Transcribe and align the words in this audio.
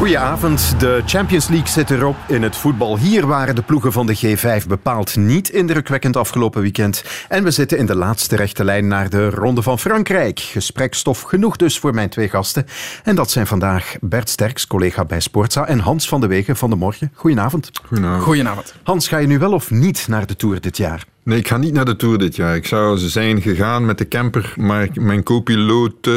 Goedenavond. 0.00 0.80
De 0.80 1.02
Champions 1.06 1.48
League 1.48 1.68
zit 1.68 1.90
erop 1.90 2.16
in 2.28 2.42
het 2.42 2.56
voetbal. 2.56 2.98
Hier 2.98 3.26
waren 3.26 3.54
de 3.54 3.62
ploegen 3.62 3.92
van 3.92 4.06
de 4.06 4.16
G5 4.16 4.66
bepaald 4.68 5.16
niet 5.16 5.48
indrukwekkend 5.48 6.16
afgelopen 6.16 6.62
weekend. 6.62 7.04
En 7.28 7.44
we 7.44 7.50
zitten 7.50 7.78
in 7.78 7.86
de 7.86 7.94
laatste 7.94 8.36
rechte 8.36 8.64
lijn 8.64 8.86
naar 8.86 9.10
de 9.10 9.30
Ronde 9.30 9.62
van 9.62 9.78
Frankrijk. 9.78 10.40
Gesprekstof 10.40 11.22
genoeg 11.22 11.56
dus 11.56 11.78
voor 11.78 11.94
mijn 11.94 12.08
twee 12.08 12.28
gasten. 12.28 12.66
En 13.04 13.14
dat 13.14 13.30
zijn 13.30 13.46
vandaag 13.46 13.94
Bert 14.00 14.28
Sterks, 14.28 14.66
collega 14.66 15.04
bij 15.04 15.20
Sportza, 15.20 15.66
en 15.66 15.78
Hans 15.78 16.08
van 16.08 16.20
de 16.20 16.26
Wegen 16.26 16.56
van 16.56 16.70
de 16.70 16.76
Morgen. 16.76 17.12
Goedenavond. 17.14 17.70
Goedenavond. 17.86 18.22
Goedenavond. 18.22 18.74
Hans, 18.82 19.08
ga 19.08 19.18
je 19.18 19.26
nu 19.26 19.38
wel 19.38 19.52
of 19.52 19.70
niet 19.70 20.08
naar 20.08 20.26
de 20.26 20.36
Tour 20.36 20.60
dit 20.60 20.76
jaar? 20.76 21.04
Nee, 21.22 21.38
ik 21.38 21.48
ga 21.48 21.56
niet 21.56 21.72
naar 21.72 21.84
de 21.84 21.96
Tour 21.96 22.18
dit 22.18 22.36
jaar. 22.36 22.56
Ik 22.56 22.66
zou 22.66 22.98
zijn 22.98 23.42
gegaan 23.42 23.86
met 23.86 23.98
de 23.98 24.08
camper, 24.08 24.54
maar 24.56 24.88
mijn 24.94 25.22
co-piloot 25.22 26.08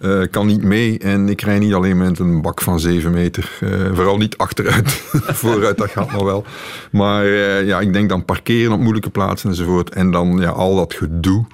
uh, 0.00 0.22
kan 0.30 0.46
niet 0.46 0.62
mee. 0.62 0.98
En 0.98 1.28
ik 1.28 1.40
rij 1.40 1.58
niet 1.58 1.74
alleen 1.74 1.96
met 1.96 2.18
een 2.18 2.42
bak 2.42 2.62
van 2.62 2.80
7 2.80 3.10
meter. 3.10 3.50
Uh, 3.60 3.70
vooral 3.92 4.16
niet 4.16 4.38
achteruit. 4.38 4.90
Vooruit, 5.42 5.78
dat 5.78 5.90
gaat 5.90 6.12
nog 6.12 6.22
wel. 6.22 6.44
Maar 6.90 7.26
uh, 7.26 7.66
ja, 7.66 7.80
ik 7.80 7.92
denk 7.92 8.08
dan 8.08 8.24
parkeren 8.24 8.72
op 8.72 8.80
moeilijke 8.80 9.10
plaatsen 9.10 9.50
enzovoort. 9.50 9.90
En 9.90 10.10
dan 10.10 10.38
ja, 10.40 10.50
al 10.50 10.76
dat 10.76 10.94
gedoe. 10.94 11.44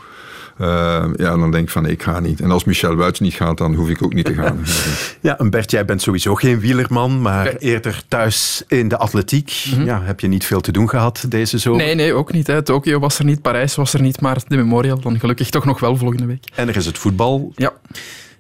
ja, 1.17 1.37
dan 1.37 1.51
denk 1.51 1.65
ik 1.65 1.71
van 1.71 1.87
ik 1.87 2.03
ga 2.03 2.21
niet. 2.21 2.41
En 2.41 2.51
als 2.51 2.65
Michel 2.65 2.95
Wuits 2.95 3.21
niet 3.21 3.35
gaat, 3.35 3.59
dan 3.59 3.75
hoef 3.75 3.89
ik 3.89 4.03
ook 4.03 4.15
niet 4.15 4.25
te 4.25 4.35
gaan. 4.35 4.59
ja, 5.21 5.39
en 5.39 5.51
Bert, 5.51 5.71
jij 5.71 5.85
bent 5.85 6.03
sowieso 6.03 6.35
geen 6.35 6.61
wielerman, 6.61 7.23
maar 7.23 7.57
eerder 7.57 8.03
thuis 8.09 8.65
in 8.69 8.89
de 8.89 8.97
atletiek. 8.97 9.65
Mm 9.67 9.75
-hmm. 9.75 9.85
ja, 9.85 10.03
heb 10.03 10.21
je 10.21 10.29
niet 10.29 10.45
veel 10.45 10.61
te 10.61 10.73
doen 10.73 10.89
gehad 10.89 11.25
deze 11.29 11.59
zomer? 11.59 11.85
Nee, 11.85 11.95
nee, 11.95 12.15
ook 12.15 12.33
niet. 12.33 12.47
Hè. 12.47 12.63
Tokio 12.63 12.99
was 12.99 13.19
er 13.19 13.25
niet, 13.25 13.43
Parijs 13.43 13.75
was 13.75 13.95
er 13.95 14.01
niet, 14.01 14.21
maar 14.21 14.37
de 14.47 14.57
Memorial 14.57 15.01
dan 15.01 15.21
gelukkig 15.21 15.51
toch 15.51 15.65
nog 15.65 15.81
wel 15.81 15.97
volgende 15.97 16.27
week. 16.27 16.45
En 16.55 16.69
er 16.69 16.77
is 16.77 16.87
het 16.87 16.99
voetbal. 16.99 17.53
Ja. 17.57 17.73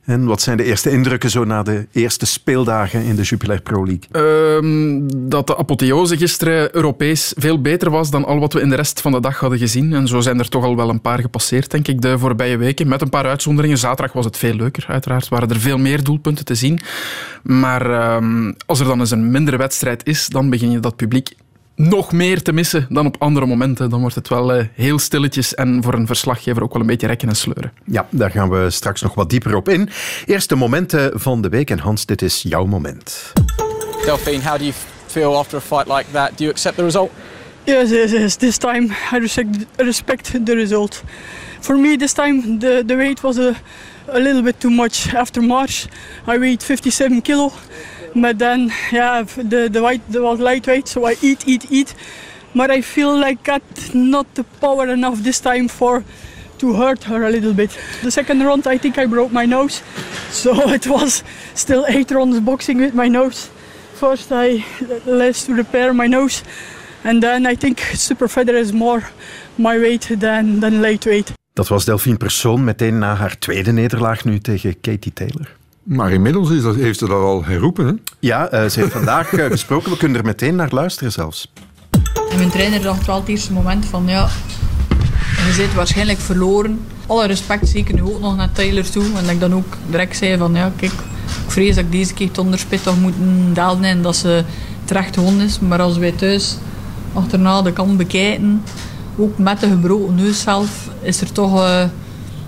En 0.05 0.25
wat 0.25 0.41
zijn 0.41 0.57
de 0.57 0.65
eerste 0.65 0.91
indrukken 0.91 1.31
zo 1.31 1.45
na 1.45 1.63
de 1.63 1.87
eerste 1.93 2.27
speeldagen 2.27 3.03
in 3.03 3.17
de 3.17 3.23
Jupiler 3.23 3.61
Pro 3.61 3.87
League? 3.87 4.57
Um, 4.57 5.29
dat 5.29 5.47
de 5.47 5.57
apotheose 5.57 6.17
gisteren 6.17 6.75
Europees 6.75 7.33
veel 7.37 7.61
beter 7.61 7.91
was 7.91 8.11
dan 8.11 8.25
al 8.25 8.39
wat 8.39 8.53
we 8.53 8.61
in 8.61 8.69
de 8.69 8.77
rest 8.77 9.01
van 9.01 9.13
de 9.13 9.21
dag 9.21 9.39
hadden 9.39 9.59
gezien. 9.59 9.93
En 9.93 10.09
zo 10.09 10.21
zijn 10.21 10.39
er 10.39 10.49
toch 10.49 10.65
al 10.65 10.77
wel 10.77 10.89
een 10.89 11.01
paar 11.01 11.19
gepasseerd, 11.19 11.71
denk 11.71 11.89
ik, 11.89 12.01
de 12.01 12.19
voorbije 12.19 12.57
weken. 12.57 12.89
Met 12.89 13.01
een 13.01 13.09
paar 13.09 13.27
uitzonderingen. 13.27 13.79
Zaterdag 13.79 14.13
was 14.13 14.25
het 14.25 14.37
veel 14.37 14.55
leuker, 14.55 14.85
uiteraard. 14.89 15.29
Waren 15.29 15.49
er 15.49 15.61
veel 15.61 15.79
meer 15.79 16.05
doelpunten 16.05 16.45
te 16.45 16.55
zien. 16.55 16.81
Maar 17.43 18.15
um, 18.17 18.55
als 18.67 18.81
er 18.81 18.87
dan 18.87 19.01
eens 19.01 19.11
een 19.11 19.31
mindere 19.31 19.57
wedstrijd 19.57 20.07
is, 20.07 20.27
dan 20.27 20.51
begin 20.51 20.71
je 20.71 20.81
dat 20.81 20.97
publiek 20.97 21.35
nog 21.75 22.13
meer 22.13 22.43
te 22.43 22.53
missen 22.53 22.87
dan 22.89 23.07
op 23.07 23.17
andere 23.19 23.47
momenten. 23.47 23.91
Dan 23.91 24.01
wordt 24.01 24.15
het 24.15 24.29
wel 24.29 24.57
uh, 24.57 24.65
heel 24.75 24.99
stilletjes 24.99 25.55
en 25.55 25.83
voor 25.83 25.95
een 25.95 26.07
verslaggever 26.07 26.63
ook 26.63 26.73
wel 26.73 26.81
een 26.81 26.87
beetje 26.87 27.07
rekken 27.07 27.29
en 27.29 27.37
sleuren. 27.37 27.73
Ja, 27.85 28.07
daar 28.11 28.31
gaan 28.31 28.51
we 28.51 28.71
straks 28.71 29.03
nog 29.03 29.15
wat 29.15 29.31
dieper 29.31 29.57
op 29.57 29.69
in. 29.69 29.89
Eerste 30.27 30.55
momenten 30.55 31.21
van 31.21 31.43
de 31.43 31.49
week. 31.49 31.71
En 31.71 31.79
Hans, 31.79 32.07
dit 32.07 32.23
is 32.23 32.43
jouw 32.43 32.67
moment. 32.67 33.33
Delphine, 34.05 34.43
how 34.43 34.59
do 34.59 34.65
you 34.65 34.75
feel 35.07 35.37
after 35.37 35.59
a 35.59 35.61
fight 35.61 35.87
like 35.87 36.11
that? 36.13 36.29
Do 36.29 36.45
you 36.45 36.51
accept 36.51 36.77
the 36.77 36.83
result? 36.83 37.11
Yes, 37.65 37.91
yes, 37.91 38.11
yes. 38.11 38.37
This 38.37 38.59
time 38.59 38.89
I 39.13 39.19
respect, 39.19 39.67
respect 39.77 40.45
the 40.45 40.55
result. 40.55 41.03
For 41.61 41.79
me, 41.79 41.97
this 41.97 42.13
time 42.13 42.59
the, 42.59 42.83
the 42.87 42.97
weight 42.97 43.23
was 43.23 43.39
a, 43.39 43.55
a 44.09 44.19
little 44.19 44.43
bit 44.43 44.61
too 44.61 44.71
much. 44.71 45.15
After 45.15 45.43
March, 45.43 45.87
I 46.27 46.39
weighed 46.39 46.63
57 46.63 47.23
kilo. 47.23 47.53
But 48.15 48.39
then, 48.39 48.73
yeah, 48.91 49.23
the, 49.23 49.69
the 49.69 50.23
was 50.23 50.39
lightweight, 50.39 50.89
so 50.89 51.07
I 51.07 51.17
eat, 51.23 51.47
eat, 51.47 51.71
eat. 51.71 51.95
But 52.55 52.71
I 52.71 52.83
feel 52.83 53.17
like 53.17 53.49
I 53.49 53.59
got 53.59 53.95
not 53.95 54.35
the 54.35 54.45
power 54.61 54.87
enough 54.89 55.19
this 55.23 55.41
time 55.41 55.69
for 55.69 56.05
to 56.59 56.75
hurt 56.75 57.05
her 57.05 57.25
a 57.25 57.31
little 57.31 57.55
bit. 57.55 57.79
The 58.03 58.11
second 58.11 58.43
round, 58.43 58.67
I 58.67 58.79
think 58.79 58.99
I 58.99 59.07
broke 59.07 59.33
my 59.33 59.47
nose. 59.47 59.83
So 60.33 60.73
it 60.73 60.87
was 60.87 61.23
still 61.55 61.85
eight 61.89 62.11
rounds 62.11 62.41
boxing 62.41 62.81
with 62.81 62.95
my 62.95 63.09
nose. 63.09 63.51
First, 63.95 64.33
I 64.33 64.65
left 65.05 65.45
to 65.47 65.55
repair 65.55 65.93
my 65.93 66.07
nose. 66.09 66.43
And 67.05 67.23
then 67.23 67.47
I 67.47 67.57
think 67.57 67.81
super 67.95 68.29
feather 68.29 68.57
is 68.57 68.73
more 68.73 69.03
my 69.59 69.79
weight 69.79 70.09
than, 70.19 70.61
than 70.61 70.81
lightweight. 70.81 71.33
Dat 71.53 71.69
was 71.69 71.85
Delphine 71.85 72.17
Persoon 72.17 72.65
meteen 72.65 72.99
na 72.99 73.15
haar 73.15 73.39
tweede 73.39 73.73
nederlaag 73.73 74.25
nu 74.25 74.39
tegen 74.39 74.81
Katie 74.81 75.13
Taylor. 75.13 75.57
Maar 75.83 76.13
inmiddels 76.13 76.51
is 76.51 76.63
dat, 76.63 76.75
heeft 76.75 76.99
ze 76.99 77.07
dat 77.07 77.23
al 77.23 77.45
herroepen. 77.45 77.87
Hè? 77.87 77.93
Ja, 78.19 78.53
uh, 78.53 78.69
ze 78.69 78.81
heeft 78.81 78.93
vandaag 78.93 79.33
uh, 79.33 79.47
gesproken. 79.47 79.91
We 79.91 79.97
kunnen 79.97 80.19
er 80.19 80.25
meteen 80.25 80.57
naar 80.57 80.71
luisteren 80.71 81.13
zelfs. 81.13 81.53
En 82.31 82.37
mijn 82.37 82.51
trainer 82.51 82.83
dacht 82.83 83.07
wel 83.07 83.17
het 83.17 83.29
eerste 83.29 83.53
moment 83.53 83.85
van 83.85 84.07
ja, 84.07 84.29
je 85.47 85.53
zit 85.53 85.75
waarschijnlijk 85.75 86.19
verloren. 86.19 86.81
Alle 87.07 87.27
respect 87.27 87.69
zeker 87.69 87.95
nu 87.95 88.03
ook 88.03 88.21
nog 88.21 88.37
naar 88.37 88.53
Taylor 88.53 88.91
toe. 88.91 89.05
En 89.05 89.13
dat 89.13 89.31
ik 89.31 89.41
dan 89.41 89.55
ook 89.55 89.77
direct 89.91 90.17
zei 90.17 90.39
van 90.39 90.55
ja, 90.55 90.73
kijk, 90.77 90.93
ik 90.93 91.51
vrees 91.51 91.75
dat 91.75 91.85
ik 91.85 91.93
deze 91.93 92.15
keer 92.15 92.31
onder 92.39 92.59
spit 92.59 92.83
toch 92.83 93.01
moet 93.01 93.15
dalen 93.53 93.85
en 93.85 94.03
dat 94.03 94.17
ze 94.17 94.45
terecht 94.85 95.15
gewonnen 95.15 95.47
is. 95.47 95.59
Maar 95.59 95.81
als 95.81 95.99
wij 95.99 96.13
thuis 96.13 96.57
achterna 97.13 97.63
de 97.63 97.73
kant 97.73 97.97
bekijken, 97.97 98.63
ook 99.17 99.39
met 99.39 99.61
de 99.61 99.69
gebroken 99.69 100.15
neus 100.15 100.41
zelf, 100.41 100.89
is 101.03 101.21
er 101.21 101.33
toch 101.33 101.61
uh, 101.61 101.85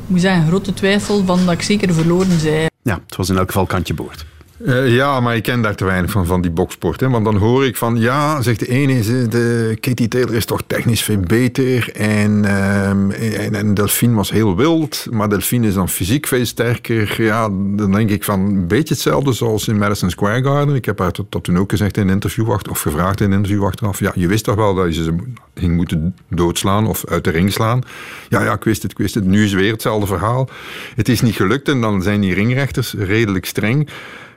moet 0.06 0.20
zeggen, 0.20 0.47
grote 0.47 0.75
twijfel 0.75 1.25
van 1.25 1.44
dat 1.44 1.54
ik 1.54 1.62
zeker 1.62 1.94
verloren 1.94 2.38
zei. 2.41 2.66
Ja, 2.82 3.00
het 3.06 3.16
was 3.16 3.28
in 3.28 3.37
elk 3.37 3.47
geval 3.47 3.66
kantje 3.66 3.94
boord. 3.94 4.25
Uh, 4.64 4.94
ja, 4.94 5.20
maar 5.20 5.36
ik 5.36 5.42
ken 5.42 5.62
daar 5.62 5.75
te 5.75 5.84
weinig 5.84 6.10
van, 6.10 6.26
van 6.26 6.41
die 6.41 6.50
boksport. 6.50 7.00
Hè? 7.00 7.08
Want 7.08 7.25
dan 7.25 7.36
hoor 7.36 7.66
ik 7.66 7.76
van, 7.76 7.97
ja, 7.97 8.42
zegt 8.42 8.58
de 8.58 8.69
ene, 8.69 9.26
de 9.28 9.76
Katie 9.80 10.08
Taylor 10.08 10.34
is 10.34 10.44
toch 10.44 10.62
technisch 10.66 11.02
veel 11.02 11.20
beter. 11.20 11.92
En, 11.92 12.30
um, 12.30 13.10
en, 13.10 13.54
en, 13.54 13.74
Delphine 13.74 14.14
was 14.14 14.30
heel 14.30 14.56
wild, 14.56 15.06
maar 15.10 15.28
Delphine 15.28 15.66
is 15.66 15.74
dan 15.74 15.88
fysiek 15.88 16.26
veel 16.26 16.44
sterker. 16.44 17.22
Ja, 17.22 17.48
dan 17.48 17.92
denk 17.92 18.10
ik 18.10 18.24
van, 18.24 18.41
een 18.41 18.66
beetje 18.66 18.94
hetzelfde 18.94 19.32
zoals 19.32 19.69
in 19.69 19.78
Madison 19.78 20.10
Square 20.10 20.42
Garden. 20.42 20.74
Ik 20.74 20.84
heb 20.84 20.98
haar 20.98 21.12
dat, 21.12 21.26
dat 21.28 21.44
toen 21.44 21.58
ook 21.58 21.70
gezegd 21.70 21.97
in 21.97 22.03
een 22.03 22.14
interview, 22.14 22.50
of 22.70 22.80
gevraagd 22.80 23.20
in 23.20 23.26
een 23.30 23.36
interview 23.36 23.64
achteraf. 23.64 23.98
Ja, 23.98 24.12
je 24.14 24.26
wist 24.26 24.44
toch 24.44 24.54
wel 24.54 24.74
dat 24.74 24.97
je 24.97 25.03
ze 25.03 25.16
ging 25.54 25.76
moeten 25.76 26.16
doodslaan 26.28 26.86
of 26.86 27.06
uit 27.06 27.24
de 27.24 27.30
ring 27.30 27.53
slaan. 27.53 27.82
Ja, 28.28 28.42
ja, 28.42 28.53
ik 28.53 28.64
wist 28.64 28.82
het, 28.82 28.91
ik 28.91 28.98
wist 28.98 29.14
het. 29.14 29.24
Nu 29.24 29.44
is 29.44 29.53
weer 29.53 29.72
hetzelfde 29.72 30.06
verhaal. 30.06 30.48
Het 30.94 31.08
is 31.08 31.20
niet 31.20 31.34
gelukt 31.34 31.69
en 31.69 31.80
dan 31.80 32.03
zijn 32.03 32.20
die 32.20 32.34
ringrechters 32.34 32.94
redelijk 32.98 33.44
streng. 33.44 33.88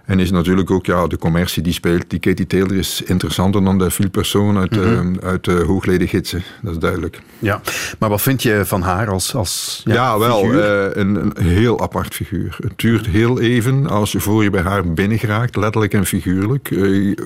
En 0.08 0.20
is 0.20 0.32
natuurlijk 0.32 0.72
ook 0.72 0.86
ja, 0.86 1.08
de 1.08 1.18
commercie 1.18 1.64
die 1.64 1.74
speelt. 1.74 2.10
Die 2.10 2.20
Katie 2.20 2.48
Taylor 2.48 2.76
is 2.76 3.02
interessanter 3.06 3.64
dan 3.64 3.78
de 3.78 3.92
veel 3.92 4.10
persoon 4.10 4.58
uit, 4.58 4.76
mm-hmm. 4.76 5.16
uh, 5.16 5.28
uit 5.28 5.44
de 5.44 5.64
hoogleden 5.68 6.08
gidsen. 6.08 6.44
Dat 6.62 6.72
is 6.72 6.80
duidelijk. 6.80 7.20
Ja, 7.40 7.62
maar 8.00 8.10
wat 8.10 8.22
vind 8.22 8.44
je 8.44 8.62
van 8.66 8.82
haar 8.82 9.10
als, 9.10 9.36
als 9.36 9.82
ja, 9.86 9.94
ja 9.94 10.20
wel, 10.20 10.54
uh, 10.54 10.60
een, 10.94 11.16
een, 11.16 11.44
heel 11.44 11.82
apart 11.82 12.16
figuur. 12.16 12.58
Het 12.62 12.74
duurt 12.76 13.06
heel 13.06 13.40
even 13.40 13.90
als 13.90 14.12
je 14.12 14.20
voor 14.20 14.44
je 14.44 14.50
bij 14.50 14.62
haar 14.62 14.94
binnengeraakt, 14.94 15.56
letterlijk 15.56 15.94
en 15.94 16.06
figuurlijk. 16.06 16.70
Uh, 16.70 17.18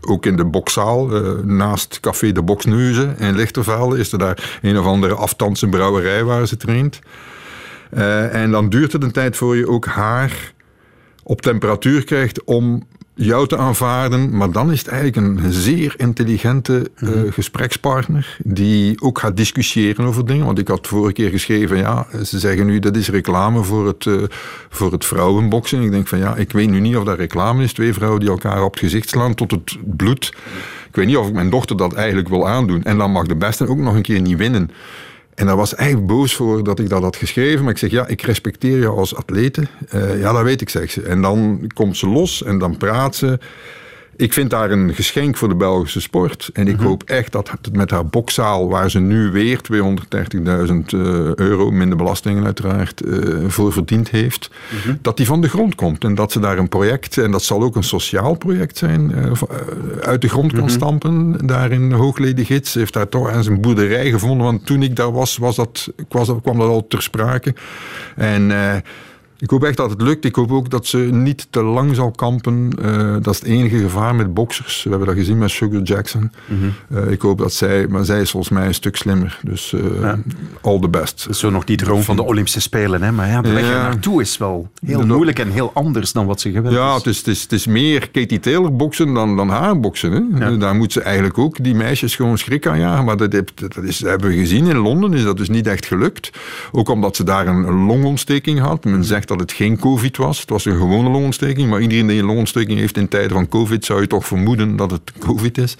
ook 0.00 0.26
in 0.26 0.36
de 0.36 0.44
bokszaal, 0.44 1.06
naast 1.44 2.00
Café 2.00 2.32
de 2.32 2.42
Boksneuzen 2.42 3.18
en 3.18 3.34
Lichtervelde, 3.34 3.98
is 3.98 4.12
er 4.12 4.18
daar 4.18 4.58
een 4.62 4.78
of 4.78 4.86
andere 4.86 5.14
aftandse 5.14 5.68
brouwerij 5.68 6.24
waar 6.24 6.46
ze 6.46 6.56
traint. 6.56 6.98
en 8.30 8.50
dan 8.50 8.68
duurt 8.68 8.92
het 8.92 9.02
een 9.02 9.12
tijd 9.12 9.36
voor 9.36 9.56
je 9.56 9.68
ook 9.68 9.86
haar 9.86 10.56
op 11.28 11.40
temperatuur 11.40 12.04
krijgt 12.04 12.44
om 12.44 12.86
jou 13.14 13.46
te 13.46 13.56
aanvaarden. 13.56 14.36
Maar 14.36 14.52
dan 14.52 14.72
is 14.72 14.78
het 14.78 14.88
eigenlijk 14.88 15.16
een 15.16 15.52
zeer 15.52 15.94
intelligente 15.96 16.90
uh, 16.98 17.10
gesprekspartner 17.32 18.36
die 18.44 19.02
ook 19.02 19.18
gaat 19.18 19.36
discussiëren 19.36 20.04
over 20.04 20.26
dingen. 20.26 20.46
Want 20.46 20.58
ik 20.58 20.68
had 20.68 20.86
vorige 20.86 21.12
keer 21.12 21.30
geschreven, 21.30 21.76
ja, 21.76 22.06
ze 22.24 22.38
zeggen 22.38 22.66
nu 22.66 22.78
dat 22.78 22.96
is 22.96 23.08
reclame 23.08 23.62
voor 23.62 23.86
het, 23.86 24.04
uh, 24.04 24.22
voor 24.68 24.92
het 24.92 25.04
vrouwenboksen. 25.04 25.82
Ik 25.82 25.90
denk 25.90 26.08
van 26.08 26.18
ja, 26.18 26.36
ik 26.36 26.52
weet 26.52 26.70
nu 26.70 26.80
niet 26.80 26.96
of 26.96 27.04
dat 27.04 27.18
reclame 27.18 27.62
is. 27.62 27.72
Twee 27.72 27.92
vrouwen 27.92 28.20
die 28.20 28.28
elkaar 28.28 28.64
op 28.64 28.70
het 28.70 28.80
gezicht 28.80 29.08
slaan 29.08 29.34
tot 29.34 29.50
het 29.50 29.76
bloed. 29.84 30.34
Ik 30.88 30.96
weet 30.96 31.06
niet 31.06 31.16
of 31.16 31.28
ik 31.28 31.34
mijn 31.34 31.50
dochter 31.50 31.76
dat 31.76 31.92
eigenlijk 31.92 32.28
wil 32.28 32.48
aandoen. 32.48 32.82
En 32.82 32.98
dan 32.98 33.10
mag 33.10 33.26
de 33.26 33.36
beste 33.36 33.68
ook 33.68 33.78
nog 33.78 33.94
een 33.94 34.02
keer 34.02 34.20
niet 34.20 34.36
winnen. 34.36 34.70
En 35.38 35.46
daar 35.46 35.56
was 35.56 35.74
eigenlijk 35.74 36.08
boos 36.08 36.34
voor 36.34 36.64
dat 36.64 36.78
ik 36.78 36.88
dat 36.88 37.02
had 37.02 37.16
geschreven. 37.16 37.62
Maar 37.62 37.72
ik 37.72 37.78
zeg, 37.78 37.90
ja, 37.90 38.06
ik 38.06 38.22
respecteer 38.22 38.78
jou 38.78 38.98
als 38.98 39.14
atlete. 39.14 39.66
Uh, 39.94 40.20
ja, 40.20 40.32
dat 40.32 40.42
weet 40.42 40.60
ik, 40.60 40.68
zegt 40.68 40.92
ze. 40.92 41.02
En 41.02 41.22
dan 41.22 41.60
komt 41.74 41.96
ze 41.96 42.08
los 42.08 42.42
en 42.42 42.58
dan 42.58 42.76
praat 42.76 43.16
ze. 43.16 43.38
Ik 44.18 44.32
vind 44.32 44.50
daar 44.50 44.70
een 44.70 44.94
geschenk 44.94 45.36
voor 45.36 45.48
de 45.48 45.54
Belgische 45.54 46.00
sport. 46.00 46.50
En 46.52 46.68
ik 46.68 46.76
-hmm. 46.76 46.86
hoop 46.86 47.02
echt 47.02 47.32
dat 47.32 47.50
het 47.50 47.76
met 47.76 47.90
haar 47.90 48.06
bokzaal, 48.06 48.68
waar 48.68 48.90
ze 48.90 49.00
nu 49.00 49.30
weer 49.30 49.60
230.000 49.72 49.74
uh, 50.44 51.34
euro, 51.34 51.70
minder 51.70 51.96
belastingen 51.96 52.44
uiteraard, 52.44 53.02
uh, 53.04 53.48
voor 53.48 53.72
verdiend 53.72 54.10
heeft, 54.10 54.50
-hmm. 54.84 54.98
dat 55.02 55.16
die 55.16 55.26
van 55.26 55.40
de 55.40 55.48
grond 55.48 55.74
komt. 55.74 56.04
En 56.04 56.14
dat 56.14 56.32
ze 56.32 56.40
daar 56.40 56.58
een 56.58 56.68
project, 56.68 57.18
en 57.18 57.30
dat 57.30 57.42
zal 57.42 57.62
ook 57.62 57.76
een 57.76 57.82
sociaal 57.82 58.34
project 58.34 58.76
zijn, 58.76 59.12
uh, 59.14 59.32
uit 60.00 60.20
de 60.20 60.28
grond 60.28 60.52
kan 60.52 60.60
-hmm. 60.60 60.68
stampen. 60.68 61.46
Daar 61.46 61.72
in 61.72 61.92
Hoogleden 61.92 62.44
Gids 62.44 62.74
heeft 62.74 62.92
daar 62.92 63.08
toch 63.08 63.30
aan 63.30 63.44
zijn 63.44 63.60
boerderij 63.60 64.10
gevonden. 64.10 64.46
Want 64.46 64.66
toen 64.66 64.82
ik 64.82 64.96
daar 64.96 65.12
was, 65.12 65.36
was 65.36 65.56
dat, 65.56 65.88
was, 66.08 66.30
kwam 66.42 66.58
dat 66.58 66.68
al 66.68 66.86
ter 66.86 67.02
sprake. 67.02 67.54
En 68.16 68.50
Ik 69.40 69.50
hoop 69.50 69.64
echt 69.64 69.76
dat 69.76 69.90
het 69.90 70.02
lukt. 70.02 70.24
Ik 70.24 70.34
hoop 70.34 70.52
ook 70.52 70.70
dat 70.70 70.86
ze 70.86 70.98
niet 70.98 71.46
te 71.50 71.62
lang 71.62 71.94
zal 71.94 72.10
kampen. 72.10 72.70
Uh, 72.82 73.16
dat 73.22 73.34
is 73.34 73.40
het 73.40 73.48
enige 73.48 73.78
gevaar 73.78 74.14
met 74.14 74.34
boxers. 74.34 74.82
We 74.82 74.88
hebben 74.90 75.08
dat 75.08 75.16
gezien 75.16 75.38
met 75.38 75.50
Sugar 75.50 75.82
Jackson. 75.82 76.30
Mm 76.46 76.58
-hmm. 76.60 76.98
uh, 76.98 77.10
ik 77.10 77.20
hoop 77.20 77.38
dat 77.38 77.52
zij... 77.52 77.86
Maar 77.86 78.04
zij 78.04 78.20
is 78.20 78.30
volgens 78.30 78.52
mij 78.52 78.66
een 78.66 78.74
stuk 78.74 78.96
slimmer. 78.96 79.38
Dus 79.42 79.72
uh, 79.72 80.00
ja. 80.00 80.18
all 80.60 80.80
the 80.80 80.88
best. 80.88 81.26
Zo 81.30 81.50
nog 81.50 81.64
die 81.64 81.76
droom 81.76 82.02
van 82.02 82.16
de 82.16 82.22
Olympische 82.22 82.60
Spelen. 82.60 83.02
Hè? 83.02 83.12
Maar 83.12 83.28
ja, 83.28 83.42
de 83.42 83.52
weg 83.52 83.64
ja. 83.64 83.82
naartoe 83.82 84.20
is 84.20 84.38
wel 84.38 84.70
heel 84.86 85.06
moeilijk 85.06 85.38
en 85.38 85.50
heel 85.50 85.70
anders 85.74 86.12
dan 86.12 86.26
wat 86.26 86.40
ze 86.40 86.50
gewend 86.50 86.74
ja, 86.74 86.80
is. 86.80 86.86
Ja, 86.86 86.94
het 86.96 87.06
is, 87.06 87.16
het, 87.16 87.26
is, 87.26 87.42
het 87.42 87.52
is 87.52 87.66
meer 87.66 88.10
Katie 88.10 88.40
Taylor 88.40 88.76
boksen 88.76 89.14
dan, 89.14 89.36
dan 89.36 89.48
haar 89.48 89.80
boksen. 89.80 90.12
Hè? 90.12 90.46
Ja. 90.46 90.56
Daar 90.56 90.74
moet 90.74 90.92
ze 90.92 91.02
eigenlijk 91.02 91.38
ook 91.38 91.64
die 91.64 91.74
meisjes 91.74 92.16
gewoon 92.16 92.38
schrik 92.38 92.66
aan 92.66 92.78
jagen. 92.78 93.04
Maar 93.04 93.16
dat, 93.16 93.30
dat, 93.30 93.76
is, 93.82 93.98
dat 93.98 94.10
hebben 94.10 94.28
we 94.28 94.36
gezien 94.36 94.66
in 94.66 94.76
Londen. 94.76 95.12
Is 95.12 95.22
dat 95.22 95.36
dus 95.36 95.48
niet 95.48 95.66
echt 95.66 95.86
gelukt. 95.86 96.30
Ook 96.72 96.88
omdat 96.88 97.16
ze 97.16 97.24
daar 97.24 97.46
een 97.46 97.70
longontsteking 97.70 98.58
had. 98.60 98.84
Men 98.84 99.04
zegt 99.04 99.27
dat 99.28 99.40
het 99.40 99.52
geen 99.52 99.78
COVID 99.78 100.16
was. 100.16 100.40
Het 100.40 100.50
was 100.50 100.64
een 100.64 100.76
gewone 100.76 101.08
longontsteking. 101.08 101.70
Maar 101.70 101.80
iedereen 101.80 102.06
die 102.06 102.18
een 102.18 102.26
longontsteking 102.26 102.78
heeft 102.78 102.96
in 102.96 103.08
tijden 103.08 103.30
van 103.30 103.48
COVID, 103.48 103.84
zou 103.84 104.00
je 104.00 104.06
toch 104.06 104.26
vermoeden 104.26 104.76
dat 104.76 104.90
het 104.90 105.12
COVID 105.18 105.58
is. 105.58 105.76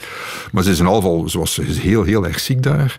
Maar 0.53 0.63
ze 0.63 0.71
is 0.71 0.79
in 0.79 0.85
ieder 0.85 1.03
geval 1.03 1.29
ze 1.29 1.39
was 1.39 1.61
heel, 1.63 2.03
heel 2.03 2.27
erg 2.27 2.41
ziek 2.41 2.63
daar. 2.63 2.99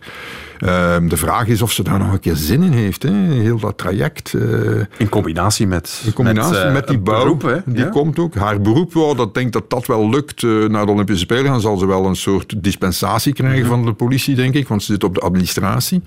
Uh, 0.59 0.95
de 1.01 1.17
vraag 1.17 1.47
is 1.47 1.61
of 1.61 1.71
ze 1.71 1.83
daar 1.83 1.99
nog 1.99 2.11
een 2.11 2.19
keer 2.19 2.35
zin 2.35 2.63
in 2.63 2.71
heeft. 2.71 3.03
Hè? 3.03 3.11
Heel 3.11 3.59
dat 3.59 3.77
traject. 3.77 4.33
Uh, 4.33 4.81
in 4.97 5.09
combinatie 5.09 5.67
met, 5.67 6.01
in 6.05 6.13
combinatie 6.13 6.53
met, 6.53 6.65
uh, 6.65 6.73
met 6.73 6.87
die 6.87 6.97
bouw. 6.97 7.23
Beroep, 7.23 7.41
hè? 7.41 7.57
Die 7.65 7.83
ja? 7.83 7.89
komt 7.89 8.19
ook. 8.19 8.35
Haar 8.35 8.61
beroep, 8.61 8.93
wel, 8.93 9.15
dat 9.15 9.33
denkt 9.33 9.53
dat 9.53 9.69
dat 9.69 9.85
wel 9.85 10.09
lukt 10.09 10.41
naar 10.41 10.85
de 10.85 10.91
Olympische 10.91 11.23
Spelen. 11.23 11.45
Dan 11.45 11.61
zal 11.61 11.77
ze 11.77 11.85
wel 11.85 12.05
een 12.05 12.15
soort 12.15 12.63
dispensatie 12.63 13.33
krijgen 13.33 13.65
van 13.65 13.85
de 13.85 13.93
politie, 13.93 14.35
denk 14.35 14.53
ik. 14.53 14.67
Want 14.67 14.83
ze 14.83 14.91
zit 14.91 15.03
op 15.03 15.15
de 15.15 15.21
administratie. 15.21 16.01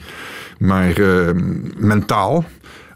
Maar 0.59 0.97
ehm, 0.97 1.61
mentaal 1.77 2.45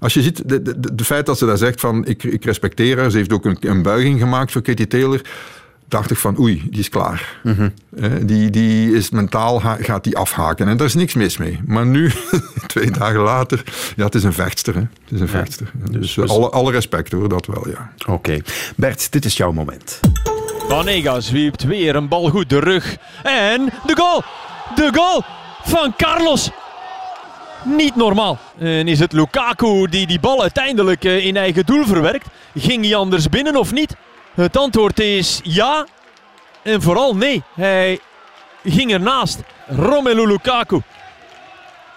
als 0.07 0.15
je 0.15 0.23
ziet, 0.23 0.49
de, 0.49 0.63
de, 0.63 0.95
de, 0.95 1.05
feit 1.05 1.27
dat 1.27 1.39
ze 1.39 1.47
daar 1.47 1.57
zegt 1.57 1.81
van 1.81 2.05
ik, 2.05 2.25
ik 2.25 2.45
respecteer 2.45 2.99
haar, 2.99 3.11
ze 3.11 3.17
heeft 3.17 3.33
ook 3.33 3.45
een, 3.45 3.57
een 3.61 3.83
buiging 3.83 4.21
gemaakt 4.21 4.53
voor 4.53 4.63
Katie 4.63 4.87
Taylor, 4.87 5.21
dacht 5.89 6.11
ik 6.11 6.17
van 6.17 6.39
oei, 6.39 6.67
die 6.71 6.81
is 6.81 6.89
klaar. 6.89 7.41
Mm 7.43 7.55
-hmm. 7.55 8.27
die, 8.27 8.51
die 8.51 8.95
is 8.95 9.11
mentaal, 9.11 9.61
gaat 9.61 10.05
die 10.05 10.17
afhaken. 10.17 10.69
En 10.69 10.77
daar 10.77 10.87
is 10.87 10.95
niks 10.95 11.15
mis 11.15 11.37
mee. 11.37 11.61
Maar 11.65 11.87
nu, 11.87 12.13
twee 12.67 12.91
dagen 12.91 13.21
later, 13.21 13.63
ja, 13.97 14.05
het 14.05 14.15
is 14.15 14.25
een 14.25 14.33
vechtster. 14.33 14.75
Hè. 14.75 14.81
Het 14.81 15.13
is 15.13 15.21
een 15.21 15.29
vechtster. 15.29 15.71
Ja, 15.85 15.99
dus, 15.99 16.15
dus 16.15 16.31
alle, 16.31 16.51
alle 16.51 16.73
respect 16.73 17.13
hoor, 17.13 17.29
dat 17.29 17.47
wel, 17.47 17.69
ja. 17.69 17.93
Oké. 17.99 18.11
Okay. 18.11 18.43
Bert, 18.77 19.13
dit 19.13 19.25
is 19.25 19.37
jouw 19.37 19.53
moment. 19.53 20.01
Vanega 20.69 21.21
zwiept 21.21 21.65
weer 21.65 21.97
een 21.97 22.09
bal 22.09 22.31
goed 22.31 22.51
de 22.51 22.59
rug. 22.59 22.97
En 23.23 23.73
de 23.87 23.97
goal! 23.97 24.23
De 24.75 24.91
goal 24.93 25.23
van 25.63 25.95
Carlos! 25.97 26.51
Niet 27.67 27.97
normaal. 27.97 28.39
En 28.59 28.89
is 28.89 28.99
het 28.99 29.13
Lukaku 29.13 29.87
die 29.89 30.07
die 30.07 30.21
bal 30.21 30.43
uiteindelijk 30.43 31.05
in 31.05 31.37
eigen 31.37 31.67
doel 31.67 31.85
verwerkt? 31.85 32.27
Ging 32.55 32.85
hij 32.85 32.95
anders 32.95 33.29
binnen 33.29 33.57
of 33.57 33.73
niet? 33.73 33.97
Het 34.35 34.57
antwoord 34.57 35.01
is 35.01 35.41
ja. 35.43 35.87
En 36.63 36.83
vooral 36.83 37.17
nee. 37.17 37.43
Hij 37.55 37.99
ging 38.65 38.93
ernaast. 38.93 39.41
Romelu 39.67 40.27
Lukaku. 40.27 40.81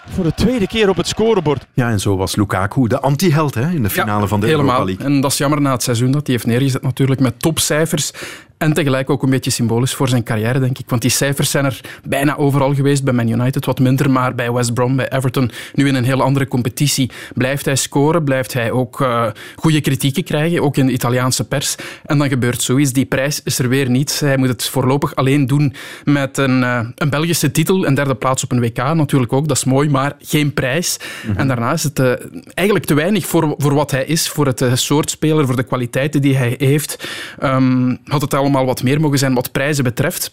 Voor 0.09 0.23
de 0.23 0.33
tweede 0.33 0.67
keer 0.67 0.89
op 0.89 0.97
het 0.97 1.07
scorebord. 1.07 1.65
Ja, 1.73 1.89
en 1.89 1.99
zo 1.99 2.17
was 2.17 2.35
Lukaku 2.35 2.87
de 2.87 2.99
anti-held 2.99 3.55
hè, 3.55 3.69
in 3.69 3.83
de 3.83 3.89
finale 3.89 4.21
ja, 4.21 4.27
van 4.27 4.39
de 4.39 4.45
helemaal. 4.45 4.71
Europa 4.71 4.91
League. 4.91 5.05
En 5.15 5.21
dat 5.21 5.31
is 5.31 5.37
jammer 5.37 5.61
na 5.61 5.71
het 5.71 5.83
seizoen 5.83 6.11
dat 6.11 6.27
hij 6.27 6.35
heeft 6.35 6.47
neergezet 6.47 6.81
natuurlijk 6.81 7.19
met 7.19 7.39
topcijfers. 7.41 8.11
En 8.59 8.73
tegelijk 8.73 9.09
ook 9.09 9.23
een 9.23 9.29
beetje 9.29 9.51
symbolisch 9.51 9.93
voor 9.93 10.09
zijn 10.09 10.23
carrière, 10.23 10.59
denk 10.59 10.77
ik. 10.79 10.89
Want 10.89 11.01
die 11.01 11.11
cijfers 11.11 11.51
zijn 11.51 11.65
er 11.65 11.81
bijna 12.03 12.37
overal 12.37 12.73
geweest. 12.73 13.03
Bij 13.03 13.13
Man 13.13 13.27
United 13.27 13.65
wat 13.65 13.79
minder, 13.79 14.11
maar 14.11 14.35
bij 14.35 14.51
West 14.51 14.73
Brom, 14.73 14.95
bij 14.95 15.11
Everton, 15.11 15.51
nu 15.73 15.87
in 15.87 15.95
een 15.95 16.03
heel 16.03 16.21
andere 16.21 16.47
competitie. 16.47 17.11
Blijft 17.33 17.65
hij 17.65 17.75
scoren, 17.75 18.23
blijft 18.23 18.53
hij 18.53 18.71
ook 18.71 18.99
uh, 18.99 19.27
goede 19.55 19.81
kritieken 19.81 20.23
krijgen, 20.23 20.61
ook 20.61 20.77
in 20.77 20.85
de 20.85 20.91
Italiaanse 20.91 21.47
pers. 21.47 21.75
En 22.05 22.17
dan 22.17 22.29
gebeurt 22.29 22.61
zoiets. 22.61 22.93
Die 22.93 23.05
prijs 23.05 23.41
is 23.43 23.59
er 23.59 23.69
weer 23.69 23.89
niet. 23.89 24.19
Hij 24.19 24.37
moet 24.37 24.47
het 24.47 24.65
voorlopig 24.65 25.15
alleen 25.15 25.45
doen 25.45 25.73
met 26.03 26.37
een, 26.37 26.61
uh, 26.61 26.79
een 26.95 27.09
Belgische 27.09 27.51
titel. 27.51 27.85
Een 27.85 27.93
derde 27.93 28.15
plaats 28.15 28.43
op 28.43 28.51
een 28.51 28.61
WK 28.61 28.77
natuurlijk 28.77 29.33
ook, 29.33 29.47
dat 29.47 29.57
is 29.57 29.63
mooi, 29.63 29.89
maar 29.89 30.13
geen 30.19 30.53
prijs. 30.53 30.99
Mm-hmm. 31.21 31.39
En 31.39 31.47
daarna 31.47 31.71
is 31.71 31.83
het 31.83 31.99
uh, 31.99 32.11
eigenlijk 32.53 32.87
te 32.87 32.93
weinig 32.93 33.25
voor, 33.25 33.55
voor 33.57 33.73
wat 33.73 33.91
hij 33.91 34.05
is, 34.05 34.29
voor 34.29 34.45
het 34.45 34.63
soort 34.73 35.09
speler, 35.09 35.45
voor 35.45 35.55
de 35.55 35.63
kwaliteiten 35.63 36.21
die 36.21 36.35
hij 36.35 36.55
heeft. 36.57 37.09
Um, 37.43 37.97
had 38.03 38.21
het 38.21 38.33
allemaal 38.49 38.73
wat 38.73 38.83
meer 38.83 39.01
mogen 39.01 39.17
zijn 39.17 39.33
wat 39.33 39.51
prijzen 39.51 39.83
betreft. 39.83 40.31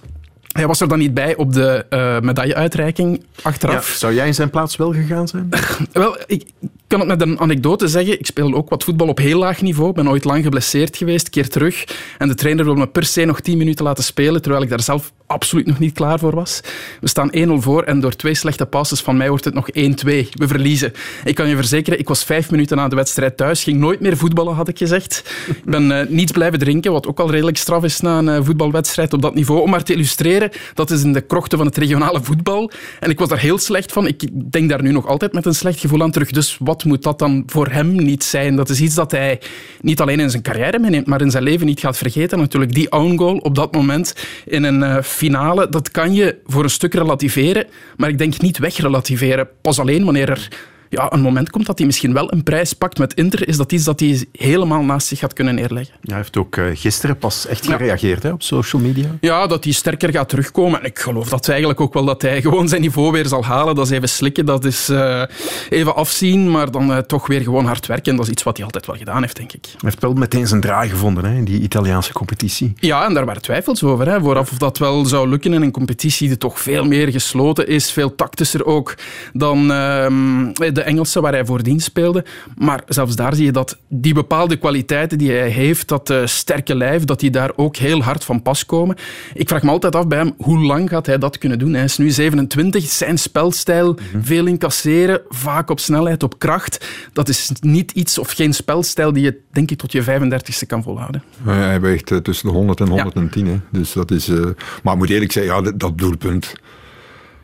Hij 0.52 0.66
was 0.66 0.80
er 0.80 0.88
dan 0.88 0.98
niet 0.98 1.14
bij 1.14 1.36
op 1.36 1.52
de 1.52 1.86
uh, 1.90 2.20
medailleuitreiking 2.20 3.24
achteraf. 3.42 3.90
Ja, 3.90 3.98
zou 3.98 4.14
jij 4.14 4.26
in 4.26 4.34
zijn 4.34 4.50
plaats 4.50 4.76
wel 4.76 4.92
gegaan 4.92 5.28
zijn? 5.28 5.48
wel, 5.92 6.16
ik 6.26 6.50
kan 6.86 6.98
het 6.98 7.08
met 7.08 7.20
een 7.20 7.40
anekdote 7.40 7.88
zeggen. 7.88 8.18
Ik 8.18 8.26
speel 8.26 8.54
ook 8.54 8.68
wat 8.70 8.84
voetbal 8.84 9.08
op 9.08 9.18
heel 9.18 9.38
laag 9.38 9.62
niveau. 9.62 9.92
ben 9.92 10.08
ooit 10.08 10.24
lang 10.24 10.42
geblesseerd 10.42 10.96
geweest, 10.96 11.30
keer 11.30 11.48
terug. 11.48 11.84
En 12.18 12.28
de 12.28 12.34
trainer 12.34 12.64
wil 12.64 12.74
me 12.74 12.86
per 12.86 13.04
se 13.04 13.24
nog 13.24 13.40
tien 13.40 13.58
minuten 13.58 13.84
laten 13.84 14.04
spelen, 14.04 14.42
terwijl 14.42 14.62
ik 14.62 14.68
daar 14.68 14.82
zelf 14.82 15.12
absoluut 15.26 15.66
nog 15.66 15.78
niet 15.78 15.92
klaar 15.92 16.18
voor 16.18 16.34
was. 16.34 16.60
We 17.00 17.08
staan 17.08 17.30
1-0 17.36 17.52
voor 17.52 17.82
en 17.82 18.00
door 18.00 18.16
twee 18.16 18.34
slechte 18.34 18.66
passes 18.66 19.00
van 19.00 19.16
mij 19.16 19.28
wordt 19.28 19.44
het 19.44 19.54
nog 19.54 19.68
1-2. 19.68 19.72
We 19.72 20.48
verliezen. 20.48 20.92
Ik 21.24 21.34
kan 21.34 21.48
je 21.48 21.56
verzekeren, 21.56 21.98
ik 21.98 22.08
was 22.08 22.24
vijf 22.24 22.50
minuten 22.50 22.76
na 22.76 22.88
de 22.88 22.96
wedstrijd 22.96 23.36
thuis. 23.36 23.62
Ging 23.62 23.78
nooit 23.78 24.00
meer 24.00 24.16
voetballen, 24.16 24.54
had 24.54 24.68
ik 24.68 24.78
gezegd. 24.78 25.34
Ik 25.46 25.64
ben 25.64 25.90
uh, 25.90 26.00
niets 26.08 26.32
blijven 26.32 26.58
drinken, 26.58 26.92
wat 26.92 27.06
ook 27.06 27.20
al 27.20 27.30
redelijk 27.30 27.56
straf 27.56 27.84
is 27.84 28.00
na 28.00 28.18
een 28.18 28.26
uh, 28.26 28.38
voetbalwedstrijd 28.42 29.12
op 29.12 29.22
dat 29.22 29.34
niveau. 29.34 29.60
Om 29.60 29.70
maar 29.70 29.82
te 29.82 29.92
illustreren, 29.92 30.50
dat 30.74 30.90
is 30.90 31.02
in 31.02 31.12
de 31.12 31.20
krochten 31.20 31.58
van 31.58 31.66
het 31.66 31.76
regionale 31.76 32.22
voetbal. 32.22 32.70
En 33.00 33.10
ik 33.10 33.18
was 33.18 33.28
daar 33.28 33.38
heel 33.38 33.58
slecht 33.58 33.92
van. 33.92 34.06
Ik 34.06 34.52
denk 34.52 34.68
daar 34.68 34.82
nu 34.82 34.92
nog 34.92 35.06
altijd 35.06 35.32
met 35.32 35.46
een 35.46 35.54
slecht 35.54 35.80
gevoel 35.80 36.02
aan 36.02 36.10
terug. 36.10 36.30
Dus 36.30 36.56
wat 36.60 36.75
moet 36.84 37.02
dat 37.02 37.18
dan 37.18 37.42
voor 37.46 37.68
hem 37.68 37.96
niet 37.96 38.24
zijn? 38.24 38.56
Dat 38.56 38.68
is 38.68 38.80
iets 38.80 38.94
dat 38.94 39.10
hij 39.10 39.40
niet 39.80 40.00
alleen 40.00 40.20
in 40.20 40.30
zijn 40.30 40.42
carrière 40.42 40.78
meeneemt, 40.78 41.06
maar 41.06 41.20
in 41.20 41.30
zijn 41.30 41.42
leven 41.42 41.66
niet 41.66 41.80
gaat 41.80 41.96
vergeten. 41.96 42.38
Natuurlijk 42.38 42.74
die 42.74 42.92
own 42.92 43.16
goal 43.16 43.36
op 43.36 43.54
dat 43.54 43.74
moment 43.74 44.14
in 44.44 44.64
een 44.64 44.80
uh, 44.80 45.02
finale, 45.02 45.68
dat 45.68 45.90
kan 45.90 46.14
je 46.14 46.36
voor 46.46 46.62
een 46.62 46.70
stuk 46.70 46.94
relativeren, 46.94 47.66
maar 47.96 48.08
ik 48.08 48.18
denk 48.18 48.40
niet 48.40 48.58
wegrelativeren. 48.58 49.48
Pas 49.60 49.78
alleen 49.78 50.04
wanneer 50.04 50.28
er 50.30 50.48
ja, 50.88 51.12
een 51.12 51.20
moment 51.20 51.50
komt 51.50 51.66
dat 51.66 51.78
hij 51.78 51.86
misschien 51.86 52.12
wel 52.12 52.32
een 52.32 52.42
prijs 52.42 52.72
pakt 52.72 52.98
met 52.98 53.14
Inter, 53.14 53.48
is 53.48 53.56
dat 53.56 53.72
iets 53.72 53.84
dat 53.84 54.00
hij 54.00 54.26
helemaal 54.32 54.82
naast 54.82 55.06
zich 55.06 55.18
gaat 55.18 55.32
kunnen 55.32 55.54
neerleggen. 55.54 55.94
Ja, 56.00 56.08
hij 56.08 56.16
heeft 56.16 56.36
ook 56.36 56.56
uh, 56.56 56.64
gisteren 56.74 57.18
pas 57.18 57.46
echt 57.46 57.66
gereageerd 57.66 58.22
hè, 58.22 58.32
op 58.32 58.42
social 58.42 58.82
media. 58.82 59.08
Ja, 59.20 59.46
dat 59.46 59.64
hij 59.64 59.72
sterker 59.72 60.10
gaat 60.10 60.28
terugkomen. 60.28 60.80
En 60.80 60.86
ik 60.86 60.98
geloof 60.98 61.28
dat 61.28 61.48
eigenlijk 61.48 61.80
ook 61.80 61.94
wel 61.94 62.04
dat 62.04 62.22
hij 62.22 62.40
gewoon 62.46 62.68
zijn 62.68 62.80
niveau 62.80 63.12
weer 63.12 63.26
zal 63.26 63.44
halen. 63.44 63.74
Dat 63.74 63.86
is 63.86 63.92
even 63.92 64.08
slikken, 64.08 64.46
dat 64.46 64.64
is 64.64 64.88
uh, 64.90 65.22
even 65.68 65.94
afzien, 65.94 66.50
maar 66.50 66.70
dan 66.70 66.90
uh, 66.90 66.98
toch 66.98 67.26
weer 67.26 67.40
gewoon 67.40 67.64
hard 67.64 67.86
werken. 67.86 68.10
En 68.10 68.16
dat 68.16 68.26
is 68.26 68.32
iets 68.32 68.42
wat 68.42 68.56
hij 68.56 68.64
altijd 68.64 68.86
wel 68.86 68.96
gedaan 68.96 69.22
heeft, 69.22 69.36
denk 69.36 69.52
ik. 69.52 69.64
Hij 69.64 69.74
heeft 69.80 70.00
wel 70.00 70.12
meteen 70.12 70.46
zijn 70.46 70.60
draai 70.60 70.88
gevonden 70.88 71.24
hè, 71.24 71.36
in 71.36 71.44
die 71.44 71.60
Italiaanse 71.60 72.12
competitie. 72.12 72.72
Ja, 72.76 73.04
en 73.04 73.14
daar 73.14 73.24
waren 73.24 73.42
twijfels 73.42 73.82
over. 73.82 74.08
Hè, 74.08 74.20
vooraf 74.20 74.50
of 74.50 74.58
dat 74.58 74.78
wel 74.78 75.04
zou 75.04 75.28
lukken 75.28 75.52
in 75.52 75.62
een 75.62 75.70
competitie 75.70 76.28
die 76.28 76.38
toch 76.38 76.60
veel 76.60 76.84
meer 76.84 77.10
gesloten 77.10 77.68
is, 77.68 77.90
veel 77.90 78.14
tactischer 78.14 78.64
ook 78.64 78.94
dan 79.32 79.72
ehm, 79.72 80.52
de 80.76 80.82
Engelsen 80.82 81.22
waar 81.22 81.32
hij 81.32 81.44
voordien 81.44 81.80
speelde. 81.80 82.24
Maar 82.56 82.82
zelfs 82.86 83.16
daar 83.16 83.34
zie 83.34 83.44
je 83.44 83.52
dat 83.52 83.78
die 83.88 84.14
bepaalde 84.14 84.56
kwaliteiten 84.56 85.18
die 85.18 85.30
hij 85.30 85.48
heeft, 85.48 85.88
dat 85.88 86.10
uh, 86.10 86.26
sterke 86.26 86.74
lijf, 86.74 87.04
dat 87.04 87.20
die 87.20 87.30
daar 87.30 87.50
ook 87.56 87.76
heel 87.76 88.02
hard 88.02 88.24
van 88.24 88.42
pas 88.42 88.66
komen. 88.66 88.96
Ik 89.34 89.48
vraag 89.48 89.62
me 89.62 89.70
altijd 89.70 89.96
af 89.96 90.06
bij 90.06 90.18
hem, 90.18 90.34
hoe 90.38 90.58
lang 90.58 90.88
gaat 90.88 91.06
hij 91.06 91.18
dat 91.18 91.38
kunnen 91.38 91.58
doen? 91.58 91.74
Hij 91.74 91.84
is 91.84 91.96
nu 91.96 92.10
27, 92.10 92.84
zijn 92.84 93.18
spelstijl, 93.18 93.92
mm-hmm. 93.92 94.24
veel 94.24 94.46
incasseren, 94.46 95.20
vaak 95.28 95.70
op 95.70 95.80
snelheid, 95.80 96.22
op 96.22 96.38
kracht. 96.38 96.86
Dat 97.12 97.28
is 97.28 97.50
niet 97.60 97.92
iets 97.92 98.18
of 98.18 98.30
geen 98.30 98.54
spelstijl 98.54 99.12
die 99.12 99.22
je, 99.22 99.40
denk 99.52 99.70
ik, 99.70 99.78
tot 99.78 99.92
je 99.92 100.02
35ste 100.02 100.66
kan 100.66 100.82
volhouden. 100.82 101.22
Hij 101.44 101.80
weegt 101.80 102.10
uh, 102.10 102.18
tussen 102.18 102.48
de 102.48 102.54
100 102.54 102.80
en 102.80 102.88
110. 102.88 103.46
Ja. 103.46 103.52
Hè. 103.52 103.58
Dus 103.70 103.92
dat 103.92 104.10
is, 104.10 104.28
uh, 104.28 104.46
maar 104.82 104.92
ik 104.92 104.98
moet 104.98 105.10
eerlijk 105.10 105.32
zeggen, 105.32 105.54
ja, 105.54 105.60
dat, 105.60 105.80
dat 105.80 105.98
doelpunt... 105.98 106.54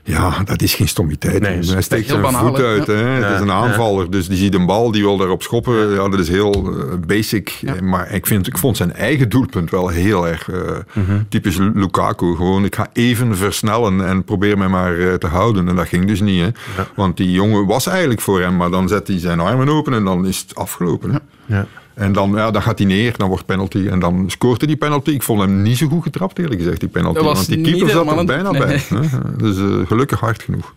Ja, 0.04 0.42
dat 0.44 0.62
is 0.62 0.74
geen 0.74 0.88
stomiteit. 0.88 1.40
Nee, 1.40 1.58
hij 1.64 1.82
steekt 1.82 2.08
zijn 2.08 2.32
voet 2.32 2.60
uit. 2.60 2.86
Hè. 2.86 3.18
Ja, 3.18 3.26
het 3.26 3.34
is 3.34 3.40
een 3.40 3.50
aanvaller, 3.50 4.10
dus 4.10 4.28
die 4.28 4.36
ziet 4.36 4.54
een 4.54 4.66
bal, 4.66 4.90
die 4.90 5.02
wil 5.02 5.16
daarop 5.16 5.42
schoppen. 5.42 5.90
Ja, 5.90 6.08
dat 6.08 6.18
is 6.18 6.28
heel 6.28 6.74
uh, 6.76 6.84
basic. 7.06 7.48
Ja. 7.48 7.74
Maar 7.82 8.10
ik, 8.10 8.26
vind, 8.26 8.46
ik 8.46 8.58
vond 8.58 8.76
zijn 8.76 8.92
eigen 8.92 9.28
doelpunt 9.28 9.70
wel 9.70 9.88
heel 9.88 10.28
erg 10.28 10.48
uh, 10.48 10.56
mm-hmm. 10.92 11.26
typisch 11.28 11.56
Lukaku. 11.56 12.36
Gewoon, 12.36 12.64
ik 12.64 12.74
ga 12.74 12.88
even 12.92 13.36
versnellen 13.36 14.06
en 14.06 14.24
probeer 14.24 14.58
mij 14.58 14.68
maar 14.68 14.94
uh, 14.94 15.14
te 15.14 15.26
houden. 15.26 15.68
En 15.68 15.76
dat 15.76 15.88
ging 15.88 16.06
dus 16.06 16.20
niet. 16.20 16.40
Hè. 16.40 16.48
Want 16.94 17.16
die 17.16 17.30
jongen 17.30 17.66
was 17.66 17.86
eigenlijk 17.86 18.20
voor 18.20 18.40
hem, 18.40 18.56
maar 18.56 18.70
dan 18.70 18.88
zet 18.88 19.08
hij 19.08 19.18
zijn 19.18 19.40
armen 19.40 19.68
open 19.68 19.94
en 19.94 20.04
dan 20.04 20.26
is 20.26 20.38
het 20.38 20.54
afgelopen. 20.54 21.20
Ja. 21.46 21.66
En 21.94 22.12
dan, 22.12 22.32
ja, 22.34 22.50
dan 22.50 22.62
gaat 22.62 22.78
hij 22.78 22.86
neer, 22.86 23.14
dan 23.16 23.28
wordt 23.28 23.46
penalty. 23.46 23.88
En 23.88 23.98
dan 23.98 24.24
scoort 24.30 24.58
hij 24.58 24.68
die 24.68 24.76
penalty. 24.76 25.10
Ik 25.10 25.22
vond 25.22 25.40
hem 25.40 25.62
niet 25.62 25.78
zo 25.78 25.86
goed 25.86 26.02
getrapt, 26.02 26.38
eerlijk 26.38 26.60
gezegd, 26.60 26.80
die 26.80 26.88
penalty. 26.88 27.20
Want 27.20 27.46
die 27.46 27.60
keeper 27.60 27.90
zat 27.90 28.18
er 28.18 28.24
bijna 28.24 28.50
nee. 28.50 28.60
bij. 28.60 28.82
Hè? 28.88 29.36
Dus 29.36 29.56
uh, 29.56 29.86
gelukkig 29.86 30.20
hard 30.20 30.42
genoeg. 30.42 30.74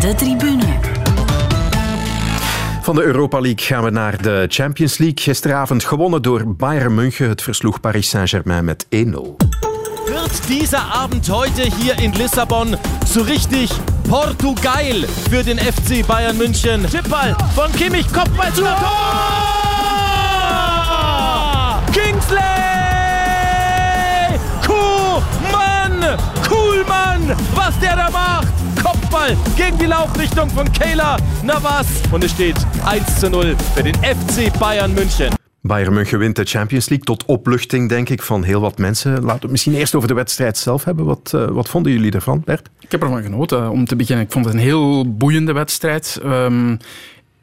De 0.00 0.14
tribune. 0.16 0.64
Van 2.82 2.94
de 2.94 3.02
Europa 3.02 3.40
League 3.40 3.66
gaan 3.66 3.84
we 3.84 3.90
naar 3.90 4.22
de 4.22 4.46
Champions 4.48 4.98
League. 4.98 5.18
Gisteravond 5.20 5.84
gewonnen 5.84 6.22
door 6.22 6.54
Bayern 6.54 6.94
München. 6.94 7.28
Het 7.28 7.42
versloeg 7.42 7.80
Paris 7.80 8.08
Saint-Germain 8.08 8.64
met 8.64 8.86
1-0. 8.86 9.65
Wird 10.26 10.48
dieser 10.48 10.82
Abend 10.92 11.30
heute 11.30 11.62
hier 11.62 11.96
in 12.00 12.12
Lissabon 12.14 12.76
so 13.06 13.22
richtig 13.22 13.70
Portugal 14.08 15.06
für 15.30 15.44
den 15.44 15.56
FC 15.56 16.04
Bayern 16.04 16.36
München. 16.36 16.84
Chipball 16.90 17.36
von 17.54 17.70
Kimmich, 17.72 18.12
Kopfball 18.12 18.52
zu 18.52 18.62
Tor! 18.62 18.72
Kingsley! 21.92 22.40
Kuhlmann! 24.66 26.18
Kuhlmann! 26.48 27.36
Was 27.54 27.78
der 27.78 27.94
da 27.94 28.10
macht! 28.10 28.48
Kopfball 28.82 29.36
gegen 29.56 29.78
die 29.78 29.86
Laufrichtung 29.86 30.50
von 30.50 30.72
Kayla 30.72 31.18
Navas. 31.44 31.86
Und 32.10 32.24
es 32.24 32.32
steht 32.32 32.56
1 32.84 33.20
zu 33.20 33.30
0 33.30 33.56
für 33.76 33.84
den 33.84 33.94
FC 33.94 34.52
Bayern 34.58 34.92
München. 34.92 35.36
Bayern 35.66 35.94
München 35.94 36.18
wint 36.18 36.36
de 36.36 36.44
Champions 36.44 36.88
League 36.88 37.06
tot 37.06 37.24
opluchting, 37.24 37.88
denk 37.88 38.08
ik, 38.08 38.22
van 38.22 38.42
heel 38.42 38.60
wat 38.60 38.78
mensen. 38.78 39.12
Laten 39.12 39.26
we 39.26 39.32
het 39.32 39.50
misschien 39.50 39.74
eerst 39.74 39.94
over 39.94 40.08
de 40.08 40.14
wedstrijd 40.14 40.58
zelf 40.58 40.84
hebben. 40.84 41.04
Wat, 41.04 41.32
uh, 41.34 41.48
wat 41.48 41.68
vonden 41.68 41.92
jullie 41.92 42.12
ervan, 42.12 42.42
Bert? 42.44 42.68
Ik 42.80 42.90
heb 42.90 43.02
ervan 43.02 43.22
genoten. 43.22 43.70
Om 43.70 43.84
te 43.84 43.96
beginnen, 43.96 44.24
ik 44.24 44.32
vond 44.32 44.44
het 44.44 44.54
een 44.54 44.60
heel 44.60 45.16
boeiende 45.16 45.52
wedstrijd. 45.52 46.20
Um, 46.24 46.78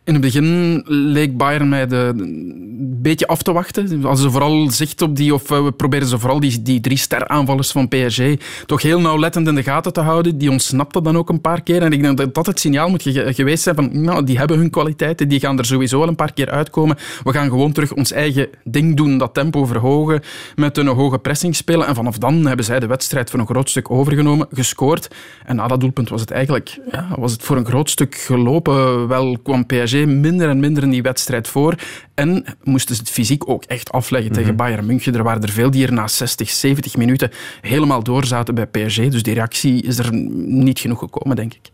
in 0.06 0.14
het 0.14 0.22
begin 0.22 0.82
leek 0.86 1.38
Bayern 1.38 1.70
mij 1.70 1.88
de, 1.88 2.14
een 2.18 3.02
beetje 3.02 3.28
af 3.28 3.42
te 3.42 3.52
wachten. 3.52 4.06
Als 4.06 4.22
ze 4.22 4.32
vooral 4.32 4.70
zicht 4.72 5.02
op 5.02 5.16
die, 5.16 5.34
of 5.34 5.48
we 5.48 5.72
proberen 5.72 6.08
ze 6.08 6.20
vooral 6.20 6.40
die, 6.40 6.62
die 6.62 6.82
drie 6.82 6.98
ster-aanvallers 6.98 7.72
van 7.72 7.88
PSG 7.88 8.22
toch 8.66 8.82
heel 8.82 9.00
nauwlettend 9.00 9.48
in 9.48 9.56
de 9.56 9.64
gaten 9.64 9.94
te 9.94 10.02
houden. 10.02 10.38
Die 10.38 10.52
ontsnapten 10.52 11.04
dan 11.04 11.18
ook 11.18 11.30
een 11.30 11.42
paar 11.42 11.62
keer. 11.62 11.82
En 11.82 11.92
ik 11.92 12.02
denk 12.02 12.18
dat 12.18 12.34
dat 12.34 12.46
het 12.46 12.60
signaal 12.60 12.90
moet 12.90 13.04
geweest 13.14 13.64
zijn 13.64 13.76
van, 13.76 14.02
nou, 14.02 14.24
die 14.24 14.38
hebben 14.38 14.58
hun 14.58 14.70
kwaliteiten, 14.70 15.28
die 15.28 15.40
gaan 15.40 15.58
er 15.58 15.66
sowieso 15.66 16.00
wel 16.00 16.08
een 16.08 16.16
paar 16.16 16.34
keer 16.34 16.50
uitkomen. 16.50 16.98
We 17.24 17.32
gaan 17.32 17.50
gewoon 17.50 17.72
terug 17.72 17.94
ons 17.94 18.12
eigen 18.12 18.48
ding 18.64 18.98
doen, 18.98 19.18
dat 19.18 19.34
tempo 19.34 19.66
verhogen, 19.66 20.22
met 20.56 20.78
een 20.78 20.88
hoge 20.88 21.20
pressing 21.20 21.56
spelen. 21.56 21.88
En 21.88 21.96
vanaf 21.96 22.18
dan 22.18 22.46
hebben 22.46 22.66
zij 22.66 22.80
de 22.80 22.88
wedstrijd 22.88 23.30
voor 23.30 23.40
een 23.40 23.48
groot 23.48 23.70
stuk 23.70 23.92
overgenomen, 23.92 24.48
gescoord. 24.52 25.08
En 25.46 25.56
na 25.56 25.68
dat 25.68 25.80
doelpunt 25.80 26.10
was 26.10 26.22
het 26.22 26.32
eigenlijk 26.32 26.80
ja, 26.92 27.08
was 27.20 27.32
het 27.32 27.44
voor 27.44 27.58
een 27.58 27.66
groot 27.66 27.90
stuk 27.90 28.16
gelopen. 28.16 29.08
Wel 29.08 29.38
kwam 29.44 29.66
PSG 29.66 29.93
minder 29.98 30.50
en 30.50 30.60
minder 30.60 30.84
in 30.84 30.90
die 30.90 31.02
wedstrijd 31.02 31.48
voor. 31.48 31.76
En 32.14 32.46
moesten 32.64 32.96
ze 32.96 33.02
het 33.02 33.12
fysiek 33.12 33.50
ook 33.50 33.64
echt 33.64 33.92
afleggen 33.92 34.32
tegen 34.32 34.48
mhm. 34.48 34.58
Bayern 34.58 34.86
München. 34.86 35.16
Er 35.16 35.24
waren 35.24 35.42
er 35.42 35.50
veel 35.50 35.72
die 35.72 35.86
er 35.86 35.94
na 35.94 36.08
60, 36.08 36.50
70 36.50 36.98
minuten 36.98 37.32
helemaal 37.62 38.04
doorzaten 38.04 38.56
bij 38.56 38.66
PSG. 38.66 39.08
Dus 39.08 39.24
die 39.24 39.34
reactie 39.34 39.82
is 39.82 39.98
er 39.98 40.14
niet 40.14 40.80
genoeg 40.80 41.00
gekomen, 41.00 41.36
denk 41.36 41.54
ik. 41.54 41.72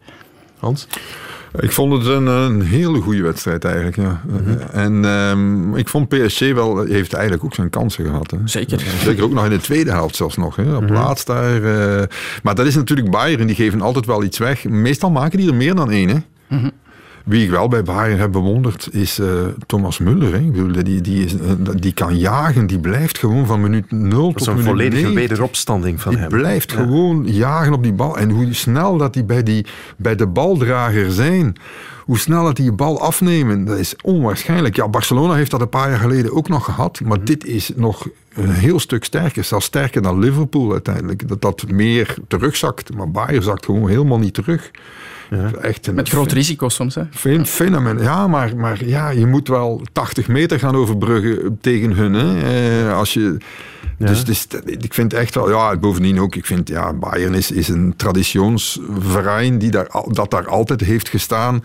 Hans? 0.60 0.88
Ik 1.60 1.72
vond 1.72 1.94
het 1.94 2.06
een, 2.06 2.26
een 2.26 2.62
hele 2.62 3.02
goede 3.02 3.22
wedstrijd 3.22 3.66
eigenlijk. 3.66 3.96
Ja. 3.96 4.22
Mhm. 4.28 4.58
En 4.72 5.06
um, 5.06 5.76
ik 5.76 5.88
vond 5.88 6.08
PSG 6.08 6.40
wel, 6.40 6.86
heeft 6.86 7.14
eigenlijk 7.14 7.44
ook 7.44 7.54
zijn 7.54 7.70
kansen 7.70 8.06
gehad. 8.06 8.32
Hè. 8.32 8.38
Zeker. 8.46 8.80
Zeker 9.04 9.24
ook 9.24 9.32
nog 9.32 9.44
in 9.44 9.50
de 9.50 9.60
tweede 9.60 9.92
helft 9.92 10.16
zelfs 10.16 10.38
nog. 10.38 10.56
Hè. 10.56 10.76
Op 10.76 10.82
mm 10.82 10.88
laatst 10.90 11.28
daar. 11.28 11.62
Uh, 11.62 12.04
maar 12.44 12.56
dat 12.56 12.66
is 12.66 12.76
natuurlijk 12.76 13.12
Bayern, 13.12 13.48
die 13.48 13.56
geven 13.56 13.82
altijd 13.82 14.06
wel 14.06 14.24
iets 14.24 14.38
weg. 14.38 14.64
Meestal 14.64 15.12
maken 15.12 15.38
die 15.38 15.48
er 15.48 15.56
meer 15.56 15.76
dan 15.76 15.92
één. 15.92 16.10
Hè. 16.10 16.18
Mm 16.48 16.72
wie 17.26 17.44
ik 17.44 17.50
wel 17.50 17.68
bij 17.68 17.84
Bayern 17.84 18.20
heb 18.20 18.32
bewonderd 18.32 18.90
is 18.92 19.20
uh, 19.20 19.28
Thomas 19.66 20.00
Müller. 20.00 20.32
Hè. 20.32 20.38
Ik 20.38 20.52
bedoel, 20.52 20.84
die, 20.84 21.02
die, 21.02 21.26
is, 21.26 21.34
uh, 21.34 21.40
die 21.76 21.94
kan 21.94 22.18
jagen, 22.18 22.68
die 22.68 22.80
blijft 22.80 23.18
gewoon 23.18 23.46
van 23.46 23.62
minuut 23.62 23.92
0 23.92 24.34
tot 24.34 24.48
minuut 24.48 24.60
een 24.60 24.66
volledige 24.66 25.14
wederopstanding 25.14 26.02
van 26.02 26.12
die 26.12 26.20
hem. 26.20 26.30
Die 26.30 26.40
blijft 26.40 26.72
gewoon 26.72 27.24
jagen 27.26 27.74
op 27.74 27.84
die 27.84 27.94
bal. 27.94 28.18
En 28.18 28.30
hoe 28.30 28.54
snel 28.54 28.98
dat 28.98 29.14
die 29.14 29.24
bij, 29.24 29.44
die 29.44 29.66
bij 29.98 30.16
de 30.16 30.28
baldrager 30.28 31.12
zijn, 31.12 31.56
hoe 32.06 32.18
snel 32.18 32.44
dat 32.44 32.56
die 32.56 32.66
je 32.66 32.72
bal 32.72 33.02
afnemen, 33.02 33.66
dat 33.66 33.78
is 33.78 33.96
onwaarschijnlijk. 34.02 34.76
Ja, 34.76 34.88
Barcelona 34.88 35.34
heeft 35.34 35.52
dat 35.52 35.62
een 35.62 35.70
paar 35.70 35.90
jaar 35.90 36.00
geleden 36.00 36.36
ook 36.36 36.48
nog 36.48 36.66
gehad, 36.66 37.02
maar 37.04 37.18
mhm. 37.18 37.26
dit 37.26 37.46
is 37.46 37.72
nog 37.76 38.08
een 38.34 38.52
heel 38.52 38.80
stuk 38.80 39.04
sterker. 39.04 39.44
Zelfs 39.44 39.66
sterker 39.66 40.02
dan 40.02 40.20
Liverpool 40.20 40.72
uiteindelijk. 40.72 41.28
Dat 41.28 41.42
dat 41.42 41.64
meer 41.72 42.16
terugzakt. 42.28 42.96
Maar 42.96 43.12
Bayern 43.12 43.44
zakt 43.44 43.66
gewoon 43.66 43.90
helemaal 43.90 44.20
niet 44.20 44.34
terug. 44.34 44.72
Ja. 45.30 45.52
Echt 45.62 45.88
een 45.88 45.96
Met 45.96 46.10
groot 46.10 46.32
risico 46.32 46.70
soms. 46.70 46.96
Hè? 46.96 47.04
Fenomeen. 47.46 48.02
Ja, 48.02 48.28
maar, 48.28 48.56
maar 48.56 48.86
ja, 48.86 49.10
je 49.10 49.26
moet 49.26 49.48
wel 49.48 49.82
80 49.94 50.28
meter 50.28 50.60
gaan 50.60 50.76
overbruggen 50.76 51.58
tegen 51.62 51.92
hun. 51.92 52.14
Hè. 52.14 52.42
Eh, 52.88 52.98
als 52.98 53.14
je, 53.14 53.38
ja. 53.98 54.06
Dus, 54.06 54.24
dus 54.24 54.48
ik 54.66 54.94
vind 54.94 55.14
echt 55.14 55.36
wel, 55.36 55.50
ja, 55.50 55.78
bovendien 55.78 56.20
ook, 56.20 56.36
ik 56.36 56.46
vind, 56.46 56.68
ja, 56.68 56.94
Bayern 56.94 57.34
is, 57.34 57.52
is 57.52 57.68
een 57.68 57.94
traditionsverein 57.96 59.58
die 59.58 59.72
daar, 59.72 59.88
dat 60.08 60.32
daar 60.32 60.48
altijd 60.48 60.82
heeft 60.82 61.10
gestaan. 61.10 61.64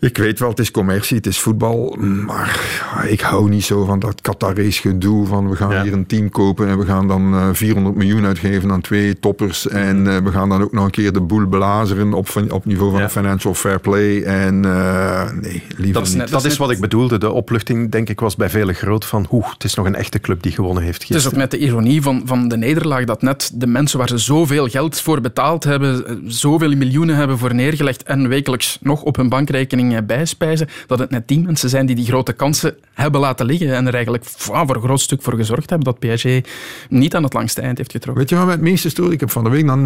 Ik 0.00 0.18
weet 0.18 0.38
wel, 0.38 0.48
het 0.48 0.58
is 0.58 0.70
commercie, 0.70 1.16
het 1.16 1.26
is 1.26 1.40
voetbal, 1.40 1.96
maar 2.26 2.60
ik 3.08 3.20
hou 3.20 3.48
niet 3.48 3.64
zo 3.64 3.84
van 3.84 3.98
dat 3.98 4.20
Qataris 4.20 4.78
gedoe 4.78 5.26
van 5.26 5.50
we 5.50 5.56
gaan 5.56 5.82
hier 5.82 5.92
een 5.92 6.06
team 6.06 6.30
kopen 6.30 6.68
en 6.68 6.78
we 6.78 6.84
gaan 6.84 7.08
dan 7.08 7.56
400 7.56 7.94
eh, 7.94 8.00
miljoen 8.00 8.26
uitgeven 8.26 8.72
aan 8.72 8.80
twee 8.80 9.18
toppers 9.18 9.68
en 9.68 10.04
uh, 10.06 10.16
we 10.16 10.30
gaan 10.30 10.48
dan 10.48 10.62
ook 10.62 10.72
nog 10.72 10.84
een 10.84 10.90
keer 10.90 11.12
de 11.12 11.20
boel 11.20 11.46
blazeren 11.46 12.12
op, 12.12 12.28
op 12.48 12.64
niveau 12.64 12.90
van 12.90 13.00
ja. 13.00 13.08
financial 13.08 13.54
fair 13.54 13.80
play 13.80 14.22
en 14.22 14.66
uh, 14.66 15.30
nee, 15.32 15.62
liever 15.76 15.92
dat 15.92 16.06
is, 16.06 16.14
niet. 16.14 16.30
Dat 16.30 16.44
is 16.44 16.56
wat 16.56 16.70
ik 16.70 16.80
bedoelde, 16.80 17.18
de 17.18 17.30
opluchting 17.30 17.90
denk 17.90 18.08
ik 18.08 18.20
was 18.20 18.36
bij 18.36 18.50
velen 18.50 18.74
groot 18.74 19.04
van 19.04 19.26
hoe 19.28 19.44
het 19.52 19.64
is 19.64 19.74
nog 19.74 19.86
een 19.86 19.94
echte 19.94 20.20
club 20.20 20.42
die 20.42 20.52
gewonnen 20.52 20.82
heeft 20.82 21.04
gisteren. 21.04 21.22
Het 21.22 21.32
is 21.32 21.38
ook 21.38 21.50
net 21.50 21.60
de 21.60 21.66
ironie 21.66 22.02
van, 22.02 22.22
van 22.24 22.48
de 22.48 22.56
nederlaag 22.56 23.04
dat 23.04 23.22
net 23.22 23.50
de 23.54 23.66
mensen 23.66 23.98
waar 23.98 24.08
ze 24.08 24.18
zoveel 24.18 24.68
geld 24.68 25.00
voor 25.00 25.20
betaald 25.20 25.64
hebben, 25.64 26.22
zoveel 26.26 26.76
miljoenen 26.76 27.16
hebben 27.16 27.38
voor 27.38 27.54
neergelegd 27.54 28.02
en 28.02 28.28
wekelijks 28.28 28.78
nog 28.80 29.02
op 29.02 29.16
hun 29.16 29.28
bankrekening 29.28 29.87
bijspijzen, 30.06 30.68
dat 30.86 30.98
het 30.98 31.10
net 31.10 31.28
die 31.28 31.40
mensen 31.40 31.68
zijn 31.68 31.86
die 31.86 31.96
die 31.96 32.04
grote 32.04 32.32
kansen 32.32 32.76
hebben 32.94 33.20
laten 33.20 33.46
liggen 33.46 33.74
en 33.74 33.86
er 33.86 33.94
eigenlijk 33.94 34.24
voor 34.24 34.74
een 34.74 34.82
groot 34.82 35.00
stuk 35.00 35.22
voor 35.22 35.34
gezorgd 35.34 35.70
hebben 35.70 35.94
dat 35.94 36.16
PSG 36.16 36.48
niet 36.88 37.14
aan 37.14 37.22
het 37.22 37.32
langste 37.32 37.60
eind 37.60 37.78
heeft 37.78 37.92
getrokken. 37.92 38.22
Weet 38.22 38.30
je 38.30 38.36
wat 38.36 38.54
het 38.54 38.60
meeste 38.60 38.88
stoort? 38.88 39.12
Ik 39.12 39.20
heb 39.20 39.30
van 39.30 39.44
de 39.44 39.50
week 39.50 39.64
naar 39.64 39.78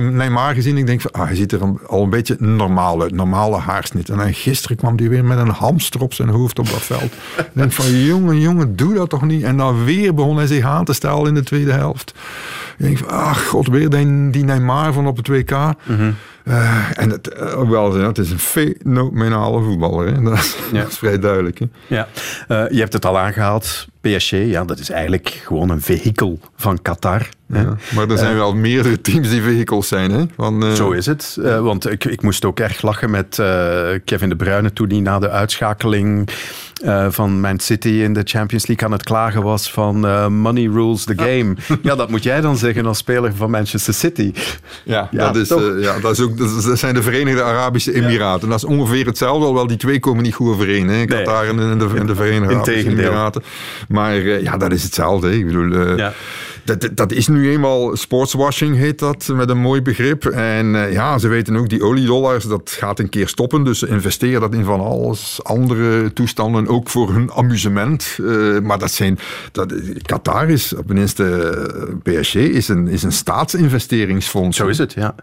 Neymar 0.00 0.54
gezien 0.54 0.72
en 0.72 0.78
ik 0.78 0.86
denk 0.86 1.00
van, 1.00 1.10
ah, 1.10 1.26
hij 1.26 1.34
ziet 1.34 1.52
er 1.52 1.60
al 1.86 2.02
een 2.02 2.10
beetje 2.10 2.36
normaal 2.38 3.02
uit, 3.02 3.12
normale 3.12 3.56
haarsnit. 3.56 4.08
En 4.08 4.18
dan 4.18 4.34
gisteren 4.34 4.76
kwam 4.76 4.96
hij 4.96 5.08
weer 5.08 5.24
met 5.24 5.38
een 5.38 5.48
hamster 5.48 6.02
op 6.02 6.14
zijn 6.14 6.28
hoofd 6.28 6.58
op 6.58 6.70
dat 6.70 6.82
veld. 6.82 7.12
ik 7.36 7.50
denk 7.52 7.72
van, 7.72 8.04
jongen, 8.04 8.40
jongen, 8.40 8.76
doe 8.76 8.94
dat 8.94 9.10
toch 9.10 9.22
niet? 9.22 9.42
En 9.42 9.56
dan 9.56 9.84
weer 9.84 10.14
begon 10.14 10.36
hij 10.36 10.46
zich 10.46 10.64
aan 10.64 10.84
te 10.84 10.92
stellen 10.92 11.26
in 11.26 11.34
de 11.34 11.42
tweede 11.42 11.72
helft. 11.72 12.14
Ik 12.78 12.84
denk 12.84 12.98
van, 12.98 13.08
ach 13.08 13.46
god, 13.46 13.68
weer 13.68 13.90
die, 13.90 14.30
die 14.30 14.44
Neymar 14.44 14.92
van 14.92 15.06
op 15.06 15.16
het 15.16 15.28
WK. 15.28 15.50
Mm 15.84 16.14
uh, 16.48 16.98
en 16.98 17.10
het, 17.10 17.34
uh, 17.40 17.70
wel, 17.70 17.94
het 17.94 18.18
is 18.18 18.30
een 18.30 18.38
fenomenale 18.38 19.62
voetballer. 19.62 20.14
Hè? 20.14 20.22
Dat, 20.30 20.38
is, 20.38 20.56
ja. 20.72 20.80
dat, 20.80 20.90
is, 20.90 20.98
vrij 20.98 21.18
duidelijk. 21.18 21.58
Hè? 21.58 21.66
Ja. 21.86 22.08
Uh, 22.48 22.70
je 22.70 22.78
hebt 22.78 22.92
het 22.92 23.04
al 23.04 23.18
aangehaald. 23.18 23.86
PSG, 24.00 24.30
ja, 24.30 24.64
dat 24.64 24.78
is 24.78 24.90
eigenlijk 24.90 25.28
gewoon 25.44 25.70
een 25.70 25.80
vehikel 25.80 26.38
van 26.56 26.82
Qatar. 26.82 27.28
Ja, 27.52 27.76
maar 27.94 28.10
er 28.10 28.18
zijn 28.18 28.36
wel 28.36 28.54
meerdere 28.54 29.00
teams 29.00 29.28
die 29.28 29.42
vehicles 29.42 29.88
zijn. 29.88 30.10
Hè? 30.10 30.24
Van, 30.36 30.76
Zo 30.76 30.90
is 30.90 31.06
het. 31.06 31.38
want 31.60 31.90
ik, 31.90 32.04
ik 32.04 32.22
moest 32.22 32.44
ook 32.44 32.60
erg 32.60 32.82
lachen 32.82 33.10
met 33.10 33.34
Kevin 34.04 34.28
De 34.28 34.36
Bruyne 34.36 34.72
toen 34.72 34.88
hij 34.88 35.00
na 35.00 35.18
de 35.18 35.30
uitschakeling 35.30 36.30
van 37.08 37.40
Man 37.40 37.58
City 37.58 37.88
in 37.88 38.12
de 38.12 38.20
Champions 38.24 38.66
League 38.66 38.86
aan 38.86 38.92
het 38.92 39.02
klagen 39.02 39.42
was 39.42 39.70
van 39.70 40.00
money 40.32 40.68
rules 40.72 41.04
the 41.04 41.12
game. 41.16 41.56
ja, 41.82 41.94
dat 41.94 42.10
moet 42.10 42.22
jij 42.22 42.40
dan 42.40 42.56
zeggen 42.56 42.86
als 42.86 42.98
speler 42.98 43.34
van 43.34 43.50
Manchester 43.50 43.94
City. 43.94 44.32
Ja, 44.84 45.08
ja 45.10 45.32
dat, 45.32 45.36
is, 45.36 45.48
ja 45.80 46.00
dat, 46.00 46.12
is 46.12 46.20
ook, 46.20 46.38
dat 46.38 46.78
zijn 46.78 46.94
de 46.94 47.02
Verenigde 47.02 47.42
Arabische 47.42 47.94
Emiraten. 47.94 48.48
Dat 48.48 48.58
is 48.58 48.64
ongeveer 48.64 49.06
hetzelfde, 49.06 49.40
alhoewel 49.40 49.66
die 49.66 49.76
twee 49.76 50.00
komen 50.00 50.22
niet 50.22 50.34
goed 50.34 50.48
overeen. 50.48 50.88
Hè? 50.88 51.04
Qatar 51.04 51.46
en, 51.46 51.56
de, 51.56 51.88
en 51.96 52.06
de 52.06 52.14
Verenigde 52.14 52.54
Arabische 52.54 52.88
Emiraten. 52.88 53.42
Maar 53.88 54.16
ja, 54.16 54.56
dat 54.56 54.72
is 54.72 54.82
hetzelfde. 54.82 55.28
Hè? 55.28 55.34
Ik 55.34 55.46
bedoel, 55.46 55.96
ja 55.96 56.12
dat, 56.68 56.88
dat 56.96 57.12
is 57.12 57.28
nu 57.28 57.50
eenmaal 57.50 57.96
sportswashing, 57.96 58.76
heet 58.76 58.98
dat, 58.98 59.28
met 59.32 59.48
een 59.48 59.58
mooi 59.58 59.82
begrip. 59.82 60.24
En 60.24 60.74
uh, 60.74 60.92
ja, 60.92 61.18
ze 61.18 61.28
weten 61.28 61.56
ook, 61.56 61.68
die 61.68 61.82
oliedollars, 61.82 62.44
dat 62.44 62.70
gaat 62.70 62.98
een 62.98 63.08
keer 63.08 63.28
stoppen. 63.28 63.64
Dus 63.64 63.78
ze 63.78 63.88
investeren 63.88 64.40
dat 64.40 64.54
in 64.54 64.64
van 64.64 64.80
alles 64.80 65.40
andere 65.42 66.12
toestanden, 66.12 66.66
ook 66.68 66.88
voor 66.88 67.12
hun 67.12 67.32
amusement. 67.32 68.18
Uh, 68.20 68.60
maar 68.60 68.78
dat 68.78 68.90
zijn, 68.90 69.18
dat, 69.52 69.74
Qatar 70.02 70.48
is, 70.48 70.74
tenminste 70.86 71.24
PSG, 72.02 72.34
is 72.34 72.68
een, 72.68 72.88
is 72.88 73.02
een 73.02 73.12
staatsinvesteringsfonds. 73.12 74.56
Zo 74.56 74.66
is 74.66 74.78
het, 74.78 74.92
ja. 74.92 75.14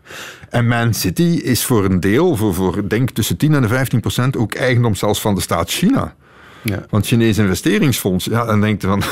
En 0.49 0.67
Man 0.67 0.93
City 0.93 1.39
is 1.43 1.65
voor 1.65 1.85
een 1.85 1.99
deel, 1.99 2.35
voor, 2.35 2.53
voor 2.53 2.89
denk 2.89 3.09
tussen 3.09 3.37
10 3.37 3.53
en 3.53 3.67
15 3.67 3.99
procent, 3.99 4.37
ook 4.37 4.53
eigendom 4.53 4.95
zelfs 4.95 5.21
van 5.21 5.35
de 5.35 5.41
staat 5.41 5.69
China. 5.69 6.15
Ja. 6.65 6.85
Want 6.89 7.07
Chinese 7.07 7.41
investeringsfonds, 7.41 8.25
ja, 8.25 8.45
dan 8.45 8.61
denkt 8.61 8.83
van... 8.83 9.03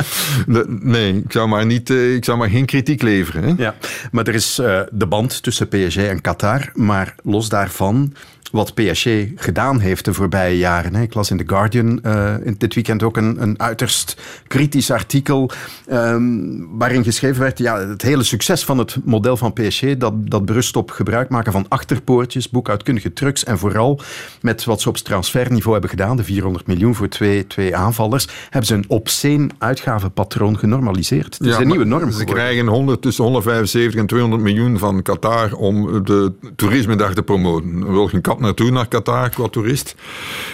nee, 0.66 1.16
ik 1.16 1.32
zou, 1.32 1.48
maar 1.48 1.66
niet, 1.66 1.90
eh, 1.90 2.14
ik 2.14 2.24
zou 2.24 2.38
maar 2.38 2.48
geen 2.48 2.66
kritiek 2.66 3.02
leveren. 3.02 3.42
Hè? 3.42 3.62
Ja, 3.62 3.74
maar 4.10 4.26
er 4.26 4.34
is 4.34 4.58
uh, 4.58 4.80
de 4.90 5.06
band 5.06 5.42
tussen 5.42 5.68
PSG 5.68 5.96
en 5.96 6.20
Qatar. 6.20 6.70
Maar 6.74 7.14
los 7.22 7.48
daarvan 7.48 8.14
wat 8.52 8.74
PSG 8.74 9.08
gedaan 9.36 9.80
heeft 9.80 10.04
de 10.04 10.14
voorbije 10.14 10.58
jaren. 10.58 10.94
Ik 10.94 11.14
las 11.14 11.30
in 11.30 11.36
The 11.36 11.44
Guardian 11.46 12.00
uh, 12.02 12.34
dit 12.58 12.74
weekend 12.74 13.02
ook 13.02 13.16
een, 13.16 13.42
een 13.42 13.60
uiterst 13.60 14.16
kritisch 14.46 14.90
artikel 14.90 15.50
um, 15.90 16.68
waarin 16.78 17.04
geschreven 17.04 17.40
werd, 17.40 17.58
ja, 17.58 17.78
het 17.88 18.02
hele 18.02 18.22
succes 18.22 18.64
van 18.64 18.78
het 18.78 18.96
model 19.04 19.36
van 19.36 19.52
PSG, 19.52 19.96
dat, 19.96 20.30
dat 20.30 20.44
berust 20.44 20.76
op 20.76 20.90
gebruik 20.90 21.28
maken 21.28 21.52
van 21.52 21.66
achterpoortjes, 21.68 22.50
boekhoudkundige 22.50 23.12
trucs 23.12 23.44
en 23.44 23.58
vooral 23.58 24.00
met 24.40 24.64
wat 24.64 24.80
ze 24.80 24.88
op 24.88 24.96
transferniveau 24.96 25.72
hebben 25.72 25.90
gedaan, 25.90 26.16
de 26.16 26.24
400 26.24 26.66
miljoen 26.66 26.94
voor 26.94 27.08
twee, 27.08 27.46
twee 27.46 27.76
aanvallers, 27.76 28.28
hebben 28.42 28.66
ze 28.66 28.74
een 28.74 28.84
obscene 28.88 29.48
uitgavenpatroon 29.58 30.58
genormaliseerd. 30.58 31.38
Het 31.38 31.46
is 31.46 31.56
een 31.56 31.66
nieuwe 31.66 31.84
norm 31.84 32.10
Ze 32.10 32.24
krijgen 32.24 32.66
100, 32.66 33.02
tussen 33.02 33.24
175 33.24 34.00
en 34.00 34.06
200 34.06 34.42
miljoen 34.42 34.78
van 34.78 35.02
Qatar 35.02 35.52
om 35.52 36.04
de 36.04 36.32
toerismedag 36.56 37.14
te 37.14 37.22
promoten. 37.22 37.92
Wil 37.92 38.08
geen 38.08 38.20
kat 38.20 38.40
naartoe 38.42 38.70
naar 38.70 38.88
Qatar 38.88 39.28
qua 39.28 39.48
toerist. 39.48 39.94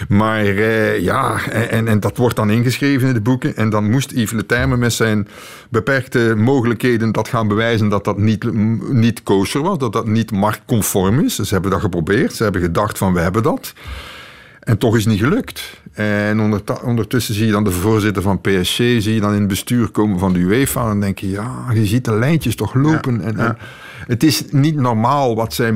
Maar 0.07 0.45
uh, 0.45 0.99
ja, 0.99 1.45
en, 1.49 1.87
en 1.87 1.99
dat 1.99 2.17
wordt 2.17 2.35
dan 2.35 2.49
ingeschreven 2.49 3.07
in 3.07 3.13
de 3.13 3.21
boeken. 3.21 3.55
En 3.55 3.69
dan 3.69 3.89
moest 3.89 4.11
Yves 4.11 4.31
Le 4.31 4.45
Terme 4.45 4.77
met 4.77 4.93
zijn 4.93 5.27
beperkte 5.69 6.33
mogelijkheden 6.37 7.11
dat 7.11 7.27
gaan 7.27 7.47
bewijzen 7.47 7.89
dat 7.89 8.03
dat 8.03 8.17
niet, 8.17 8.53
niet 8.91 9.23
kosher 9.23 9.61
was, 9.61 9.77
dat 9.77 9.93
dat 9.93 10.07
niet 10.07 10.31
marktconform 10.31 11.19
is. 11.19 11.35
Ze 11.35 11.53
hebben 11.53 11.71
dat 11.71 11.81
geprobeerd. 11.81 12.33
Ze 12.33 12.43
hebben 12.43 12.61
gedacht 12.61 12.97
van 12.97 13.13
we 13.13 13.19
hebben 13.19 13.43
dat. 13.43 13.73
En 14.59 14.77
toch 14.77 14.95
is 14.95 15.03
het 15.03 15.13
niet 15.13 15.21
gelukt. 15.21 15.81
En 15.93 16.61
ondertussen 16.83 17.33
zie 17.33 17.45
je 17.45 17.51
dan 17.51 17.63
de 17.63 17.71
voorzitter 17.71 18.21
van 18.21 18.41
PSG, 18.41 18.75
zie 18.75 19.13
je 19.13 19.19
dan 19.19 19.33
in 19.33 19.39
het 19.39 19.47
bestuur 19.47 19.89
komen 19.89 20.19
van 20.19 20.33
de 20.33 20.39
UEFA. 20.39 20.81
En 20.81 20.87
dan 20.87 20.99
denk 20.99 21.19
je, 21.19 21.29
ja, 21.29 21.65
je 21.73 21.85
ziet 21.85 22.05
de 22.05 22.13
lijntjes 22.13 22.55
toch 22.55 22.73
lopen. 22.73 23.21
en, 23.21 23.37
en 23.37 23.57
het 24.09 24.23
is 24.23 24.43
niet 24.51 24.75
normaal 24.75 25.35
wat 25.35 25.53
zij 25.53 25.73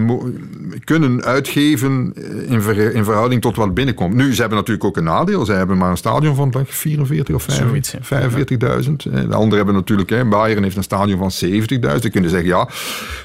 kunnen 0.84 1.24
uitgeven 1.24 2.14
eh, 2.16 2.52
in, 2.52 2.62
ver 2.62 2.94
in, 2.94 3.04
verhouding 3.04 3.42
tot 3.42 3.56
wat 3.56 3.74
binnenkomt. 3.74 4.14
Nu, 4.14 4.34
ze 4.34 4.40
hebben 4.40 4.58
natuurlijk 4.58 4.86
ook 4.86 4.98
een 4.98 5.04
nadeel. 5.04 5.46
Ze 5.46 5.52
hebben 5.52 5.78
maar 5.78 5.90
een 5.90 5.98
stadion 5.98 6.36
van 6.36 6.54
44 6.66 7.36
of 7.36 7.48
45.000. 7.48 8.96
De 8.96 9.36
anderen 9.36 9.56
hebben 9.56 9.74
natuurlijk, 9.74 10.10
hè, 10.10 10.26
Bayern 10.26 10.64
heeft 10.64 10.76
een 10.76 10.84
stadion 10.84 11.18
van 11.18 11.50
70.000. 11.50 12.02
Ze 12.02 12.10
kunnen 12.12 12.30
zeggen, 12.30 12.50
ja, 12.50 12.70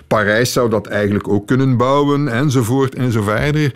Parijs 0.07 0.53
zou 0.53 0.71
dat 0.71 0.87
eigenlijk 0.87 1.29
ook 1.29 1.47
kunnen 1.47 1.77
bouwen, 1.77 2.29
enzovoort, 2.29 2.95
en 2.95 3.13
zo 3.13 3.23
verder. 3.23 3.73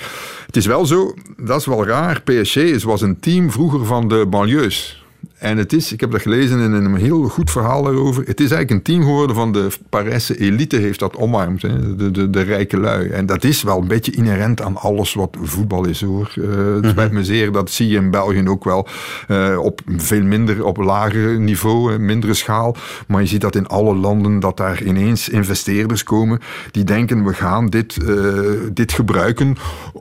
Het 0.47 0.57
is 0.57 0.67
wel 0.67 0.87
zo, 0.87 1.15
dat 1.37 1.61
is 1.61 1.67
wel 1.67 1.87
raar. 1.87 2.23
PSG 2.23 2.85
was 2.85 3.01
een 3.01 3.21
team 3.21 3.51
vroeger 3.51 3.85
van 3.85 4.09
de 4.09 4.27
banlieues. 4.27 5.05
En 5.43 5.59
het 5.59 5.73
is, 5.73 5.93
ik 5.93 6.01
heb 6.01 6.11
dat 6.11 6.23
gelezen 6.23 6.61
in 6.61 6.73
een 6.73 6.95
heel 6.95 7.23
goed 7.23 7.51
verhaal 7.51 7.83
daarover. 7.83 8.25
Het 8.27 8.41
is 8.41 8.51
eigenlijk 8.51 8.71
een 8.71 8.95
team 8.95 9.03
geworden 9.03 9.37
van 9.37 9.53
de 9.53 9.69
Parijse 9.89 10.39
elite, 10.39 10.77
heeft 10.77 10.99
dat 10.99 11.17
omarmd. 11.17 11.63
Hè? 11.63 11.97
De, 11.97 12.11
de, 12.11 12.31
de 12.31 12.41
rijke 12.41 12.81
lui. 12.81 13.09
En 13.09 13.27
dat 13.27 13.45
is 13.45 13.63
wel 13.63 13.79
een 13.79 13.89
beetje 13.89 14.13
inherent 14.13 14.63
aan 14.63 14.77
alles 14.77 15.15
wat 15.15 15.37
voetbal 15.43 15.87
is 15.87 16.01
hoor. 16.01 16.35
Uh, 16.39 16.75
het 16.75 16.87
spijt 16.87 17.09
mhm. 17.09 17.15
me 17.15 17.25
zeer, 17.25 17.53
dat 17.53 17.71
zie 17.71 17.89
je 17.89 17.97
in 17.97 18.11
België 18.11 18.49
ook 18.49 18.65
wel. 18.65 18.87
Uh, 19.29 19.59
op 19.59 19.81
veel 19.97 20.23
minder, 20.23 20.65
op 20.65 20.77
lager 20.77 21.41
niveau, 21.41 21.99
mindere 21.99 22.35
schaal. 22.35 22.77
Maar 23.07 23.21
je 23.21 23.29
ziet 23.29 23.41
dat 23.41 23.57
in 23.57 23.67
alle 23.67 23.95
landen 23.95 24.41
dat 24.41 24.57
daar 24.57 24.83
ineens 24.83 25.29
investeerders 25.29 26.03
komen 26.03 26.41
die 26.71 26.85
denken 26.85 27.25
we 27.25 27.35
gaan 27.35 27.67
dit, 27.67 27.97
uh, 28.03 28.41
dit 28.73 28.93
gebruiken 28.93 29.57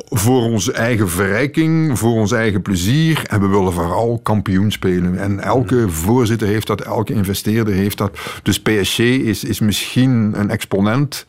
voor 0.10 0.44
onze 0.44 0.72
eigen 0.72 1.10
verrijking, 1.10 2.00
voor 2.00 2.14
ons 2.14 2.32
eigen 2.32 2.62
plezier. 2.62 3.24
En 3.28 3.42
we 3.42 3.48
willen 3.48 3.74
vooral 3.74 4.20
kampioen 4.24 4.72
spelen. 4.72 5.18
En 5.18 5.31
elke 5.40 5.90
voorzitter 5.90 6.48
heeft 6.48 6.68
dat, 6.68 6.82
elke 6.82 7.14
investeerder 7.14 7.74
heeft 7.74 7.98
dat. 7.98 8.20
Dus 8.44 8.62
PSG 8.62 9.00
is, 9.00 9.44
is 9.44 9.60
misschien 9.60 10.40
een 10.40 10.50
exponent, 10.50 11.26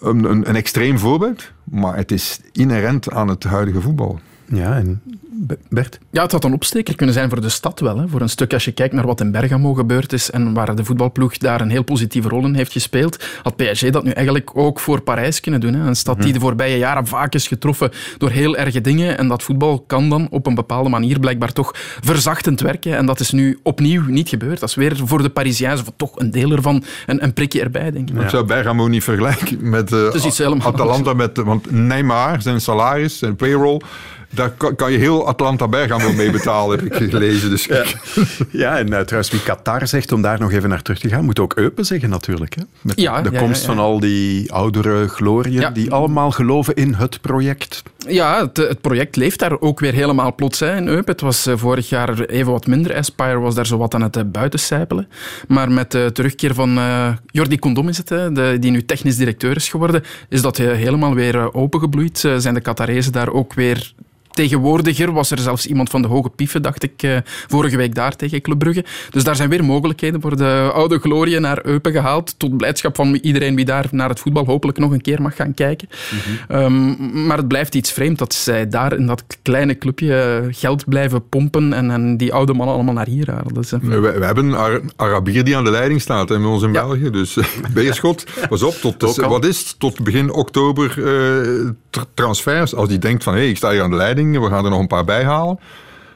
een, 0.00 0.24
een, 0.24 0.48
een 0.48 0.56
extreem 0.56 0.98
voorbeeld, 0.98 1.52
maar 1.64 1.96
het 1.96 2.12
is 2.12 2.40
inherent 2.52 3.10
aan 3.10 3.28
het 3.28 3.44
huidige 3.44 3.80
voetbal. 3.80 4.20
Ja, 4.52 4.76
en 4.76 5.02
Bert? 5.68 5.98
Ja, 6.10 6.22
het 6.22 6.32
had 6.32 6.44
een 6.44 6.52
opsteker 6.52 6.96
kunnen 6.96 7.14
zijn 7.14 7.28
voor 7.28 7.40
de 7.40 7.48
stad 7.48 7.80
wel. 7.80 7.98
Hè. 7.98 8.08
Voor 8.08 8.20
een 8.20 8.28
stuk 8.28 8.52
als 8.52 8.64
je 8.64 8.72
kijkt 8.72 8.94
naar 8.94 9.06
wat 9.06 9.20
in 9.20 9.30
Bergamo 9.30 9.74
gebeurd 9.74 10.12
is 10.12 10.30
en 10.30 10.54
waar 10.54 10.76
de 10.76 10.84
voetbalploeg 10.84 11.38
daar 11.38 11.60
een 11.60 11.70
heel 11.70 11.82
positieve 11.82 12.28
rol 12.28 12.44
in 12.44 12.54
heeft 12.54 12.72
gespeeld, 12.72 13.24
had 13.42 13.56
PSG 13.56 13.90
dat 13.90 14.04
nu 14.04 14.10
eigenlijk 14.10 14.56
ook 14.56 14.80
voor 14.80 15.00
Parijs 15.00 15.40
kunnen 15.40 15.60
doen. 15.60 15.74
Hè. 15.74 15.86
Een 15.86 15.96
stad 15.96 16.22
die 16.22 16.32
de 16.32 16.40
voorbije 16.40 16.78
jaren 16.78 17.06
vaak 17.06 17.34
is 17.34 17.48
getroffen 17.48 17.90
door 18.18 18.30
heel 18.30 18.56
erge 18.56 18.80
dingen. 18.80 19.18
En 19.18 19.28
dat 19.28 19.42
voetbal 19.42 19.84
kan 19.86 20.08
dan 20.08 20.28
op 20.30 20.46
een 20.46 20.54
bepaalde 20.54 20.88
manier 20.88 21.18
blijkbaar 21.18 21.52
toch 21.52 21.70
verzachtend 22.00 22.60
werken. 22.60 22.96
En 22.96 23.06
dat 23.06 23.20
is 23.20 23.30
nu 23.30 23.58
opnieuw 23.62 24.02
niet 24.06 24.28
gebeurd. 24.28 24.60
Dat 24.60 24.68
is 24.68 24.74
weer 24.74 24.96
voor 25.04 25.22
de 25.22 25.30
Parisiërs, 25.30 25.80
of 25.80 25.92
toch 25.96 26.18
een 26.18 26.30
deel 26.30 26.50
ervan, 26.50 26.84
een, 27.06 27.22
een 27.22 27.32
prikje 27.32 27.60
erbij, 27.60 27.90
denk 27.90 28.10
ik. 28.10 28.22
Ik 28.22 28.28
zou 28.28 28.44
Bergamo 28.44 28.88
niet 28.88 29.04
vergelijken 29.04 29.68
met 29.70 29.92
uh, 29.92 30.64
Atalanta, 30.64 31.14
met, 31.14 31.36
want 31.36 31.70
Neymar, 31.70 32.42
zijn 32.42 32.60
salaris, 32.60 33.18
zijn 33.18 33.36
payroll 33.36 33.80
daar 34.30 34.50
kan, 34.50 34.92
je 34.92 34.98
heel 34.98 35.26
Atlanta 35.26 35.68
Bergamo 35.68 36.12
mee 36.12 36.30
betalen, 36.30 36.78
heb 36.78 36.92
ik 36.92 37.10
gelezen. 37.10 37.50
Dus 37.50 37.64
ja. 37.64 37.84
ja, 38.50 38.78
en 38.78 38.86
uh, 38.86 39.00
trouwens, 39.00 39.30
wie 39.30 39.42
Qatar 39.42 39.88
zegt, 39.88 40.12
om 40.12 40.22
daar 40.22 40.40
nog 40.40 40.52
even 40.52 40.68
naar 40.68 40.82
terug 40.82 40.98
te 40.98 41.08
gaan, 41.08 41.24
moet 41.24 41.38
ook 41.38 41.54
Eupen 41.54 41.86
zeggen 41.86 42.10
natuurlijk. 42.10 42.54
Hè? 42.54 42.62
Met 42.80 43.00
ja, 43.00 43.22
de 43.22 43.38
komst 43.38 43.64
van 43.64 43.78
al 43.78 44.00
die 44.00 44.52
oudere 44.52 45.08
glorieën, 45.08 45.72
die 45.72 45.92
allemaal 45.92 46.30
geloven 46.30 46.74
in 46.74 46.94
het 46.94 47.20
project. 47.20 47.82
Ja, 47.98 48.40
het, 48.40 48.56
het, 48.56 48.80
project 48.80 49.16
leeft 49.16 49.38
daar 49.38 49.60
ook 49.60 49.80
weer 49.80 49.92
helemaal 49.92 50.34
plots 50.34 50.60
hè, 50.60 50.76
in 50.76 50.88
Eupen. 50.88 51.12
Het 51.12 51.20
was 51.20 51.46
uh, 51.46 51.56
vorig 51.56 51.88
jaar 51.88 52.20
even 52.20 52.52
wat 52.52 52.66
minder. 52.66 52.96
Aspire 52.96 53.38
was 53.38 53.54
daar 53.54 53.66
zo 53.66 53.76
wat 53.76 53.94
aan 53.94 54.02
het 54.02 54.16
uh, 54.16 54.22
buitencijpelen. 54.26 55.08
Maar 55.48 55.72
met 55.72 55.90
de 55.90 56.10
terugkeer 56.12 56.54
van 56.54 56.78
Jordi 57.26 57.58
Condom 57.58 57.88
is 57.88 57.96
het, 57.96 58.08
hè, 58.08 58.32
de, 58.32 58.56
die 58.60 58.70
nu 58.70 58.84
technisch 58.84 59.16
directeur 59.16 59.56
is 59.56 59.68
geworden, 59.68 60.02
is 60.28 60.42
dat 60.42 60.56
helemaal 60.56 61.14
weer 61.14 61.54
opengebloeid. 61.54 62.18
zijn 62.18 62.54
de 62.54 62.60
Qatarezen 62.60 63.12
daar 63.12 63.32
ook 63.32 63.54
weer 63.54 63.92
tegenwoordiger 64.40 65.12
was 65.12 65.30
er 65.30 65.38
zelfs 65.38 65.66
iemand 65.66 65.90
van 65.90 66.02
de 66.02 66.08
Hoge 66.08 66.28
Pieven, 66.28 66.62
dacht 66.62 66.82
ik, 66.82 67.02
eh, 67.02 67.16
vorige 67.24 67.76
week 67.76 67.94
daar 67.94 68.16
tegen 68.16 68.40
Club 68.40 68.58
Brugge. 68.58 68.84
Dus 69.10 69.24
daar 69.24 69.36
zijn 69.36 69.48
weer 69.48 69.64
mogelijkheden 69.64 70.20
voor 70.20 70.36
de 70.36 70.70
oude 70.74 70.98
glorie 70.98 71.40
naar 71.40 71.66
Eupen 71.66 71.92
gehaald. 71.92 72.38
Tot 72.38 72.56
blijdschap 72.56 72.96
van 72.96 73.14
iedereen 73.14 73.56
wie 73.56 73.64
daar 73.64 73.86
naar 73.90 74.08
het 74.08 74.20
voetbal 74.20 74.44
hopelijk 74.44 74.78
nog 74.78 74.92
een 74.92 75.00
keer 75.00 75.22
mag 75.22 75.36
gaan 75.36 75.54
kijken. 75.54 75.88
Mhm. 75.88 76.58
Ehm, 76.58 77.26
maar 77.26 77.36
het 77.36 77.48
blijft 77.48 77.74
iets 77.74 77.92
vreemd 77.92 78.18
dat 78.18 78.34
zij 78.34 78.68
daar 78.68 78.96
in 78.96 79.06
dat 79.06 79.24
kleine 79.42 79.78
clubje 79.78 80.48
geld 80.50 80.84
blijven 80.84 81.28
pompen 81.28 81.72
en, 81.72 81.90
en 81.90 82.16
die 82.16 82.32
oude 82.32 82.52
mannen 82.52 82.74
allemaal 82.74 82.94
naar 82.94 83.06
hier 83.06 83.30
halen. 83.30 83.54
Dat 83.54 83.70
we, 83.70 84.00
we, 84.00 84.24
hebben 84.24 84.52
een 84.52 84.90
Arabier 84.96 85.44
die 85.44 85.56
aan 85.56 85.64
de 85.64 85.70
leiding 85.70 86.00
staat 86.00 86.30
en 86.30 86.40
bij 86.40 86.50
ons 86.50 86.62
in 86.62 86.72
België. 86.72 87.10
Dus 87.10 87.36
Beerschot, 87.74 88.24
pas 88.48 88.62
op, 88.62 88.74
tot, 88.74 89.16
wat 89.16 89.44
is 89.44 89.74
tot 89.78 90.04
begin 90.04 90.32
oktober 90.32 90.94
uh, 90.98 91.70
transfers. 92.14 92.74
Als 92.74 92.88
die 92.88 92.98
denkt 92.98 93.22
van 93.22 93.32
hé, 93.32 93.40
hey, 93.40 93.48
ik 93.48 93.56
sta 93.56 93.70
hier 93.70 93.82
aan 93.82 93.90
de 93.90 93.96
leiding 93.96 94.29
we 94.38 94.48
gaan 94.48 94.64
er 94.64 94.70
nog 94.70 94.80
een 94.80 94.86
paar 94.86 95.04
bij 95.04 95.24
halen. 95.24 95.58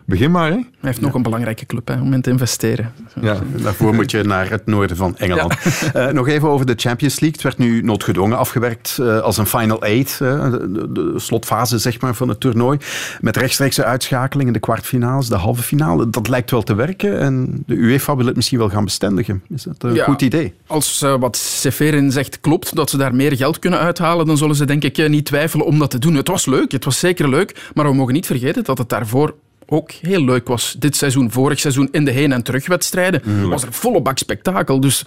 Begin 0.07 0.31
maar, 0.31 0.51
hè. 0.51 0.57
Hij 0.57 0.67
heeft 0.81 1.01
nog 1.01 1.14
een 1.14 1.23
belangrijke 1.23 1.67
club 1.67 1.88
hè, 1.88 2.01
om 2.01 2.12
in 2.12 2.23
te 2.23 2.31
investeren. 2.31 2.93
Ja, 3.21 3.38
daarvoor 3.62 3.95
moet 3.95 4.11
je 4.11 4.23
naar 4.23 4.51
het 4.51 4.67
noorden 4.67 4.97
van 4.97 5.17
Engeland. 5.17 5.55
Uh, 5.97 6.09
nog 6.21 6.29
even 6.29 6.49
over 6.49 6.67
de 6.67 6.75
Champions 6.77 7.21
League. 7.21 7.43
Het 7.43 7.43
werd 7.43 7.59
nu 7.59 7.83
noodgedwongen 7.83 8.38
afgewerkt 8.38 8.97
uh, 9.01 9.21
als 9.21 9.37
een 9.37 9.47
final 9.47 9.83
eight. 9.83 10.19
Uh, 10.23 10.51
de, 10.51 10.93
de, 10.93 11.12
slotfase 11.17 11.79
zeg 11.79 12.01
maar, 12.01 12.14
van 12.14 12.29
het 12.29 12.40
toernooi. 12.40 12.79
Met 13.21 13.37
rechtstreekse 13.37 13.85
uitschakelingen, 13.85 14.53
de 14.53 14.59
kwartfinales, 14.59 15.29
de 15.29 15.37
halve 15.37 15.62
finale. 15.62 16.11
Dat 16.11 16.29
lijkt 16.29 16.51
wel 16.51 16.62
te 16.62 16.75
werken. 16.75 17.19
En 17.19 17.62
de 17.67 17.75
UEFA 17.75 18.17
wil 18.17 18.27
het 18.27 18.37
misschien 18.37 18.59
wel 18.59 18.69
gaan 18.69 18.85
bestendigen. 18.85 19.43
Is 19.49 19.62
dat 19.62 19.83
een 19.83 19.99
goed 19.99 20.23
idee? 20.23 20.55
Als 20.67 21.01
wat 21.01 21.37
Seferin 21.37 22.12
zegt 22.12 22.40
klopt, 22.40 22.77
dat 22.77 22.90
ze 22.90 22.97
daar 22.97 23.14
meer 23.14 23.37
geld 23.37 23.59
kunnen 23.59 23.79
uithalen, 23.79 24.27
dan 24.27 24.37
zullen 24.37 24.57
ze 24.57 24.64
denk 24.64 24.85
ik 24.85 25.09
niet 25.09 25.25
twijfelen 25.25 25.67
om 25.67 25.79
dat 25.79 25.90
te 25.90 25.99
doen. 25.99 26.14
Het 26.14 26.29
was 26.29 26.47
leuk, 26.47 26.73
het 26.73 26.85
was 26.85 26.99
zeker 26.99 27.29
leuk. 27.29 27.71
Maar 27.75 27.85
we 27.85 27.95
mogen 27.95 28.14
niet 28.14 28.27
vergeten 28.27 28.64
dat 28.64 28.79
het 28.79 28.88
daarvoor 28.88 29.35
ook 29.66 29.90
heel 29.90 30.24
leuk 30.24 30.48
was. 30.48 30.74
Dit 30.79 30.96
seizoen, 30.96 31.31
vorig 31.31 31.61
seizoen 31.61 31.88
in 31.92 32.05
de 32.05 32.11
heen- 32.11 32.33
en 32.33 32.42
terugwedstrijden, 32.42 33.22
mm. 33.24 33.48
was 33.48 33.62
er 33.62 33.72
volle 33.72 34.00
bak 34.03 34.18
spektakel. 34.18 34.81
Dus 34.81 35.05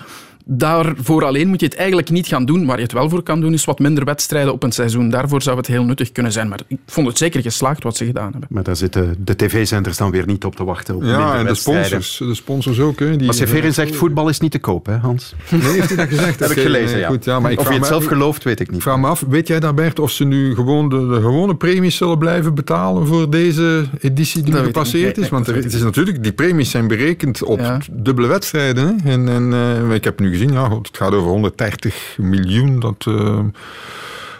daarvoor 0.48 1.26
alleen 1.26 1.48
moet 1.48 1.60
je 1.60 1.66
het 1.66 1.76
eigenlijk 1.76 2.10
niet 2.10 2.28
gaan 2.28 2.46
doen. 2.46 2.66
Waar 2.66 2.78
je 2.78 2.84
het 2.84 2.92
wel 2.92 3.10
voor 3.10 3.24
kan 3.24 3.42
doen, 3.42 3.54
is 3.54 3.66
wat 3.66 3.80
minder 3.80 4.06
wedstrijden 4.06 4.54
op 4.54 4.64
een 4.64 4.72
seizoen. 4.72 5.10
Daarvoor 5.10 5.42
zou 5.42 5.58
het 5.58 5.68
heel 5.68 5.84
nuttig 5.84 6.12
kunnen 6.12 6.32
zijn. 6.32 6.48
Maar 6.48 6.60
ik 6.68 6.78
vond 6.86 7.08
het 7.08 7.18
zeker 7.18 7.42
geslaagd 7.42 7.84
wat 7.84 7.98
ze 7.98 8.06
gedaan 8.06 8.32
hebben. 8.32 8.50
Maar 8.52 8.64
daar 8.64 8.76
zitten 8.76 9.16
de 9.20 9.36
tv-zenders 9.36 9.98
dan 9.98 10.12
weer 10.12 10.26
niet 10.26 10.46
op 10.46 10.56
te 10.56 10.64
wachten. 10.64 10.96
Op 10.96 11.04
ja, 11.04 11.38
en 11.38 11.46
de 11.46 11.56
sponsors, 11.56 12.18
de 12.18 12.34
sponsors 12.34 12.80
ook. 12.80 13.00
Hè, 13.00 13.16
die 13.16 13.26
maar 13.26 13.36
Severin 13.36 13.74
zegt, 13.74 13.96
voetbal 13.96 14.30
is 14.30 14.40
niet 14.40 14.52
te 14.52 14.60
koop, 14.60 14.86
hè 14.86 14.98
Hans? 14.98 15.36
Nee, 15.50 15.62
heeft 15.62 15.88
hij 15.88 15.98
dat 15.98 16.08
gezegd? 16.08 16.40
heb 16.48 16.50
ik 16.50 16.60
gelezen, 16.60 17.00
ja. 17.00 17.08
Goed, 17.08 17.26
ja 17.26 17.40
maar 17.40 17.52
ik 17.52 17.60
of 17.60 17.70
je 17.70 17.76
het 17.76 17.86
zelf 17.86 18.06
gelooft, 18.06 18.44
weet 18.44 18.60
ik 18.60 18.72
niet. 18.72 18.82
vraag 18.82 18.98
me 18.98 19.08
af, 19.08 19.24
weet 19.30 19.48
jij 19.48 19.60
daar 19.60 19.74
Bert, 19.74 20.00
of 20.00 20.12
ze 20.12 20.24
nu 20.24 20.56
gewoon 20.56 20.90
de, 20.90 21.08
de 21.08 21.16
gewone 21.22 21.56
premies 21.56 21.98
zullen 21.98 22.18
blijven 22.18 22.56
betalen 22.56 23.08
voor 23.08 23.30
deze 23.30 23.86
editie 24.02 24.44
die 24.44 24.54
gepasseerd 24.54 25.18
is? 25.18 25.30
Want 25.30 25.48
het 25.48 25.74
is 25.74 25.82
natuurlijk, 25.82 26.24
die 26.24 26.32
premies 26.32 26.70
zijn 26.70 26.88
berekend 26.88 27.44
op 27.44 27.62
dubbele 27.92 28.28
wedstrijden. 28.28 28.88
Hè? 28.88 29.12
En, 29.12 29.30
en 29.30 29.52
uh, 29.88 29.94
ik 29.94 30.04
heb 30.04 30.20
nu 30.20 30.37
gezien, 30.38 30.54
ja, 30.54 30.78
het 30.78 30.98
gaat 30.98 31.14
over 31.14 31.30
130 31.30 32.18
miljoen. 32.18 32.80
Dat, 32.80 33.06
uh, 33.08 33.40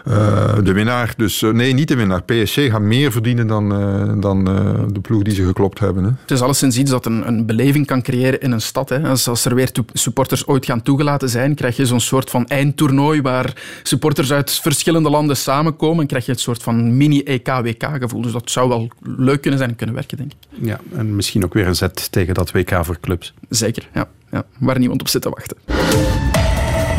Uh, 0.08 0.54
de 0.62 0.72
winnaar, 0.72 1.14
dus 1.16 1.42
uh, 1.42 1.52
nee, 1.52 1.72
niet 1.72 1.88
de 1.88 1.96
winnaar. 1.96 2.22
PSG 2.22 2.54
gaat 2.54 2.80
meer 2.80 3.12
verdienen 3.12 3.46
dan, 3.46 3.80
uh, 3.80 4.20
dan 4.20 4.44
de 4.92 5.00
ploeg 5.00 5.22
die 5.22 5.34
ze 5.34 5.44
geklopt 5.44 5.78
hebben. 5.78 6.04
Hè. 6.04 6.10
Het 6.20 6.30
is 6.30 6.40
alleszins 6.40 6.78
iets 6.78 6.90
dat 6.90 7.06
een, 7.06 7.28
een 7.28 7.46
beleving 7.46 7.86
kan 7.86 8.02
creëren 8.02 8.40
in 8.40 8.52
een 8.52 8.60
stad. 8.60 8.88
Hè. 8.88 9.08
Als, 9.08 9.28
als 9.28 9.44
er 9.44 9.54
weer 9.54 9.70
supporters 9.92 10.46
ooit 10.46 10.64
gaan 10.64 10.82
toegelaten 10.82 11.28
zijn, 11.28 11.54
krijg 11.54 11.76
je 11.76 11.86
zo'n 11.86 12.00
soort 12.00 12.30
van 12.30 12.46
eindtoernooi 12.46 13.22
waar 13.22 13.62
supporters 13.82 14.32
uit 14.32 14.50
verschillende 14.50 15.10
landen 15.10 15.36
samenkomen. 15.36 16.00
En 16.00 16.06
krijg 16.06 16.26
je 16.26 16.32
het 16.32 16.40
soort 16.40 16.62
van 16.62 16.96
mini-EK-WK-gevoel. 16.96 18.22
Dus 18.22 18.32
dat 18.32 18.50
zou 18.50 18.68
wel 18.68 18.88
leuk 19.02 19.40
kunnen 19.40 19.58
zijn 19.58 19.70
en 19.70 19.76
kunnen 19.76 19.94
werken, 19.94 20.16
denk 20.16 20.32
ik. 20.32 20.38
Ja, 20.66 20.80
en 20.92 21.16
misschien 21.16 21.44
ook 21.44 21.54
weer 21.54 21.66
een 21.66 21.76
zet 21.76 22.12
tegen 22.12 22.34
dat 22.34 22.50
WK 22.50 22.78
voor 22.84 23.00
clubs. 23.00 23.34
Zeker, 23.48 23.88
ja. 23.94 24.08
Ja 24.30 24.44
waar 24.58 24.78
niemand 24.78 25.00
op 25.00 25.08
zit 25.08 25.22
te 25.22 25.30
wachten. 25.30 25.56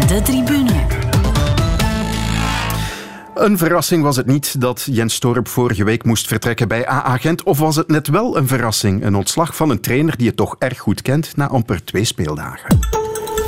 De 0.08 0.22
tribune. 0.24 1.08
Een 3.36 3.58
verrassing 3.58 4.04
was 4.04 4.16
het 4.16 4.26
niet 4.26 4.62
dat 4.62 4.88
Jens 4.92 5.20
Torp 5.20 5.48
vorige 5.48 5.84
week 5.84 6.04
moest 6.04 6.28
vertrekken 6.28 6.68
bij 6.68 6.88
AA 6.88 7.18
Gent. 7.18 7.44
Of 7.44 7.60
was 7.60 7.76
het 7.76 7.88
net 7.88 8.08
wel 8.08 8.38
een 8.38 8.48
verrassing? 8.48 9.04
Een 9.06 9.16
ontslag 9.16 9.56
van 9.56 9.70
een 9.70 9.80
trainer 9.80 10.18
die 10.18 10.28
het 10.28 10.36
toch 10.36 10.56
erg 10.60 10.80
goed 10.80 11.02
kent 11.02 11.36
na 11.36 11.48
amper 11.48 11.84
twee 11.84 12.06
speeldagen. 12.06 12.80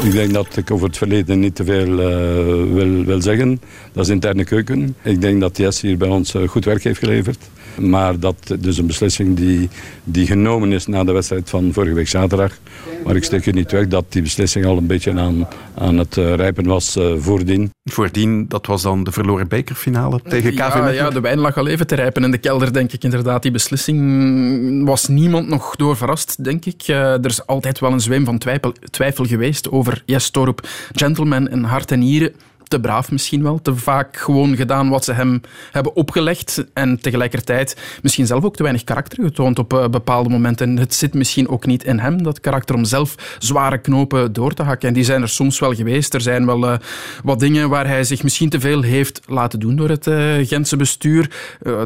Ik 0.03 0.11
denk 0.11 0.33
dat 0.33 0.57
ik 0.57 0.71
over 0.71 0.87
het 0.87 0.97
verleden 0.97 1.39
niet 1.39 1.55
te 1.55 1.63
veel 1.63 1.87
uh, 1.87 2.73
wil, 2.73 3.03
wil 3.05 3.21
zeggen. 3.21 3.61
Dat 3.91 4.03
is 4.05 4.11
interne 4.11 4.43
keuken. 4.43 4.95
Ik 5.01 5.21
denk 5.21 5.41
dat 5.41 5.57
Jens 5.57 5.81
hier 5.81 5.97
bij 5.97 6.07
ons 6.07 6.35
uh, 6.35 6.47
goed 6.47 6.65
werk 6.65 6.83
heeft 6.83 6.99
geleverd. 6.99 7.49
Maar 7.79 8.19
dat 8.19 8.55
dus 8.59 8.77
een 8.77 8.87
beslissing 8.87 9.37
die, 9.37 9.69
die 10.03 10.25
genomen 10.25 10.71
is 10.71 10.87
na 10.87 11.03
de 11.03 11.11
wedstrijd 11.11 11.49
van 11.49 11.73
vorige 11.73 11.93
week 11.93 12.07
zaterdag. 12.07 12.57
Maar 13.05 13.15
ik 13.15 13.23
steek 13.23 13.45
je 13.45 13.51
niet 13.51 13.71
weg 13.71 13.87
dat 13.87 14.05
die 14.09 14.21
beslissing 14.21 14.65
al 14.65 14.77
een 14.77 14.87
beetje 14.87 15.19
aan, 15.19 15.47
aan 15.75 15.97
het 15.97 16.17
uh, 16.17 16.35
rijpen 16.35 16.67
was 16.67 16.97
uh, 16.97 17.13
voordien. 17.17 17.71
Voordien, 17.83 18.47
dat 18.47 18.65
was 18.65 18.81
dan 18.81 19.03
de 19.03 19.11
verloren 19.11 19.47
bekerfinale 19.47 20.21
tegen 20.27 20.51
KV 20.51 20.75
ja, 20.75 20.87
ja, 20.89 21.09
de 21.09 21.19
wijn 21.19 21.39
lag 21.39 21.57
al 21.57 21.67
even 21.67 21.87
te 21.87 21.95
rijpen 21.95 22.23
in 22.23 22.31
de 22.31 22.37
kelder, 22.37 22.73
denk 22.73 22.91
ik 22.91 23.03
inderdaad. 23.03 23.41
Die 23.41 23.51
beslissing 23.51 24.85
was 24.85 25.07
niemand 25.07 25.47
nog 25.47 25.75
door 25.75 25.97
verrast, 25.97 26.43
denk 26.43 26.65
ik. 26.65 26.87
Uh, 26.87 26.97
er 26.97 27.25
is 27.25 27.45
altijd 27.45 27.79
wel 27.79 27.91
een 27.91 27.99
zweem 27.99 28.25
van 28.25 28.37
twijfel, 28.37 28.73
twijfel 28.89 29.25
geweest 29.25 29.71
over 29.71 30.03
Jes 30.05 30.29
Torp, 30.29 30.67
gentleman 30.91 31.47
en 31.47 31.63
hart 31.63 31.91
en 31.91 31.99
nieren 31.99 32.33
te 32.71 32.79
braaf 32.79 33.11
misschien 33.11 33.43
wel. 33.43 33.61
Te 33.61 33.75
vaak 33.75 34.17
gewoon 34.17 34.55
gedaan 34.55 34.89
wat 34.89 35.03
ze 35.03 35.13
hem 35.13 35.41
hebben 35.71 35.95
opgelegd. 35.95 36.65
En 36.73 37.01
tegelijkertijd 37.01 37.99
misschien 38.01 38.25
zelf 38.25 38.43
ook 38.43 38.55
te 38.55 38.63
weinig 38.63 38.83
karakter 38.83 39.23
getoond 39.23 39.59
op 39.59 39.73
uh, 39.73 39.87
bepaalde 39.87 40.29
momenten. 40.29 40.69
En 40.69 40.77
het 40.77 40.93
zit 40.93 41.13
misschien 41.13 41.49
ook 41.49 41.65
niet 41.65 41.83
in 41.83 41.99
hem, 41.99 42.23
dat 42.23 42.39
karakter, 42.39 42.75
om 42.75 42.85
zelf 42.85 43.35
zware 43.39 43.77
knopen 43.77 44.33
door 44.33 44.53
te 44.53 44.63
hakken. 44.63 44.87
En 44.87 44.93
die 44.93 45.03
zijn 45.03 45.21
er 45.21 45.29
soms 45.29 45.59
wel 45.59 45.73
geweest. 45.73 46.13
Er 46.13 46.21
zijn 46.21 46.45
wel 46.45 46.63
uh, 46.63 46.77
wat 47.23 47.39
dingen 47.39 47.69
waar 47.69 47.87
hij 47.87 48.03
zich 48.03 48.23
misschien 48.23 48.49
te 48.49 48.59
veel 48.59 48.81
heeft 48.81 49.21
laten 49.25 49.59
doen 49.59 49.75
door 49.75 49.89
het 49.89 50.07
uh, 50.07 50.47
Gentse 50.47 50.75
bestuur. 50.75 51.29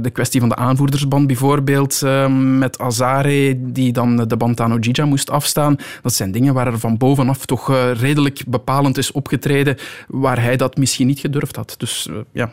de 0.02 0.10
kwestie 0.10 0.40
van 0.40 0.50
de 0.50 0.56
aanvoerdersband 0.56 1.28
bijvoorbeeld, 1.28 2.02
met 2.58 2.80
Azare, 2.80 3.56
die 3.60 3.94
dan 3.94 4.28
de 4.28 4.38
band 4.38 4.62
aan 4.62 4.74
Ojija 4.74 5.06
moest 5.06 5.30
afstaan. 5.30 5.76
Dat 6.02 6.14
zijn 6.14 6.32
dingen 6.32 6.54
waar 6.54 6.68
er 6.68 6.80
van 6.80 6.98
bovenaf 6.98 7.46
toch 7.46 7.94
redelijk 7.94 8.44
bepalend 8.48 8.98
is 8.98 9.12
opgetreden, 9.12 9.78
waar 10.08 10.42
hij 10.42 10.58
dat 10.58 10.75
misschien 10.78 11.08
niet 11.08 11.20
gedurfd 11.20 11.56
had. 11.56 11.76
Dus 11.78 12.08
uh, 12.10 12.18
ja, 12.32 12.52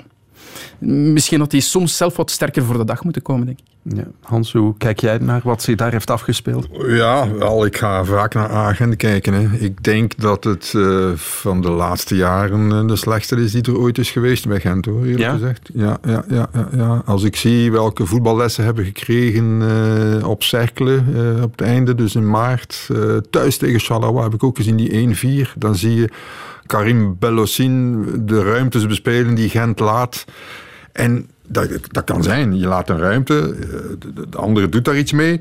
misschien 0.79 1.41
had 1.41 1.53
hij 1.53 1.61
soms 1.61 1.97
zelf 1.97 2.17
wat 2.17 2.31
sterker 2.31 2.65
voor 2.65 2.79
de 2.79 2.85
dag 2.85 3.05
moeten 3.05 3.23
komen, 3.23 3.47
denk 3.47 3.59
ik. 3.59 3.65
Ja. 3.85 4.05
Hans, 4.21 4.53
hoe 4.53 4.75
kijk 4.79 5.01
jij 5.01 5.19
naar 5.19 5.41
wat 5.45 5.63
zich 5.63 5.77
daar 5.77 5.93
heeft 5.93 6.11
afgespeeld? 6.11 6.69
Ja, 6.87 7.31
wel, 7.31 7.65
ik 7.65 7.77
ga 7.77 8.05
vaak 8.05 8.35
naar 8.35 8.49
Agent 8.49 8.97
kijken. 8.97 9.35
Hè. 9.35 9.57
Ik 9.59 9.85
denk 9.85 10.13
dat 10.19 10.45
het 10.45 10.73
uh, 10.77 11.13
van 11.15 11.61
de 11.61 11.71
laatste 11.71 12.17
jaren 12.17 12.71
uh, 12.71 12.87
de 12.87 12.97
slechtste 12.97 13.37
is 13.37 13.53
die 13.53 13.63
er 13.63 13.79
ooit 13.79 13.99
is 13.99 14.11
geweest 14.11 14.49
bij 14.49 14.61
Gent, 14.61 14.85
hoor, 14.85 15.01
eerlijk 15.01 15.19
ja? 15.19 15.33
gezegd. 15.33 15.71
Ja, 15.75 15.99
ja, 16.05 16.25
ja, 16.29 16.49
ja, 16.53 16.69
ja, 16.77 17.03
Als 17.05 17.23
ik 17.23 17.37
zie 17.37 17.73
welke 17.73 18.07
voetballessen 18.07 18.65
hebben 18.65 18.85
gekregen 18.85 19.61
uh, 19.61 20.29
op 20.29 20.43
Cercle 20.43 21.03
op 21.43 21.51
het 21.51 21.61
einde, 21.61 21.95
dus 21.95 22.15
in 22.15 22.31
maart, 22.31 22.89
thuis 23.31 23.57
tegen 23.57 23.81
Charleroi 23.81 24.23
heb 24.23 24.35
ik 24.35 24.43
ook 24.43 24.57
gezien 24.57 24.77
die 24.77 25.47
1-4, 25.47 25.59
dan 25.59 25.75
zie 25.75 25.95
je 25.95 26.09
Karim 26.73 27.17
Bellossin 27.19 28.05
de 28.27 28.43
ruimtes 28.43 28.87
bespelen 28.87 29.35
die 29.35 29.49
Gent 29.49 29.79
laat. 29.81 30.25
En 30.93 31.31
dat, 31.47 31.69
dat 31.91 32.05
kan 32.05 32.23
zijn. 32.23 32.59
Je 32.59 32.67
laat 32.67 32.89
een 32.89 32.99
ruimte, 32.99 33.57
eh, 33.61 33.69
de, 33.99 34.29
de 34.29 34.37
andere 34.39 34.69
doet 34.69 34.85
daar 34.85 34.99
iets 34.99 35.13
mee. 35.13 35.41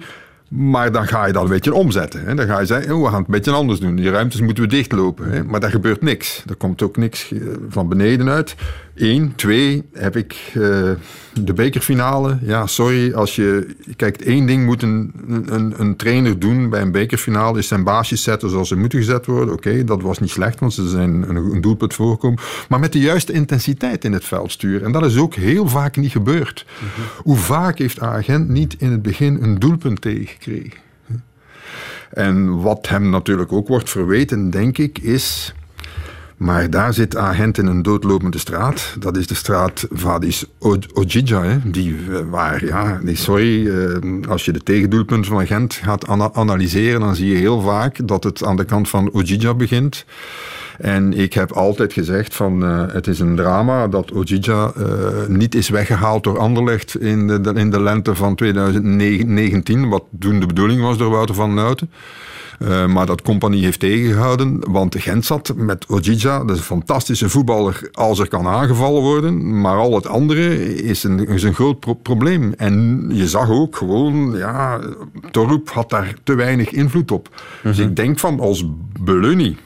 Maar 0.50 0.92
dan 0.92 1.08
ga 1.08 1.26
je 1.26 1.34
dat 1.34 1.44
een 1.44 1.50
beetje 1.50 1.74
omzetten. 1.74 2.26
Hè. 2.26 2.36
Dan 2.36 2.46
ga 2.46 2.60
je 2.60 2.66
zeggen, 2.66 2.96
oh, 2.96 3.04
we 3.04 3.10
gaan 3.10 3.18
het 3.18 3.26
een 3.26 3.34
beetje 3.34 3.52
anders 3.52 3.80
doen. 3.80 3.96
Die 3.96 4.10
ruimtes 4.10 4.42
moeten 4.42 4.64
we 4.64 4.70
dichtlopen. 4.70 5.32
Hè. 5.32 5.44
Maar 5.44 5.60
daar 5.60 5.70
gebeurt 5.70 6.02
niks. 6.02 6.44
Er 6.50 6.56
komt 6.56 6.82
ook 6.82 6.98
niks 6.98 7.32
eh, 7.32 7.40
van 7.70 7.90
beneden 7.90 8.30
uit. 8.30 8.56
Eén. 9.02 9.34
Twee, 9.36 9.84
heb 9.94 10.16
ik 10.16 10.52
uh, 10.54 10.92
de 11.34 11.54
bekerfinale. 11.54 12.38
Ja, 12.42 12.68
sorry, 12.68 13.14
als 13.14 13.36
je... 13.36 13.76
Kijk, 13.96 14.22
één 14.22 14.46
ding 14.46 14.66
moet 14.66 14.82
een, 14.82 15.14
een, 15.46 15.74
een, 15.78 15.96
trainer 15.96 16.40
doen 16.40 16.70
bij 16.70 16.82
een 16.82 16.92
bekerfinale... 16.92 17.60
is 17.60 17.68
zijn 17.68 17.84
baasjes 17.84 18.24
zetten 18.24 18.50
zoals 18.50 18.68
ze 18.68 18.76
moeten 18.76 19.00
gezet 19.00 19.26
worden. 19.26 19.54
Oké, 19.54 19.84
dat 19.84 20.02
was 20.02 20.20
niet 20.20 20.30
slecht, 20.30 20.60
want 20.60 20.74
ze 20.74 20.90
zijn 20.90 21.30
een, 21.30 21.36
een 21.36 21.62
doelpunt 21.62 21.94
voorkomen. 21.94 22.40
Maar 22.70 22.80
met 22.80 22.94
de 22.94 23.00
juiste 23.00 23.34
intensiteit 23.34 24.06
in 24.06 24.14
het 24.14 24.26
veld 24.26 24.52
sturen. 24.52 24.86
En 24.86 24.92
dat 24.92 25.06
is 25.06 25.18
ook 25.18 25.36
heel 25.36 25.68
vaak 25.68 25.98
niet 25.98 26.12
gebeurd. 26.12 26.66
Mhm. 26.78 27.08
Hoe 27.24 27.38
vaak 27.38 27.78
heeft 27.78 28.00
Agent 28.00 28.50
niet 28.50 28.76
in 28.78 28.92
het 28.92 29.02
begin 29.02 29.38
een 29.42 29.60
doelpunt 29.60 30.02
tegengekregen? 30.02 30.80
En 32.12 32.62
wat 32.62 32.88
hem 32.88 33.10
natuurlijk 33.10 33.52
ook 33.52 33.68
wordt 33.68 33.90
verweten, 33.90 34.50
denk 34.50 34.78
ik, 34.78 35.00
is 35.00 35.54
maar 36.42 36.70
daar 36.70 36.94
zit 36.94 37.16
agent 37.16 37.58
in 37.58 37.66
een 37.66 37.82
doodlopende 37.82 38.38
straat. 38.38 38.96
Dat 39.00 39.18
is 39.18 39.28
de 39.28 39.36
straat 39.36 39.88
Vadis 39.92 40.46
Ojija. 40.94 41.62
Die, 41.64 41.96
eh, 42.10 42.20
waar, 42.30 42.66
ja, 42.66 43.00
sorry, 43.14 43.68
eh, 43.68 44.30
als 44.30 44.46
je 44.46 44.52
de 44.52 44.64
tegendoelpunten 44.64 45.32
van 45.32 45.48
Gent 45.48 45.74
gaat 45.74 46.08
analyseren, 46.34 47.00
dan 47.00 47.16
zie 47.16 47.30
je 47.30 47.36
heel 47.36 47.62
vaak 47.62 48.08
dat 48.08 48.24
het 48.24 48.44
aan 48.44 48.56
de 48.56 48.64
kant 48.64 48.90
van 48.90 49.12
Ojija 49.12 49.54
begint. 49.54 50.06
En 50.78 51.14
ik 51.14 51.34
heb 51.34 51.52
altijd 51.52 51.94
gezegd 51.94 52.36
van 52.36 52.64
uh, 52.64 52.84
het 52.88 53.08
is 53.08 53.20
een 53.20 53.36
drama 53.36 53.88
dat 53.88 54.12
Ojija 54.12 54.74
niet 55.28 55.56
is 55.56 55.70
weggehaald 55.70 56.24
door 56.24 56.38
Anderlecht 56.40 57.00
in 57.00 57.28
de, 57.28 57.54
in 57.56 57.70
de 57.70 57.82
lente 57.82 58.16
van 58.16 58.36
2019, 58.36 59.90
wat 59.90 60.04
toen 60.20 60.40
de 60.40 60.46
bedoeling 60.46 60.82
was 60.82 60.98
door 60.98 61.10
Wouter 61.10 61.36
van 61.36 61.54
Nuiten. 61.54 61.90
Uh, 62.62 62.86
maar 62.86 63.06
dat 63.06 63.22
compagnie 63.22 63.64
heeft 63.64 63.80
tegengehouden, 63.80 64.72
want 64.72 64.96
Gent 65.00 65.26
zat 65.26 65.54
met 65.56 65.86
Ojija, 65.88 66.40
dat 66.40 66.50
is 66.50 66.58
een 66.58 66.64
fantastische 66.64 67.30
voetballer 67.30 67.90
als 67.92 68.20
er 68.20 68.28
kan 68.28 68.48
aangevallen 68.48 69.02
worden, 69.02 69.62
maar 69.62 69.78
al 69.78 69.96
het 69.96 70.08
andere 70.08 70.76
is 70.76 71.04
een, 71.04 71.28
is 71.28 71.44
een 71.44 71.54
groot 71.54 71.80
pro 71.80 71.94
probleem. 71.94 72.54
En 72.58 73.06
je 73.14 73.28
zag 73.28 73.50
ook 73.50 73.76
gewoon, 73.76 74.38
ja, 74.38 74.80
Torp 75.32 75.70
had 75.70 75.90
daar 75.90 76.14
te 76.24 76.36
weinig 76.36 76.72
invloed 76.72 77.12
op. 77.12 77.30
Mm 77.30 77.36
-hmm. 77.36 77.72
Dus 77.72 77.80
mhm. 77.80 77.90
ik 77.90 77.96
denk 77.96 78.20
van 78.20 78.40
als 78.40 78.66
Beluni 79.00 79.58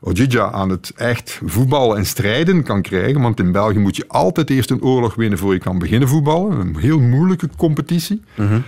Ojija 0.00 0.50
aan 0.50 0.68
het 0.68 0.92
echt 0.96 1.40
voetballen 1.44 1.96
en 1.96 2.06
strijden 2.06 2.62
kan 2.62 2.82
krijgen. 2.82 3.20
Want 3.20 3.40
in 3.40 3.52
België 3.52 3.78
moet 3.78 3.96
je 3.96 4.08
altijd 4.08 4.50
eerst 4.50 4.70
een 4.70 4.82
oorlog 4.82 5.14
winnen 5.14 5.38
voor 5.38 5.52
je 5.52 5.58
kan 5.58 5.78
beginnen 5.78 6.08
voetballen. 6.08 6.60
Een 6.60 6.76
heel 6.76 7.00
moeilijke 7.00 7.48
competitie. 7.56 8.22
Mm 8.34 8.46
-hmm. 8.48 8.62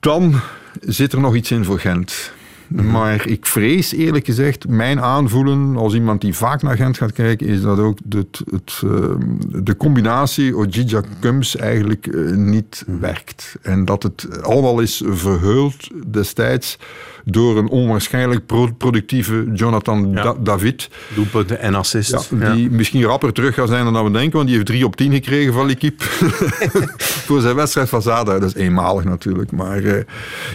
Dan 0.00 0.34
zit 0.80 1.12
er 1.12 1.20
nog 1.20 1.34
iets 1.34 1.50
in 1.50 1.64
voor 1.64 1.78
Gent. 1.78 2.32
Mhm. 2.70 2.90
Maar 2.90 3.26
ik 3.26 3.46
vrees 3.46 3.92
eerlijk 3.92 4.24
gezegd, 4.24 4.68
mijn 4.68 5.00
aanvoelen 5.00 5.76
als 5.76 5.94
iemand 5.94 6.20
die 6.20 6.34
vaak 6.34 6.62
naar 6.62 6.76
Gent 6.76 6.96
gaat 6.96 7.12
kijken, 7.12 7.46
is 7.46 7.62
dat 7.62 7.78
ook 7.78 7.98
het, 8.08 8.42
het, 8.50 8.82
uh, 8.84 8.90
de 9.62 9.76
combinatie 9.76 10.56
Ojija 10.56 11.02
Kums 11.20 11.56
eigenlijk 11.56 12.06
uh, 12.06 12.36
niet 12.36 12.84
mhm. 12.86 12.98
werkt. 13.00 13.56
En 13.62 13.84
dat 13.84 14.02
het 14.02 14.42
allemaal 14.42 14.80
is 14.80 15.02
verheuld 15.06 15.90
destijds 16.06 16.78
door 17.30 17.58
een 17.58 17.68
onwaarschijnlijk 17.68 18.46
productieve 18.78 19.50
Jonathan 19.54 20.10
ja. 20.10 20.22
da 20.22 20.34
David. 20.40 20.88
Doelpunten 21.14 21.60
en 21.60 21.74
assists. 21.74 22.28
Ja, 22.40 22.54
die 22.54 22.70
misschien 22.70 23.02
rapper 23.02 23.32
terug 23.32 23.54
gaat 23.54 23.68
zijn 23.68 23.92
dan 23.92 24.04
we 24.04 24.10
denken, 24.10 24.32
want 24.32 24.46
die 24.46 24.54
heeft 24.54 24.68
3 24.68 24.84
op 24.84 24.96
10 24.96 25.12
gekregen 25.12 25.52
van 25.52 25.66
L'Equipe. 25.66 26.04
Voor 27.26 27.40
zijn 27.40 27.54
wedstrijd 27.54 27.88
van 27.88 28.02
zaterdag. 28.02 28.40
Dat 28.40 28.56
is 28.56 28.62
eenmalig 28.62 29.04
natuurlijk. 29.04 29.52
Maar 29.52 29.80
uh, 29.80 30.02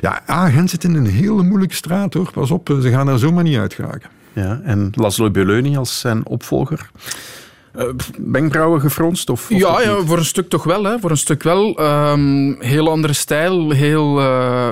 ja, 0.02 0.50
Gent 0.50 0.70
zit 0.70 0.84
in 0.84 0.96
een 0.96 1.08
hele 1.08 1.44
moeilijke 1.44 1.76
straat 1.76 2.14
hoor. 2.14 2.32
Pas 2.32 2.52
op, 2.52 2.78
ze 2.82 2.90
gaan 2.90 3.08
er 3.08 3.20
zomaar 3.20 3.44
niet 3.44 3.58
uit 3.58 3.74
geraken. 3.74 4.10
Ja, 4.34 4.62
en 4.64 4.90
Laszlo 4.96 5.32
Beleuni 5.32 5.78
als 5.78 6.00
zijn 6.00 6.26
opvolger? 6.26 6.90
Uh, 7.78 7.84
wenkbrauwen 8.18 8.82
gefronst? 8.82 9.30
Of, 9.30 9.52
of 9.52 9.60
ja, 9.60 9.82
ja, 9.82 10.02
voor 10.06 10.18
een 10.18 10.26
stuk 10.26 10.50
toch 10.50 10.64
wel. 10.64 10.84
Hè. 10.84 11.00
Voor 11.00 11.12
een 11.12 11.18
stuk 11.18 11.44
wel. 11.44 11.80
Um, 11.82 12.56
heel 12.60 12.90
andere 12.90 13.14
stijl, 13.14 13.70
heel 13.72 14.20
uh, 14.20 14.72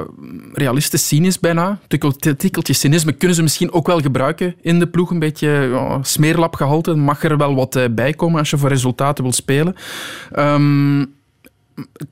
realistisch, 0.54 1.08
cynisch 1.08 1.40
bijna. 1.40 1.80
Tikkeltje, 1.88 2.36
tikkeltje 2.36 2.74
cynisme 2.74 3.12
kunnen 3.12 3.36
ze 3.36 3.44
misschien 3.44 3.72
ook 3.72 3.88
wel 3.88 4.00
gebruiken 4.00 4.56
in 4.62 4.80
de 4.80 4.88
ploeg. 4.88 5.12
Een 5.12 5.20
beetje 5.20 5.50
ja, 5.50 6.04
smeerlapgehalte. 6.04 6.96
Mag 6.96 7.24
er 7.24 7.38
wel 7.38 7.56
wat 7.56 7.76
uh, 7.76 7.84
bij 7.92 8.14
komen 8.14 8.40
als 8.40 8.50
je 8.50 8.58
voor 8.58 8.70
resultaten 8.70 9.24
wil 9.24 9.34
spelen. 9.34 9.76
Um, 10.40 11.22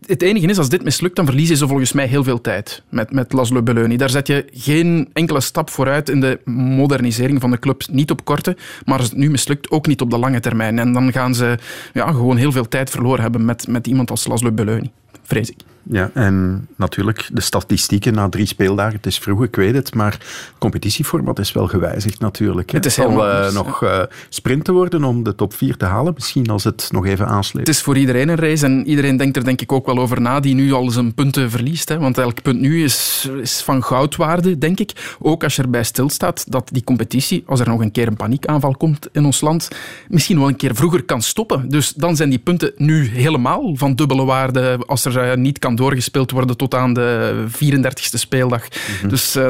het 0.05 0.21
enige 0.21 0.47
is, 0.47 0.57
als 0.57 0.69
dit 0.69 0.83
mislukt, 0.83 1.15
dan 1.15 1.25
verliezen 1.25 1.57
ze 1.57 1.67
volgens 1.67 1.91
mij 1.91 2.05
heel 2.05 2.23
veel 2.23 2.41
tijd 2.41 2.83
met, 2.89 3.11
met 3.11 3.33
Laszlo 3.33 3.61
Belloni. 3.61 3.97
Daar 3.97 4.09
zet 4.09 4.27
je 4.27 4.45
geen 4.53 5.09
enkele 5.13 5.41
stap 5.41 5.69
vooruit 5.69 6.09
in 6.09 6.21
de 6.21 6.39
modernisering 6.45 7.41
van 7.41 7.51
de 7.51 7.59
club. 7.59 7.83
Niet 7.91 8.11
op 8.11 8.25
korte, 8.25 8.57
maar 8.85 8.97
als 8.97 9.09
het 9.09 9.17
nu 9.17 9.29
mislukt, 9.29 9.71
ook 9.71 9.87
niet 9.87 10.01
op 10.01 10.09
de 10.09 10.17
lange 10.17 10.39
termijn. 10.39 10.79
En 10.79 10.93
dan 10.93 11.11
gaan 11.11 11.35
ze 11.35 11.57
ja, 11.93 12.11
gewoon 12.11 12.37
heel 12.37 12.51
veel 12.51 12.67
tijd 12.67 12.89
verloren 12.89 13.21
hebben 13.21 13.45
met, 13.45 13.67
met 13.67 13.87
iemand 13.87 14.11
als 14.11 14.27
Laszlo 14.27 14.51
Belloni, 14.51 14.91
vrees 15.23 15.49
ik. 15.49 15.57
Ja, 15.83 16.09
en 16.13 16.67
natuurlijk 16.75 17.29
de 17.33 17.41
statistieken 17.41 18.13
na 18.13 18.29
drie 18.29 18.45
speeldagen. 18.45 18.95
Het 18.95 19.05
is 19.05 19.17
vroeg, 19.17 19.43
ik 19.43 19.55
weet 19.55 19.73
het, 19.73 19.95
maar 19.95 20.11
het 20.11 20.53
competitieformat 20.57 21.39
is 21.39 21.51
wel 21.51 21.67
gewijzigd 21.67 22.19
natuurlijk. 22.19 22.69
Hè. 22.69 22.77
Het 22.77 22.85
is 22.85 22.93
zal 22.93 23.09
helemaal 23.09 23.31
anders, 23.31 23.53
nog 23.53 23.83
uh, 23.83 24.01
sprinten 24.29 24.73
worden 24.73 25.03
om 25.03 25.23
de 25.23 25.35
top 25.35 25.53
4 25.53 25.77
te 25.77 25.85
halen, 25.85 26.13
misschien 26.13 26.49
als 26.49 26.63
het 26.63 26.87
nog 26.91 27.05
even 27.05 27.27
aansleept. 27.27 27.67
Het 27.67 27.75
is 27.75 27.81
voor 27.81 27.97
iedereen 27.97 28.29
een 28.29 28.35
race 28.35 28.65
en 28.65 28.87
iedereen 28.87 29.17
denkt 29.17 29.37
er 29.37 29.43
denk 29.43 29.61
ik 29.61 29.71
ook 29.71 29.85
wel 29.85 29.97
over 29.97 30.21
na 30.21 30.39
die 30.39 30.55
nu 30.55 30.71
al 30.71 30.89
zijn 30.89 31.13
punten 31.13 31.49
verliest. 31.49 31.89
Hè. 31.89 31.99
Want 31.99 32.17
elk 32.17 32.41
punt 32.41 32.59
nu 32.59 32.83
is, 32.83 33.29
is 33.41 33.61
van 33.61 33.83
goudwaarde, 33.83 34.57
denk 34.57 34.79
ik. 34.79 35.15
Ook 35.19 35.43
als 35.43 35.55
je 35.55 35.61
erbij 35.61 35.83
stilstaat 35.83 36.51
dat 36.51 36.69
die 36.71 36.83
competitie, 36.83 37.43
als 37.45 37.59
er 37.59 37.67
nog 37.67 37.81
een 37.81 37.91
keer 37.91 38.07
een 38.07 38.15
paniekaanval 38.15 38.75
komt 38.77 39.07
in 39.11 39.25
ons 39.25 39.41
land, 39.41 39.67
misschien 40.07 40.39
wel 40.39 40.47
een 40.47 40.55
keer 40.55 40.75
vroeger 40.75 41.03
kan 41.03 41.21
stoppen. 41.21 41.69
Dus 41.69 41.93
dan 41.93 42.15
zijn 42.15 42.29
die 42.29 42.39
punten 42.39 42.71
nu 42.77 43.07
helemaal 43.07 43.75
van 43.75 43.95
dubbele 43.95 44.25
waarde 44.25 44.79
als 44.85 45.05
er 45.05 45.31
uh, 45.31 45.35
niet 45.35 45.59
kan 45.59 45.70
doorgespeeld 45.75 46.31
worden 46.31 46.57
tot 46.57 46.75
aan 46.75 46.93
de 46.93 47.45
34e 47.47 48.17
speeldag. 48.19 48.63
Mhm. 48.99 49.09
Dus 49.09 49.35
uh, 49.35 49.47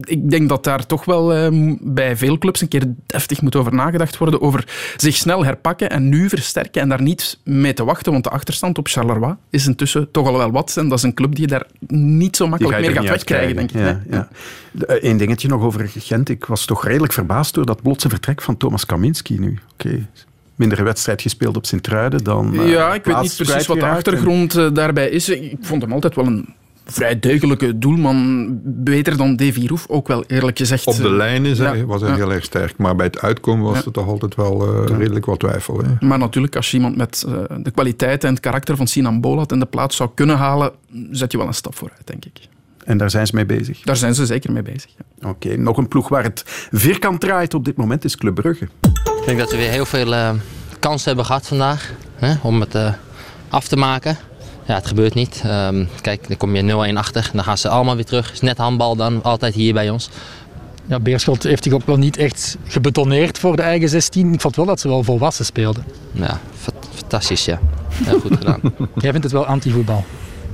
ik 0.00 0.30
denk 0.30 0.48
dat 0.48 0.64
daar 0.64 0.86
toch 0.86 1.04
wel 1.04 1.52
uh, 1.52 1.74
bij 1.80 2.16
veel 2.16 2.38
clubs 2.38 2.60
een 2.60 2.68
keer 2.68 2.84
deftig 3.06 3.40
moet 3.42 3.56
over 3.56 3.74
nagedacht 3.74 4.18
worden, 4.18 4.40
over 4.40 4.64
zich 4.96 5.16
snel 5.16 5.44
herpakken 5.44 5.90
en 5.90 6.08
nu 6.08 6.28
versterken 6.28 6.82
en 6.82 6.88
daar 6.88 7.02
niet 7.02 7.38
mee 7.44 7.72
te 7.72 7.84
wachten, 7.84 8.12
want 8.12 8.24
de 8.24 8.30
achterstand 8.30 8.78
op 8.78 8.88
Charleroi 8.88 9.34
is 9.50 9.66
intussen 9.66 10.10
toch 10.10 10.26
al 10.26 10.36
wel 10.36 10.50
wat 10.50 10.76
en 10.76 10.88
dat 10.88 10.98
is 10.98 11.04
een 11.04 11.14
club 11.14 11.34
die 11.34 11.40
je 11.40 11.46
daar 11.46 11.66
niet 11.86 12.36
zo 12.36 12.48
makkelijk 12.48 12.80
meer 12.80 12.92
gaat 12.92 13.08
wegkrijgen, 13.08 13.56
denk 13.56 13.70
ik. 13.70 13.80
Ja, 13.80 14.02
ja. 14.10 14.28
Eén 14.86 15.12
eh, 15.12 15.18
dingetje 15.18 15.48
nog 15.48 15.62
over 15.62 15.90
Gent. 15.98 16.28
Ik 16.28 16.44
was 16.44 16.64
toch 16.64 16.84
redelijk 16.84 17.12
verbaasd 17.12 17.54
door 17.54 17.66
dat 17.66 17.82
plotse 17.82 18.08
vertrek 18.08 18.42
van 18.42 18.56
Thomas 18.56 18.86
Kaminski 18.86 19.38
nu. 19.38 19.58
Oké, 19.72 19.86
okay 19.88 20.06
minder 20.56 20.84
wedstrijd 20.84 21.22
gespeeld 21.22 21.56
op 21.56 21.66
Sint-Truiden 21.66 22.24
dan. 22.24 22.54
Uh, 22.54 22.70
ja, 22.70 22.94
ik 22.94 23.04
weet 23.04 23.20
niet 23.20 23.36
precies 23.36 23.66
wat 23.66 23.80
de 23.80 23.86
achtergrond 23.86 24.56
en... 24.56 24.74
daarbij 24.74 25.08
is. 25.08 25.28
Ik 25.28 25.56
vond 25.60 25.82
hem 25.82 25.92
altijd 25.92 26.14
wel 26.14 26.26
een 26.26 26.54
vrij 26.84 27.18
deugdelijke 27.18 27.78
doelman. 27.78 28.48
Beter 28.64 29.16
dan 29.16 29.36
Davy 29.36 29.66
Roef, 29.66 29.86
ook 29.88 30.08
wel 30.08 30.24
eerlijk 30.26 30.58
gezegd. 30.58 30.86
Op 30.86 30.96
de 30.96 31.10
lijn 31.10 31.44
is 31.44 31.58
hij, 31.58 31.76
ja. 31.76 31.84
was 31.84 32.00
hij 32.00 32.10
ja. 32.10 32.16
heel 32.16 32.32
erg 32.32 32.44
sterk. 32.44 32.76
Maar 32.76 32.96
bij 32.96 33.06
het 33.06 33.20
uitkomen 33.20 33.64
was 33.64 33.78
ja. 33.78 33.84
het 33.84 33.92
toch 33.92 34.06
altijd 34.06 34.34
wel 34.34 34.84
uh, 34.88 34.98
redelijk 34.98 35.26
wat 35.26 35.38
twijfel. 35.38 35.78
Hè? 35.78 36.06
Maar 36.06 36.18
natuurlijk, 36.18 36.56
als 36.56 36.70
je 36.70 36.76
iemand 36.76 36.96
met 36.96 37.24
uh, 37.28 37.34
de 37.62 37.70
kwaliteit 37.70 38.24
en 38.24 38.30
het 38.30 38.40
karakter 38.40 38.76
van 38.76 38.86
Sinan 38.86 39.20
Bolat 39.20 39.52
in 39.52 39.58
de 39.58 39.66
plaats 39.66 39.96
zou 39.96 40.10
kunnen 40.14 40.36
halen, 40.36 40.72
zet 41.10 41.32
je 41.32 41.38
wel 41.38 41.46
een 41.46 41.54
stap 41.54 41.76
vooruit, 41.76 42.06
denk 42.06 42.24
ik. 42.24 42.40
En 42.84 42.98
daar 42.98 43.10
zijn 43.10 43.26
ze 43.26 43.34
mee 43.34 43.46
bezig? 43.46 43.82
Daar 43.82 43.96
zijn 43.96 44.14
ze 44.14 44.26
zeker 44.26 44.52
mee 44.52 44.62
bezig. 44.62 44.90
Ja. 44.96 45.28
Oké, 45.28 45.46
okay, 45.46 45.56
nog 45.58 45.76
een 45.76 45.88
ploeg 45.88 46.08
waar 46.08 46.22
het 46.22 46.42
vierkant 46.72 47.20
draait 47.20 47.54
op 47.54 47.64
dit 47.64 47.76
moment 47.76 48.04
is 48.04 48.16
Club 48.16 48.34
Brugge. 48.34 48.68
Ik 49.26 49.32
denk 49.36 49.44
dat 49.44 49.58
we 49.58 49.64
weer 49.64 49.70
heel 49.70 49.86
veel 49.86 50.12
uh, 50.12 50.30
kansen 50.78 51.06
hebben 51.06 51.24
gehad 51.24 51.46
vandaag 51.46 51.92
hè, 52.16 52.34
om 52.42 52.60
het 52.60 52.74
uh, 52.74 52.92
af 53.48 53.68
te 53.68 53.76
maken. 53.76 54.18
Ja, 54.66 54.74
het 54.74 54.86
gebeurt 54.86 55.14
niet. 55.14 55.42
Um, 55.46 55.88
kijk, 56.00 56.28
dan 56.28 56.36
kom 56.36 56.56
je 56.56 56.92
0-1 56.92 56.96
achter. 56.96 57.30
Dan 57.32 57.44
gaan 57.44 57.58
ze 57.58 57.68
allemaal 57.68 57.94
weer 57.94 58.04
terug. 58.04 58.24
Het 58.24 58.34
is 58.34 58.40
net 58.40 58.58
handbal 58.58 58.96
dan, 58.96 59.22
altijd 59.22 59.54
hier 59.54 59.72
bij 59.72 59.90
ons. 59.90 60.10
Ja, 60.84 61.00
Beerschot 61.00 61.42
heeft 61.42 61.64
zich 61.64 61.72
ook 61.72 61.86
wel 61.86 61.96
niet 61.96 62.16
echt 62.16 62.56
gebetoneerd 62.64 63.38
voor 63.38 63.56
de 63.56 63.62
eigen 63.62 63.88
16. 63.88 64.32
Ik 64.32 64.40
vond 64.40 64.56
wel 64.56 64.66
dat 64.66 64.80
ze 64.80 64.88
wel 64.88 65.02
volwassen 65.02 65.44
speelden. 65.44 65.84
Ja, 66.12 66.40
fantastisch 66.94 67.44
ja. 67.44 67.60
Heel 67.88 68.20
goed 68.20 68.36
gedaan. 68.36 68.60
Jij 69.02 69.10
vindt 69.10 69.22
het 69.22 69.32
wel 69.32 69.46
anti-voetbal? 69.46 70.04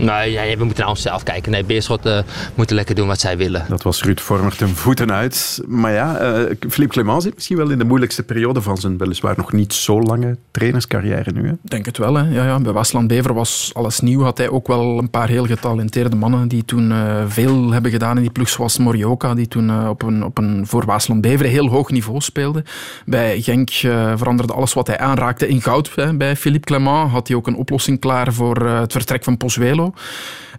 Nee, 0.03 0.31
ja, 0.31 0.57
we 0.57 0.65
moeten 0.65 0.81
naar 0.81 0.89
onszelf 0.89 1.23
kijken. 1.23 1.53
Nee, 1.53 1.65
Beerschot 1.65 2.07
uh, 2.07 2.19
moeten 2.55 2.77
lekker 2.77 2.95
doen 2.95 3.07
wat 3.07 3.21
zij 3.21 3.37
willen. 3.37 3.65
Dat 3.69 3.83
was 3.83 4.03
Ruud 4.03 4.21
Vormer 4.21 4.57
ten 4.57 4.69
voeten 4.69 5.13
uit. 5.13 5.63
Maar 5.67 5.93
ja, 5.93 6.21
uh, 6.21 6.43
Philippe 6.69 6.95
Clement 6.95 7.23
zit 7.23 7.35
misschien 7.35 7.57
wel 7.57 7.71
in 7.71 7.79
de 7.79 7.85
moeilijkste 7.85 8.23
periode 8.23 8.63
van 8.63 8.77
zijn 8.77 8.99
weliswaar 8.99 9.35
nog 9.37 9.53
niet 9.53 9.75
zo 9.75 10.01
lange 10.01 10.37
trainerscarrière 10.51 11.33
nu. 11.33 11.47
Hè? 11.49 11.53
Denk 11.63 11.87
het 11.87 11.99
wel. 11.99 12.15
Hè. 12.15 12.35
Ja, 12.35 12.45
ja. 12.45 12.61
Bij 12.61 12.73
Wasland 12.73 13.09
Bever 13.09 13.35
was 13.35 13.71
alles 13.75 14.01
nieuw. 14.01 14.23
Had 14.23 14.39
hij 14.39 14.49
ook 14.49 14.67
wel 14.67 14.99
een 14.99 15.11
paar 15.11 15.29
heel 15.29 15.47
getalenteerde 15.47 16.17
mannen 16.17 16.49
die 16.49 16.65
toen 16.65 16.91
uh, 16.91 17.23
veel 17.27 17.73
hebben 17.73 17.91
gedaan 17.91 18.17
in 18.17 18.23
die 18.23 18.33
ploeg. 18.33 18.49
Zoals 18.49 18.79
Morioka, 18.79 19.35
die 19.35 19.49
toen 19.49 19.89
op, 19.89 20.03
een, 20.03 20.25
op 20.25 20.39
een 20.39 20.67
voor 20.67 20.85
Wasland 20.85 21.21
Bever 21.21 21.47
heel 21.47 21.69
hoog 21.69 21.91
niveau 21.91 22.21
speelde. 22.21 22.65
Bij 23.05 23.41
Genk 23.41 23.71
veranderde 24.17 24.53
alles 24.53 24.73
wat 24.73 24.87
hij 24.87 24.99
aanraakte 24.99 25.49
in 25.49 25.63
goud. 25.63 25.91
Hè. 25.95 26.15
Bij 26.17 26.37
Philippe 26.37 26.67
Clement 26.67 27.11
had 27.11 27.29
hij 27.29 27.37
ook 27.37 27.47
een 27.47 27.57
oplossing 27.57 28.01
klaar 28.01 28.33
voor 28.33 28.67
het 28.67 28.93
vertrek 28.93 29.25
van 29.25 29.37
Pozuelo. 29.37 29.92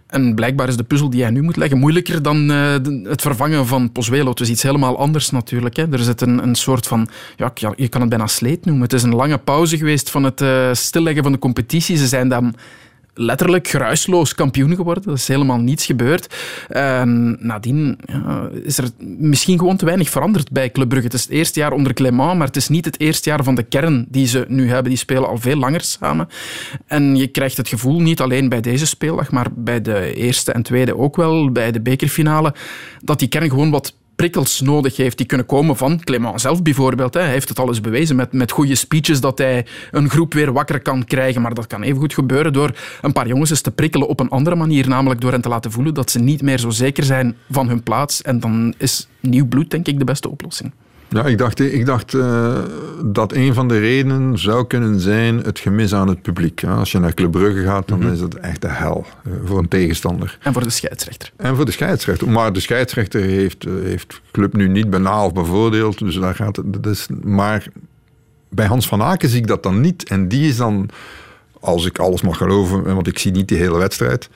En 0.06 0.34
blijkbaar 0.34 0.68
is 0.68 0.76
de 0.76 0.84
puzzel 0.84 1.10
die 1.10 1.22
hij 1.22 1.30
nu 1.30 1.42
moet 1.42 1.56
leggen 1.56 1.78
moeilijker 1.78 2.22
dan 2.22 2.50
uh, 2.50 2.72
het 3.02 3.22
vervangen 3.22 3.66
van 3.66 3.92
Pozuelo. 3.92 4.30
Het 4.30 4.40
is 4.40 4.50
iets 4.50 4.62
helemaal 4.62 4.98
anders 4.98 5.30
natuurlijk. 5.30 5.76
Hè. 5.76 5.92
Er 5.92 5.98
zit 5.98 6.20
een, 6.20 6.42
een 6.42 6.54
soort 6.54 6.86
van, 6.86 7.08
ja, 7.36 7.52
je 7.76 7.88
kan 7.88 8.00
het 8.00 8.10
bijna 8.10 8.26
sleet 8.26 8.64
noemen. 8.64 8.82
Het 8.82 8.92
is 8.92 9.02
een 9.02 9.14
lange 9.14 9.38
pauze 9.38 9.76
geweest 9.76 10.10
van 10.10 10.24
het 10.24 10.40
uh, 10.40 10.68
stilleggen 10.72 11.22
van 11.22 11.32
de 11.32 11.38
competitie. 11.38 11.96
Ze 11.96 12.06
zijn 12.06 12.28
dan 12.28 12.54
letterlijk 13.14 13.68
geruisloos 13.68 14.34
kampioen 14.34 14.74
geworden. 14.74 15.04
Er 15.06 15.12
is 15.12 15.28
helemaal 15.28 15.58
niets 15.58 15.86
gebeurd. 15.86 16.34
En 16.68 17.36
nadien 17.40 17.98
ja, 18.04 18.48
is 18.62 18.78
er 18.78 18.88
misschien 18.98 19.58
gewoon 19.58 19.76
te 19.76 19.84
weinig 19.84 20.10
veranderd 20.10 20.50
bij 20.50 20.70
Club 20.70 20.88
Brugge. 20.88 21.06
Het 21.06 21.14
is 21.14 21.22
het 21.22 21.30
eerste 21.30 21.60
jaar 21.60 21.72
onder 21.72 21.94
Clément, 21.94 22.38
maar 22.38 22.46
het 22.46 22.56
is 22.56 22.68
niet 22.68 22.84
het 22.84 23.00
eerste 23.00 23.28
jaar 23.28 23.44
van 23.44 23.54
de 23.54 23.62
kern 23.62 24.06
die 24.08 24.26
ze 24.26 24.44
nu 24.48 24.68
hebben. 24.68 24.88
Die 24.88 24.98
spelen 24.98 25.28
al 25.28 25.38
veel 25.38 25.56
langer 25.56 25.80
samen. 25.80 26.28
En 26.86 27.16
je 27.16 27.26
krijgt 27.26 27.56
het 27.56 27.68
gevoel, 27.68 28.00
niet 28.00 28.20
alleen 28.20 28.48
bij 28.48 28.60
deze 28.60 28.86
speeldag, 28.86 29.30
maar 29.30 29.46
bij 29.54 29.80
de 29.80 30.14
eerste 30.14 30.52
en 30.52 30.62
tweede 30.62 30.96
ook 30.96 31.16
wel, 31.16 31.52
bij 31.52 31.70
de 31.70 31.80
bekerfinale, 31.80 32.54
dat 33.02 33.18
die 33.18 33.28
kern 33.28 33.48
gewoon 33.48 33.70
wat 33.70 33.94
prikkels 34.16 34.60
nodig 34.60 34.96
heeft 34.96 35.16
die 35.16 35.26
kunnen 35.26 35.46
komen 35.46 35.76
van 35.76 36.04
Clément 36.04 36.40
zelf 36.40 36.62
bijvoorbeeld. 36.62 37.14
Hij 37.14 37.28
heeft 37.28 37.48
het 37.48 37.58
al 37.58 37.68
eens 37.68 37.80
bewezen 37.80 38.16
met, 38.16 38.32
met 38.32 38.50
goede 38.50 38.74
speeches 38.74 39.20
dat 39.20 39.38
hij 39.38 39.66
een 39.90 40.10
groep 40.10 40.34
weer 40.34 40.52
wakker 40.52 40.80
kan 40.80 41.04
krijgen. 41.04 41.42
Maar 41.42 41.54
dat 41.54 41.66
kan 41.66 41.82
even 41.82 42.00
goed 42.00 42.14
gebeuren 42.14 42.52
door 42.52 42.76
een 43.02 43.12
paar 43.12 43.26
jongens 43.26 43.50
eens 43.50 43.60
te 43.60 43.70
prikkelen 43.70 44.08
op 44.08 44.20
een 44.20 44.28
andere 44.28 44.56
manier. 44.56 44.88
Namelijk 44.88 45.20
door 45.20 45.32
hen 45.32 45.40
te 45.40 45.48
laten 45.48 45.72
voelen 45.72 45.94
dat 45.94 46.10
ze 46.10 46.18
niet 46.18 46.42
meer 46.42 46.58
zo 46.58 46.70
zeker 46.70 47.04
zijn 47.04 47.36
van 47.50 47.68
hun 47.68 47.82
plaats. 47.82 48.22
En 48.22 48.40
dan 48.40 48.74
is 48.78 49.08
nieuw 49.20 49.46
bloed 49.46 49.70
denk 49.70 49.86
ik 49.86 49.98
de 49.98 50.04
beste 50.04 50.30
oplossing. 50.30 50.72
Ja, 51.08 51.24
ik 51.24 51.38
dacht, 51.38 51.60
ik 51.60 51.86
dacht 51.86 52.12
uh, 52.12 52.58
dat 53.04 53.32
een 53.32 53.54
van 53.54 53.68
de 53.68 53.78
redenen 53.78 54.38
zou 54.38 54.66
kunnen 54.66 55.00
zijn 55.00 55.38
het 55.38 55.58
gemis 55.58 55.94
aan 55.94 56.08
het 56.08 56.22
publiek. 56.22 56.60
Ja, 56.60 56.74
als 56.74 56.92
je 56.92 56.98
naar 56.98 57.14
Club 57.14 57.30
Brugge 57.30 57.62
gaat, 57.62 57.88
dan 57.88 57.98
mm 57.98 58.04
-hmm. 58.04 58.12
is 58.12 58.20
het 58.20 58.34
echt 58.34 58.60
de 58.60 58.68
hel 58.68 59.06
uh, 59.26 59.32
voor 59.44 59.58
een 59.58 59.68
tegenstander. 59.68 60.38
En 60.42 60.52
voor 60.52 60.62
de 60.62 60.70
scheidsrechter. 60.70 61.32
En 61.36 61.56
voor 61.56 61.64
de 61.64 61.70
scheidsrechter. 61.70 62.30
Maar 62.30 62.52
de 62.52 62.60
scheidsrechter 62.60 63.20
heeft, 63.20 63.66
uh, 63.66 63.84
heeft 63.84 64.20
Club 64.30 64.54
nu 64.54 64.68
niet 64.68 64.90
banaal 64.90 65.32
bevoordeeld. 65.32 65.98
Dus 65.98 66.14
daar 66.14 66.34
gaat 66.34 66.56
het. 66.56 66.82
Dus, 66.82 67.06
maar 67.22 67.66
bij 68.48 68.66
Hans 68.66 68.88
van 68.88 69.02
Aken 69.02 69.28
zie 69.28 69.40
ik 69.40 69.46
dat 69.46 69.62
dan 69.62 69.80
niet. 69.80 70.08
En 70.08 70.28
die 70.28 70.48
is 70.48 70.56
dan, 70.56 70.88
als 71.60 71.86
ik 71.86 71.98
alles 71.98 72.22
mag 72.22 72.36
geloven, 72.36 72.94
want 72.94 73.06
ik 73.06 73.18
zie 73.18 73.32
niet 73.32 73.48
die 73.48 73.58
hele 73.58 73.78
wedstrijd. 73.78 74.28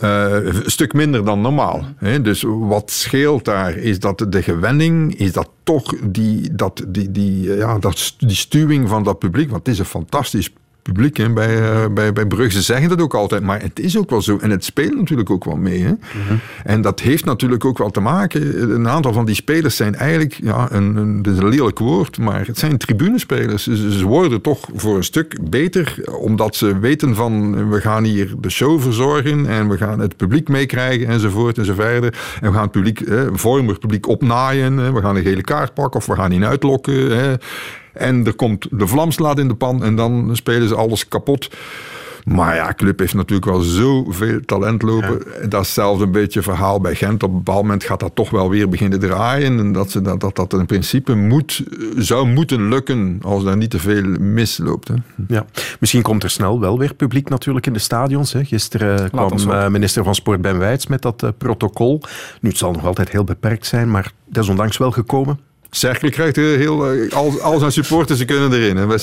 Uh, 0.00 0.44
een 0.44 0.70
stuk 0.70 0.92
minder 0.92 1.24
dan 1.24 1.40
normaal. 1.40 1.84
Hè? 1.96 2.22
Dus 2.22 2.44
wat 2.46 2.90
scheelt 2.90 3.44
daar 3.44 3.76
is 3.76 4.00
dat 4.00 4.26
de 4.28 4.42
gewenning, 4.42 5.18
is 5.18 5.32
dat 5.32 5.50
toch 5.62 5.94
die, 6.02 6.54
dat, 6.54 6.84
die, 6.88 7.10
die, 7.10 7.56
ja, 7.56 7.78
dat, 7.78 8.14
die 8.18 8.36
stuwing 8.36 8.88
van 8.88 9.02
dat 9.02 9.18
publiek, 9.18 9.50
want 9.50 9.66
het 9.66 9.74
is 9.74 9.80
een 9.80 9.84
fantastisch 9.84 10.52
publiek 10.92 11.16
hè? 11.16 11.32
Bij, 11.32 11.60
uh, 11.60 11.86
bij, 11.90 12.12
bij 12.12 12.26
Brugge. 12.26 12.50
Ze 12.52 12.62
zeggen 12.62 12.88
dat 12.88 13.00
ook 13.00 13.14
altijd, 13.14 13.42
maar 13.42 13.62
het 13.62 13.80
is 13.80 13.98
ook 13.98 14.10
wel 14.10 14.22
zo. 14.22 14.38
En 14.38 14.50
het 14.50 14.64
speelt 14.64 14.94
natuurlijk 14.94 15.30
ook 15.30 15.44
wel 15.44 15.56
mee. 15.56 15.82
Hè? 15.82 15.92
Mm-hmm. 15.92 16.40
En 16.64 16.80
dat 16.80 17.00
heeft 17.00 17.24
natuurlijk 17.24 17.64
ook 17.64 17.78
wel 17.78 17.90
te 17.90 18.00
maken. 18.00 18.70
Een 18.74 18.88
aantal 18.88 19.12
van 19.12 19.24
die 19.24 19.34
spelers 19.34 19.76
zijn 19.76 19.94
eigenlijk, 19.94 20.38
ja, 20.42 20.68
een, 20.70 20.96
een, 20.96 21.22
dat 21.22 21.32
is 21.32 21.38
een 21.38 21.48
lelijk 21.48 21.78
woord, 21.78 22.18
maar 22.18 22.46
het 22.46 22.58
zijn 22.58 22.78
tribunespelers. 22.78 23.62
Ze, 23.62 23.92
ze 23.92 24.06
worden 24.06 24.40
toch 24.40 24.68
voor 24.74 24.96
een 24.96 25.04
stuk 25.04 25.50
beter, 25.50 25.98
omdat 26.20 26.56
ze 26.56 26.78
weten 26.78 27.14
van 27.14 27.68
we 27.70 27.80
gaan 27.80 28.04
hier 28.04 28.34
de 28.40 28.50
show 28.50 28.80
verzorgen 28.80 29.46
en 29.46 29.68
we 29.68 29.76
gaan 29.76 29.98
het 29.98 30.16
publiek 30.16 30.48
meekrijgen 30.48 31.06
enzovoort 31.06 31.58
enzoverder. 31.58 32.14
En 32.40 32.48
we 32.48 32.54
gaan 32.54 32.62
het 32.62 32.70
publiek, 32.70 32.98
hè, 32.98 33.38
vormig 33.38 33.78
publiek 33.78 34.08
opnaaien. 34.08 34.76
Hè? 34.76 34.92
We 34.92 35.00
gaan 35.00 35.16
een 35.16 35.22
gele 35.22 35.42
kaart 35.42 35.74
pakken 35.74 36.00
of 36.00 36.06
we 36.06 36.14
gaan 36.14 36.30
die 36.30 36.44
uitlokken. 36.44 37.18
Hè? 37.18 37.34
En 37.98 38.26
er 38.26 38.34
komt 38.34 38.66
de 38.70 38.86
vlamslaat 38.86 39.38
in 39.38 39.48
de 39.48 39.54
pan 39.54 39.84
en 39.84 39.96
dan 39.96 40.30
spelen 40.32 40.68
ze 40.68 40.74
alles 40.74 41.08
kapot. 41.08 41.48
Maar 42.24 42.54
ja, 42.54 42.72
Club 42.72 42.98
heeft 42.98 43.14
natuurlijk 43.14 43.50
wel 43.50 43.60
zoveel 43.60 44.40
talent 44.44 44.82
lopen. 44.82 45.22
Ja. 45.40 45.46
Dat 45.46 45.62
is 45.62 45.74
zelfs 45.74 46.02
een 46.02 46.10
beetje 46.10 46.42
verhaal 46.42 46.80
bij 46.80 46.94
Gent. 46.94 47.22
Op 47.22 47.30
een 47.30 47.36
bepaald 47.36 47.62
moment 47.62 47.84
gaat 47.84 48.00
dat 48.00 48.14
toch 48.14 48.30
wel 48.30 48.50
weer 48.50 48.68
beginnen 48.68 49.00
draaien. 49.00 49.58
En 49.58 49.72
dat 49.72 49.90
ze, 49.90 50.02
dat, 50.02 50.20
dat, 50.20 50.36
dat 50.36 50.52
in 50.52 50.66
principe 50.66 51.14
moet, 51.14 51.64
zou 51.96 52.28
moeten 52.28 52.68
lukken 52.68 53.18
als 53.22 53.44
er 53.44 53.56
niet 53.56 53.70
te 53.70 53.78
veel 53.78 54.02
misloopt. 54.18 54.88
Hè. 54.88 54.94
Ja. 55.28 55.46
Misschien 55.80 56.02
komt 56.02 56.22
er 56.22 56.30
snel 56.30 56.60
wel 56.60 56.78
weer 56.78 56.94
publiek 56.94 57.28
natuurlijk 57.28 57.66
in 57.66 57.72
de 57.72 57.78
stadions. 57.78 58.32
Hè. 58.32 58.44
Gisteren 58.44 59.02
uh, 59.02 59.08
kwam 59.08 59.50
uh, 59.50 59.68
minister 59.68 60.04
van 60.04 60.14
Sport 60.14 60.40
Ben 60.40 60.58
Wijts 60.58 60.86
met 60.86 61.02
dat 61.02 61.22
uh, 61.22 61.30
protocol. 61.38 62.02
Nu, 62.40 62.48
het 62.48 62.58
zal 62.58 62.72
nog 62.72 62.86
altijd 62.86 63.10
heel 63.10 63.24
beperkt 63.24 63.66
zijn, 63.66 63.90
maar 63.90 64.12
desondanks 64.26 64.76
wel 64.76 64.90
gekomen. 64.90 65.47
Cercle 65.70 66.10
krijgt 66.10 66.36
heel, 66.36 66.90
eh, 66.90 67.12
al, 67.12 67.40
al 67.40 67.58
zijn 67.58 67.72
supporters 67.72 68.18
ze 68.18 68.24
kunnen 68.24 68.52
erin. 68.52 68.76
En 68.78 68.88
bij 68.88 68.98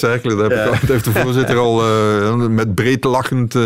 al- 0.66 0.72
dat 0.72 0.90
heeft 0.90 1.04
de 1.06 1.12
voorzitter 1.12 1.58
al 1.58 1.82
eh, 1.84 2.36
met 2.36 2.76
breed 2.76 3.04
lachend 3.04 3.56
eh, 3.56 3.64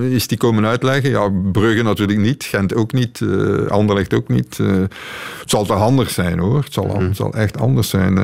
is 0.00 0.26
die 0.26 0.38
komen 0.38 0.66
uitleggen. 0.66 1.10
Ja, 1.10 1.28
Brugge 1.52 1.82
natuurlijk 1.82 2.18
niet, 2.18 2.44
Gent 2.44 2.74
ook 2.74 2.92
niet, 2.92 3.20
eh 3.20 3.66
Anderlecht 3.66 4.14
ook 4.14 4.28
niet. 4.28 4.56
Het 4.56 5.50
zal 5.50 5.64
toch 5.64 5.78
handig 5.78 6.10
zijn 6.10 6.38
hoor. 6.38 6.62
Het 6.64 6.72
zal, 6.72 7.00
het 7.00 7.16
zal 7.16 7.32
echt 7.34 7.60
anders 7.60 7.88
zijn. 7.88 8.18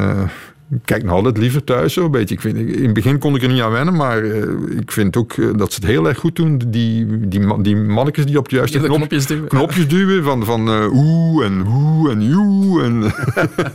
Ik 0.70 0.78
kijk 0.84 1.02
nog 1.02 1.12
altijd 1.12 1.38
liever 1.38 1.64
thuis 1.64 1.92
zo 1.92 2.04
een 2.04 2.10
beetje. 2.10 2.34
Ik 2.34 2.40
vind, 2.40 2.56
in 2.56 2.84
het 2.84 2.92
begin 2.92 3.18
kon 3.18 3.34
ik 3.34 3.42
er 3.42 3.48
niet 3.48 3.60
aan 3.62 3.70
wennen, 3.72 3.94
maar 3.96 4.22
eh, 4.22 4.42
ik 4.78 4.92
vind 4.92 5.16
ook 5.16 5.32
eh, 5.32 5.46
dat 5.56 5.72
ze 5.72 5.80
het 5.80 5.88
heel 5.90 6.08
erg 6.08 6.18
goed 6.18 6.36
doen. 6.36 6.62
Die, 6.68 7.06
die, 7.28 7.60
die 7.62 7.76
mannetjes 7.76 8.26
die 8.26 8.38
op 8.38 8.48
de 8.48 8.56
juiste 8.56 8.78
Die 8.78 8.86
de 8.88 8.94
knop- 8.94 9.08
knopjes 9.08 9.26
duwen. 9.26 9.48
knopjes 9.48 9.88
duwen 9.88 10.24
van, 10.24 10.44
van 10.44 10.68
eh, 10.68 10.92
oeh 10.92 11.44
en 11.44 11.64
oeh 11.68 12.10
en 12.12 12.22
joe. 12.28 12.82
En 12.82 13.02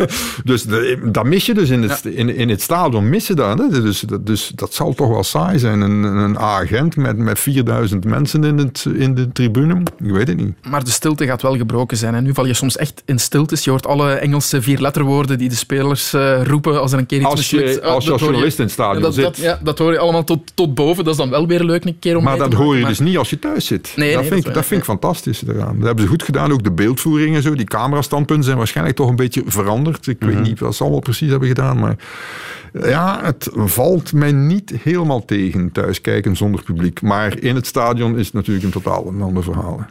dus 0.43 0.63
de- 0.63 0.99
dat 1.05 1.25
mis 1.25 1.45
je 1.45 1.53
dus 1.53 1.69
in 1.69 1.81
het, 1.81 2.05
in, 2.05 2.35
in 2.35 2.49
het 2.49 2.61
stadion, 2.61 3.09
missen 3.09 3.35
dat, 3.35 3.59
hè. 3.59 3.81
Dus, 3.81 3.99
dat, 3.99 4.25
dus 4.25 4.51
dat 4.55 4.73
zal 4.73 4.93
toch 4.93 5.07
wel 5.09 5.23
saai 5.23 5.59
zijn. 5.59 5.81
Een, 5.81 6.03
een 6.03 6.39
agent 6.39 6.95
met, 6.95 7.17
met 7.17 7.39
4000 7.39 8.05
mensen 8.05 8.43
in, 8.43 8.57
het, 8.57 8.85
in 8.95 9.15
de 9.15 9.31
tribune, 9.31 9.81
ik 10.03 10.11
weet 10.11 10.27
het 10.27 10.37
niet. 10.37 10.53
Maar 10.69 10.83
de 10.83 10.89
stilte 10.91 11.25
gaat 11.25 11.41
wel 11.41 11.57
gebroken 11.57 11.97
zijn. 11.97 12.15
En 12.15 12.23
nu 12.23 12.33
val 12.33 12.45
je 12.45 12.53
soms 12.53 12.77
echt 12.77 13.01
in 13.05 13.19
stiltes. 13.19 13.63
Je 13.63 13.69
hoort 13.69 13.87
alle 13.87 14.11
Engelse 14.13 14.61
vierletterwoorden 14.61 15.37
die 15.37 15.49
de 15.49 15.55
spelers 15.55 16.13
roepen 16.43 16.80
als 16.81 16.91
er 16.91 16.99
een 16.99 17.05
keer 17.05 17.19
iets 17.19 17.27
Als 17.29 17.49
je- 17.49 17.55
mislukt. 17.55 17.81
Ah, 17.81 17.93
als 17.93 18.03
je 18.03 18.09
dat 18.09 18.11
als 18.11 18.21
hoor 18.21 18.29
journalist 18.29 18.57
in 18.57 18.63
het 18.63 18.73
stadion 18.73 19.01
dat, 19.01 19.13
zit. 19.13 19.23
Dat, 19.23 19.37
ja, 19.37 19.59
dat 19.63 19.77
hoor 19.77 19.91
je 19.91 19.99
allemaal 19.99 20.23
tot, 20.23 20.51
tot 20.53 20.75
boven. 20.75 21.03
Dat 21.03 21.13
is 21.13 21.19
dan 21.19 21.29
wel 21.29 21.47
weer 21.47 21.63
leuk 21.63 21.85
een 21.85 21.99
keer 21.99 22.17
om 22.17 22.23
Maar 22.23 22.37
mee 22.37 22.43
te 22.43 22.49
dat 22.49 22.59
hoor 22.59 22.77
je 22.77 22.85
dus 22.85 22.99
niet 22.99 23.17
als 23.17 23.29
je 23.29 23.39
thuis 23.39 23.65
zit. 23.65 23.93
Nee, 23.95 24.11
dat, 24.13 24.19
nee, 24.21 24.29
vind 24.29 24.41
dat 24.41 24.49
ik, 24.49 24.55
dat 24.57 24.65
vind 24.65 24.79
ik 24.79 24.85
fantastisch 24.85 25.43
eraan. 25.47 25.75
Dat 25.75 25.85
hebben 25.85 26.03
ze 26.03 26.09
goed 26.09 26.23
gedaan. 26.23 26.51
Ook 26.51 26.63
de 26.63 26.71
beeldvoering 26.71 27.35
en 27.35 27.41
zo. 27.41 27.55
Die 27.55 27.65
camerastandpunten 27.65 28.45
zijn 28.45 28.57
waarschijnlijk 28.57 28.97
toch 28.97 29.09
een 29.09 29.15
beetje 29.15 29.43
veranderd. 29.45 30.07
Ik 30.07 30.17
weet 30.19 30.41
niet 30.41 30.59
wat 30.59 30.75
ze 30.75 30.81
allemaal 30.83 30.99
precies 31.01 31.29
hebben 31.29 31.47
gedaan. 31.47 31.79
Maar 31.79 31.95
ja, 32.73 33.19
het 33.23 33.49
valt 33.53 34.13
mij 34.13 34.31
niet 34.31 34.73
helemaal 34.83 35.25
tegen 35.25 35.71
thuis 35.71 36.01
kijken 36.01 36.35
zonder 36.35 36.63
publiek. 36.63 37.01
Maar 37.01 37.39
in 37.39 37.55
het 37.55 37.67
stadion 37.67 38.17
is 38.17 38.25
het 38.25 38.33
natuurlijk 38.33 38.65
een 38.65 38.71
totaal 38.71 39.07
een 39.07 39.21
ander 39.21 39.43
verhaal. 39.43 39.85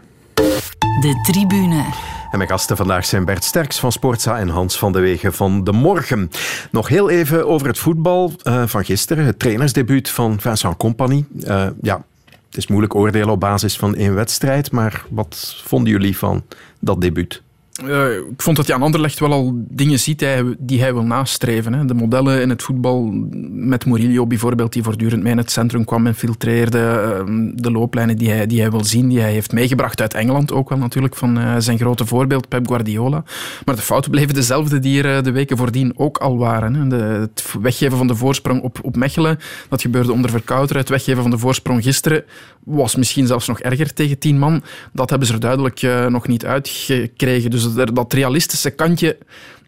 De 1.01 1.21
tribune. 1.33 1.85
En 2.31 2.39
mijn 2.39 2.51
gasten 2.51 2.77
vandaag 2.77 3.05
zijn 3.05 3.25
Bert 3.25 3.45
Sterks 3.45 3.79
van 3.79 3.93
Sportza 3.93 4.39
en 4.39 4.49
Hans 4.49 4.79
van 4.79 4.93
de 4.93 5.01
Wegen 5.01 5.33
van 5.33 5.65
De 5.65 5.73
Morgen. 5.73 6.31
Nog 6.71 6.89
heel 6.89 7.11
even 7.11 7.49
over 7.49 7.67
het 7.67 7.79
voetbal 7.79 8.33
eh, 8.43 8.63
van 8.67 8.85
gisteren. 8.85 9.25
Het 9.25 9.39
trainersdebuut 9.39 10.11
van 10.11 10.41
Vincent 10.41 10.77
Company. 10.77 11.25
Eh, 11.43 11.67
ja, 11.83 12.05
het 12.25 12.57
is 12.57 12.67
moeilijk 12.67 12.95
oordelen 12.95 13.31
op 13.31 13.41
basis 13.41 13.77
van 13.77 13.95
één 13.95 14.15
wedstrijd, 14.15 14.71
maar 14.71 15.05
wat 15.09 15.63
vonden 15.65 15.93
jullie 15.93 16.19
van 16.19 16.45
dat 16.79 17.01
debuut? 17.01 17.43
Eh, 17.87 18.17
ik 18.17 18.43
vond 18.43 18.57
dat 18.57 18.67
hij 18.67 18.77
aan 18.77 18.83
Anderlecht 18.83 19.21
wel 19.21 19.33
al 19.33 19.53
dingen 19.69 19.99
ziet 19.99 20.19
die 20.59 20.81
hij, 20.81 20.93
wil 20.93 21.05
nastreven. 21.05 21.73
Hè. 21.73 21.85
De 21.85 21.95
modellen 21.95 22.41
in 22.41 22.49
het 22.49 22.63
voetbal, 22.63 23.11
met 23.51 23.87
Murillo 23.87 24.27
bijvoorbeeld, 24.27 24.73
die 24.73 24.83
voortdurend 24.83 25.23
mee 25.23 25.33
in 25.33 25.39
het 25.39 25.51
centrum 25.51 25.85
kwam 25.85 26.07
en 26.07 26.15
filtreerde. 26.15 26.79
eh, 26.79 27.23
de 27.55 27.71
looplijnen 27.71 28.17
die 28.17 28.31
hij, 28.31 28.47
die 28.47 28.61
hij 28.61 28.71
wil 28.71 28.85
zien, 28.85 29.09
die 29.09 29.21
hij 29.21 29.33
heeft 29.33 29.53
meegebracht 29.53 30.01
uit 30.01 30.15
Engeland, 30.15 30.53
ook 30.53 30.69
wel 30.69 30.79
natuurlijk 30.79 31.17
van 31.17 31.39
eh, 31.39 31.55
zijn 31.59 31.79
grote 31.79 32.07
voorbeeld 32.07 32.49
Pep 32.49 32.69
Guardiola. 32.69 33.25
Maar 33.65 33.77
de 33.77 33.83
fouten 33.83 34.11
bleven 34.11 34.35
dezelfde 34.35 34.79
die 34.79 35.03
er 35.03 35.17
eh, 35.17 35.23
de 35.23 35.33
weken 35.33 35.57
voordien 35.57 35.93
ook 35.97 36.19
al 36.19 36.39
waren. 36.39 36.75
Hè. 36.75 36.87
De, 36.87 36.97
het 36.97 37.55
weggeven 37.61 37.97
van 37.97 38.07
de 38.07 38.15
voorsprong 38.15 38.63
op, 38.63 38.79
op 38.83 38.97
Mechelen, 38.97 39.39
dat 39.69 39.83
gebeurde 39.83 40.13
onder 40.13 40.31
Verkouteren. 40.31 40.81
Het 40.81 40.91
weggeven 40.91 41.23
van 41.23 41.31
de 41.31 41.39
voorsprong 41.39 41.83
gisteren 41.83 42.25
was 42.65 42.97
misschien 42.97 43.27
zelfs 43.27 43.47
nog 43.47 43.61
erger 43.61 43.93
tegen 43.93 44.19
tien 44.19 44.39
man. 44.39 44.63
Dat 44.93 45.11
hebben 45.11 45.29
ze 45.29 45.35
er 45.35 45.41
duidelijk 45.41 46.09
nog 46.09 46.29
niet 46.29 46.47
uitgekregen. 46.47 47.51
Dus 47.51 47.70
dat, 47.75 47.95
dat 47.97 48.13
realistische 48.13 48.71
kantje, 48.71 49.19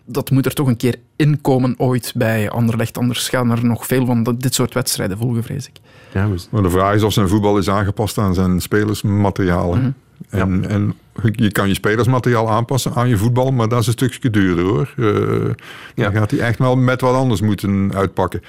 dat 0.04 0.30
moet 0.30 0.46
er 0.46 0.54
toch 0.54 0.66
een 0.66 0.76
keer 0.76 0.96
inkomen 1.16 1.74
ooit 1.78 2.12
bij 2.16 2.50
Anderlecht. 2.50 2.98
Anders 2.98 3.28
gaan 3.28 3.50
er 3.50 3.64
nog 3.64 3.86
veel 3.86 4.06
van 4.06 4.36
dit 4.38 4.54
soort 4.54 4.74
wedstrijden 4.74 5.18
volgen, 5.18 5.42
vrees 5.42 5.66
ik. 5.66 5.74
Ja, 6.12 6.28
Maar 6.50 6.62
de 6.62 6.70
vraag 6.70 6.94
is 6.94 7.02
of 7.02 7.12
zijn 7.12 7.28
voetbal 7.28 7.58
is 7.58 7.68
aangepast 7.70 8.18
aan 8.18 8.34
zijn 8.34 8.60
spelersmateriaal. 8.60 9.74
hè. 9.74 9.80
Mhm. 9.80 9.90
En, 10.28 10.68
en 10.68 10.94
je 11.32 11.52
kan 11.52 11.68
je 11.68 11.74
spelersmateriaal 11.74 12.50
aanpassen 12.50 12.94
aan 12.94 13.08
je 13.08 13.16
voetbal, 13.16 13.50
maar 13.50 13.68
dat 13.68 13.80
is 13.80 13.86
een 13.86 13.92
stukje 13.92 14.30
duurder 14.30 14.64
hoor. 14.64 14.94
Eh, 14.96 16.04
Dan 16.04 16.12
gaat 16.12 16.30
hij 16.30 16.40
echt 16.40 16.58
wel 16.58 16.76
met 16.76 17.00
wat 17.00 17.14
anders 17.14 17.40
moeten 17.40 17.94
uitpakken. 17.94 18.42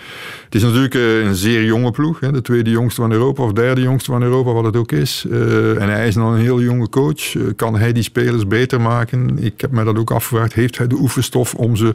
Het 0.45 0.55
is 0.55 0.61
natuurlijk 0.61 0.95
eh, 0.95 1.19
een 1.19 1.35
zeer 1.35 1.63
jonge 1.63 1.91
ploeg. 1.91 2.19
Hè, 2.19 2.31
de 2.31 2.41
tweede 2.41 2.69
jongste 2.69 3.01
van 3.01 3.11
Europa 3.11 3.43
of 3.43 3.51
derde 3.51 3.81
jongste 3.81 4.11
van 4.11 4.21
Europa, 4.21 4.51
wat 4.51 4.63
het 4.63 4.75
ook 4.75 4.91
is. 4.91 5.25
Eh, 5.31 5.81
en 5.81 5.89
hij 5.89 6.07
is 6.07 6.15
nog 6.15 6.33
een 6.33 6.39
heel 6.39 6.61
jonge 6.61 6.89
coach. 6.89 7.35
Kan 7.55 7.77
hij 7.77 7.93
die 7.93 8.03
spelers 8.03 8.47
beter 8.47 8.81
maken? 8.81 9.37
Ik 9.43 9.61
heb 9.61 9.71
me 9.71 9.83
dat 9.83 9.97
ook 9.97 10.11
afgevraagd. 10.11 10.53
Heeft 10.53 10.77
hij 10.77 10.87
de 10.87 10.95
oefenstof 10.95 11.55
om 11.55 11.75
ze 11.75 11.93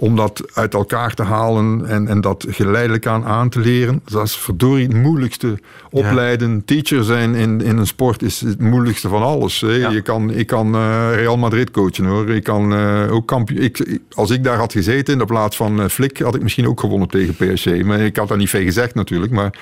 om 0.00 0.16
dat 0.16 0.42
uit 0.54 0.74
elkaar 0.74 1.14
te 1.14 1.22
halen 1.22 1.86
en, 1.86 2.08
en 2.08 2.20
dat 2.20 2.46
geleidelijk 2.48 3.06
aan 3.06 3.24
aan 3.24 3.48
te 3.48 3.58
leren. 3.58 4.00
Dat 4.04 4.24
is 4.24 4.36
verdorie 4.36 4.86
het 4.86 4.96
moeilijkste. 4.96 5.58
Opleiden, 5.90 6.64
teacher 6.64 7.04
zijn 7.04 7.34
in, 7.34 7.60
in 7.60 7.78
een 7.78 7.86
sport 7.86 8.22
is 8.22 8.40
het 8.40 8.60
moeilijkste 8.60 9.08
van 9.08 9.22
alles. 9.22 9.60
Hè. 9.60 9.68
Je 9.68 10.00
kan, 10.00 10.30
ik 10.30 10.46
kan 10.46 10.74
eh, 10.74 11.10
Real 11.14 11.36
Madrid 11.36 11.70
coachen 11.70 12.04
hoor. 12.04 12.28
Ik 12.28 12.42
kan 12.44 12.74
eh, 12.74 13.12
ook 13.12 13.26
kampioen. 13.26 13.62
Ik, 13.62 13.98
als 14.14 14.30
ik 14.30 14.44
daar 14.44 14.56
had 14.58 14.72
gezeten 14.72 15.12
in 15.12 15.18
de 15.18 15.24
plaats 15.24 15.56
van 15.56 15.80
eh, 15.80 15.88
Flik, 15.88 16.18
had 16.18 16.34
ik 16.34 16.42
misschien 16.42 16.68
ook 16.68 16.80
gewonnen 16.80 17.08
tegen 17.08 17.34
PSG. 17.34 17.82
Maar 17.82 18.00
ik 18.00 18.16
had 18.16 18.28
daar 18.28 18.38
niet 18.38 18.50
veel 18.50 18.62
gezegd 18.62 18.94
natuurlijk. 18.94 19.32
Maar, 19.32 19.54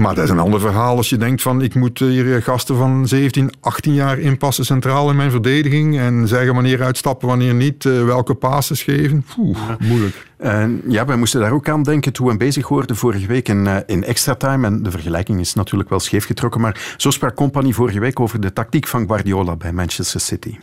maar 0.00 0.14
dat 0.14 0.24
is 0.24 0.30
een 0.30 0.38
ander 0.38 0.60
verhaal 0.60 0.96
als 0.96 1.08
je 1.08 1.16
denkt 1.16 1.42
van 1.42 1.62
ik 1.62 1.74
moet 1.74 1.98
hier 1.98 2.36
eh, 2.36 2.42
gasten 2.42 2.76
van 2.76 3.08
17, 3.08 3.52
18 3.60 3.94
jaar 3.94 4.18
inpassen 4.18 4.64
centraal 4.64 5.10
in 5.10 5.16
mijn 5.16 5.30
verdediging 5.30 5.98
en 5.98 6.28
zeggen 6.28 6.54
wanneer 6.54 6.82
uitstappen, 6.82 7.28
wanneer 7.28 7.54
niet, 7.54 7.84
eh, 7.84 8.04
welke 8.04 8.34
passes 8.34 8.82
geven. 8.82 9.24
Poeh, 9.34 9.58
moeilijk. 9.78 10.28
En 10.36 10.82
ja, 10.88 11.04
wij 11.04 11.16
moesten 11.16 11.40
daar 11.40 11.52
ook 11.52 11.68
aan 11.68 11.82
denken 11.82 12.12
toen 12.12 12.26
we 12.26 12.36
bezig 12.36 12.66
hoorden 12.66 12.96
vorige 12.96 13.26
week 13.26 13.48
in, 13.48 13.66
eh, 13.66 13.76
in 13.86 14.04
Extra 14.04 14.34
Time. 14.34 14.66
En 14.66 14.82
de 14.82 14.90
vergelijking 14.90 15.40
is 15.40 15.54
natuurlijk 15.54 15.90
wel 15.90 16.00
scheef 16.00 16.26
getrokken, 16.26 16.60
maar 16.60 16.94
zo 16.96 17.10
sprak 17.10 17.34
Company 17.34 17.72
vorige 17.72 18.00
week 18.00 18.20
over 18.20 18.40
de 18.40 18.52
tactiek 18.52 18.86
van 18.86 19.06
Guardiola 19.06 19.56
bij 19.56 19.72
Manchester 19.72 20.20
City. 20.20 20.58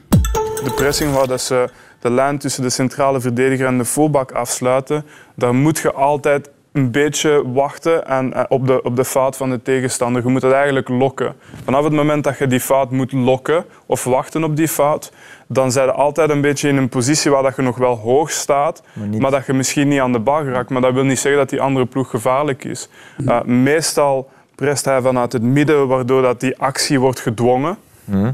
De 0.64 0.72
pressing 0.76 1.14
waar 1.14 1.28
dat 1.28 1.42
ze 1.42 1.70
de 2.00 2.10
lijn 2.12 2.38
tussen 2.38 2.64
de 2.64 2.70
centrale 2.70 3.22
verdediger 3.22 3.68
en 3.68 3.78
de 3.78 3.86
fullback 3.86 4.32
afsluiten, 4.32 5.06
daar 5.36 5.56
moet 5.56 5.78
je 5.78 5.94
altijd 5.94 6.50
een 6.72 6.92
beetje 6.92 7.52
wachten 7.52 8.08
en, 8.08 8.34
eh, 8.34 8.44
op, 8.48 8.68
de, 8.68 8.82
op 8.82 8.96
de 8.96 9.06
fout 9.06 9.38
van 9.38 9.50
de 9.50 9.62
tegenstander. 9.62 10.24
Je 10.24 10.30
moet 10.30 10.42
het 10.42 10.52
eigenlijk 10.52 10.90
lokken. 10.90 11.36
Vanaf 11.64 11.84
het 11.84 11.94
moment 11.94 12.24
dat 12.24 12.38
je 12.38 12.48
die 12.48 12.60
fout 12.60 12.92
moet 12.92 13.12
lokken 13.12 13.66
of 13.86 14.04
wachten 14.04 14.44
op 14.44 14.56
die 14.56 14.68
fout, 14.68 15.12
dan 15.48 15.72
zijn 15.72 15.86
je 15.86 15.92
altijd 15.92 16.30
een 16.30 16.42
beetje 16.42 16.70
in 16.70 16.78
een 16.78 16.90
positie 16.90 17.32
waar 17.32 17.44
dat 17.44 17.56
je 17.56 17.62
nog 17.62 17.78
wel 17.78 17.96
hoog 17.96 18.32
staat, 18.32 18.84
maar, 19.20 19.32
dat 19.32 19.46
je 19.46 19.54
misschien 19.54 19.88
niet 19.88 20.00
aan 20.00 20.12
de 20.12 20.20
bal 20.20 20.44
geraakt. 20.44 20.70
Maar 20.70 20.82
dat 20.82 20.94
wil 20.94 21.04
niet 21.04 21.20
zeggen 21.20 21.40
dat 21.40 21.50
die 21.50 21.62
andere 21.62 21.86
ploeg 21.86 22.10
gevaarlijk 22.10 22.64
is. 22.64 22.90
Eh, 23.26 23.44
meestal 23.44 24.30
prest 24.56 24.86
hij 24.86 25.02
vanuit 25.02 25.34
het 25.34 25.42
midden, 25.42 25.88
waardoor 25.88 26.22
dat 26.22 26.40
die 26.40 26.58
actie 26.58 27.00
wordt 27.00 27.20
gedwongen. 27.20 27.78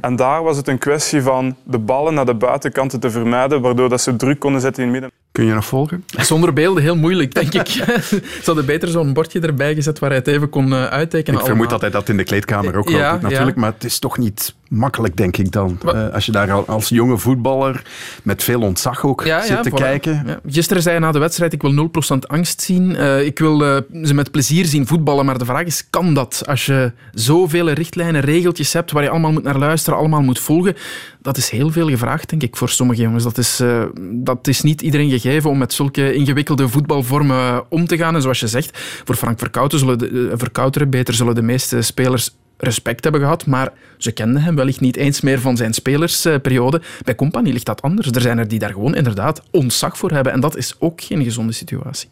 En 0.02 0.16
daar 0.16 0.44
was 0.44 0.58
het 0.58 0.68
een 0.68 0.78
kwestie 0.78 1.22
van 1.22 1.56
de 1.64 1.78
ballen 1.80 2.14
naar 2.14 2.26
de 2.26 2.34
buitenkanten 2.34 3.00
te 3.00 3.10
vermijden, 3.10 3.62
waardoor 3.62 3.90
dat 3.90 4.02
ze 4.02 4.16
druk 4.16 4.40
konden 4.40 4.62
zetten 4.62 4.84
in 4.84 4.90
het 4.90 5.02
midden. 5.02 5.23
Kun 5.34 5.46
je 5.46 5.54
nog 5.54 5.66
volgen? 5.66 6.04
Zonder 6.32 6.54
beelden 6.54 6.84
heel 6.84 6.96
moeilijk, 6.96 7.34
denk 7.34 7.54
ik. 7.54 7.68
Ze 8.12 8.22
hadden 8.46 8.66
beter 8.66 8.88
zo'n 8.88 9.14
bordje 9.14 9.40
erbij 9.40 9.76
gezet 9.76 10.00
waar 10.00 10.10
hij 10.10 10.20
het 10.20 10.28
even 10.28 10.50
kon 10.50 10.74
eh, 10.74 10.86
uittekenen. 10.86 11.40
Ik 11.40 11.46
vermoed 11.46 11.50
allemaal. 11.50 11.68
dat 11.68 11.82
hij 11.82 11.90
dat 11.90 12.10
in 12.10 12.18
de 12.18 12.24
kleedkamer 12.24 12.76
ook 12.76 12.90
Ja, 12.90 12.98
wel 12.98 13.12
doet 13.12 13.22
natuurlijk, 13.22 13.56
ja. 13.56 13.62
maar 13.62 13.72
het 13.74 13.84
is 13.84 14.00
toch 14.00 14.18
niet 14.18 14.54
makkelijk, 14.74 15.18
denk 15.18 15.38
ik 15.38 15.52
dan. 15.52 15.78
Eh, 15.86 16.10
als 16.14 16.26
je 16.26 16.32
daar 16.32 16.52
al 16.52 16.66
als 16.68 16.90
jonge 16.90 17.18
voetballer 17.18 17.82
met 18.24 18.44
veel 18.44 18.62
ontzag 18.62 19.06
ook 19.06 19.22
zit 19.22 19.64
te 19.64 19.70
voilà. 19.70 19.74
kijken. 19.74 20.24
Ja. 20.26 20.40
Gisteren 20.48 20.84
zei 20.84 20.96
hij 20.96 21.06
na 21.06 21.12
de 21.12 21.20
wedstrijd, 21.20 21.54
ik 21.54 21.62
wil 21.62 21.72
0% 21.72 22.28
angst 22.28 22.62
zien. 22.62 22.96
Eh, 22.96 23.26
ik 23.26 23.40
wil 23.40 23.66
eh, 23.66 23.78
ze 24.04 24.14
met 24.14 24.32
plezier 24.32 24.66
zien 24.66 24.88
voetballen. 24.88 25.26
Maar 25.26 25.38
de 25.38 25.46
vraag 25.46 25.66
is, 25.66 25.90
kan 25.90 26.14
dat? 26.14 26.44
Als 26.46 26.66
je 26.66 26.92
zoveel 27.12 27.70
richtlijnen, 27.70 28.22
regeltjes 28.22 28.74
hebt 28.74 28.92
waar 28.92 29.04
je 29.04 29.10
allemaal 29.10 29.32
moet 29.32 29.44
naar 29.44 29.58
luisteren, 29.58 30.00
allemaal 30.00 30.22
moet 30.22 30.40
volgen. 30.40 30.76
Dat 31.22 31.38
is 31.38 31.50
heel 31.50 31.70
veel 31.70 31.90
gevraagd, 31.90 32.30
denk 32.30 32.44
ik, 32.44 32.56
voor 32.56 32.70
sommige 32.70 33.02
jongens. 33.02 33.24
Dat 33.24 33.38
is, 33.38 33.62
dat 34.02 34.48
is 34.48 34.62
niet 34.62 34.82
iedereen 34.82 35.10
gegeven 35.10 35.50
om 35.50 35.58
met 35.58 35.74
zulke 35.74 36.14
ingewikkelde 36.14 36.70
voetbalvormen 36.70 37.64
om 37.70 37.88
te 37.88 37.98
gaan. 37.98 38.16
En 38.16 38.22
zoals 38.22 38.40
je 38.40 38.48
zegt, 38.48 38.78
voor 39.06 39.16
Frank 39.16 39.40
Verkouteren, 39.40 39.86
zullen 39.86 40.00
de, 40.00 40.32
Verkouteren 40.38 40.90
beter 40.90 41.14
zullen 41.14 41.36
de 41.36 41.42
meeste 41.42 41.82
spelers 41.82 42.36
respect 42.64 43.04
hebben 43.04 43.22
gehad, 43.22 43.46
maar 43.46 43.72
ze 43.98 44.12
kenden 44.12 44.42
hem 44.42 44.56
wellicht 44.56 44.80
niet 44.80 44.96
eens 44.96 45.22
meer 45.22 45.40
van 45.40 45.58
zijn 45.58 45.74
spelersperiode. 45.74 46.82
Bij 47.04 47.16
Compagnie 47.16 47.54
ligt 47.54 47.66
dat 47.66 47.82
anders. 47.82 48.08
Er 48.08 48.22
zijn 48.22 48.38
er 48.38 48.48
die 48.48 48.60
daar 48.60 48.72
gewoon 48.72 48.96
inderdaad 48.96 49.42
ontzag 49.52 49.98
voor 49.98 50.12
hebben 50.12 50.34
en 50.34 50.40
dat 50.40 50.58
is 50.58 50.76
ook 50.80 51.02
geen 51.02 51.24
gezonde 51.24 51.54
situatie. 51.54 52.10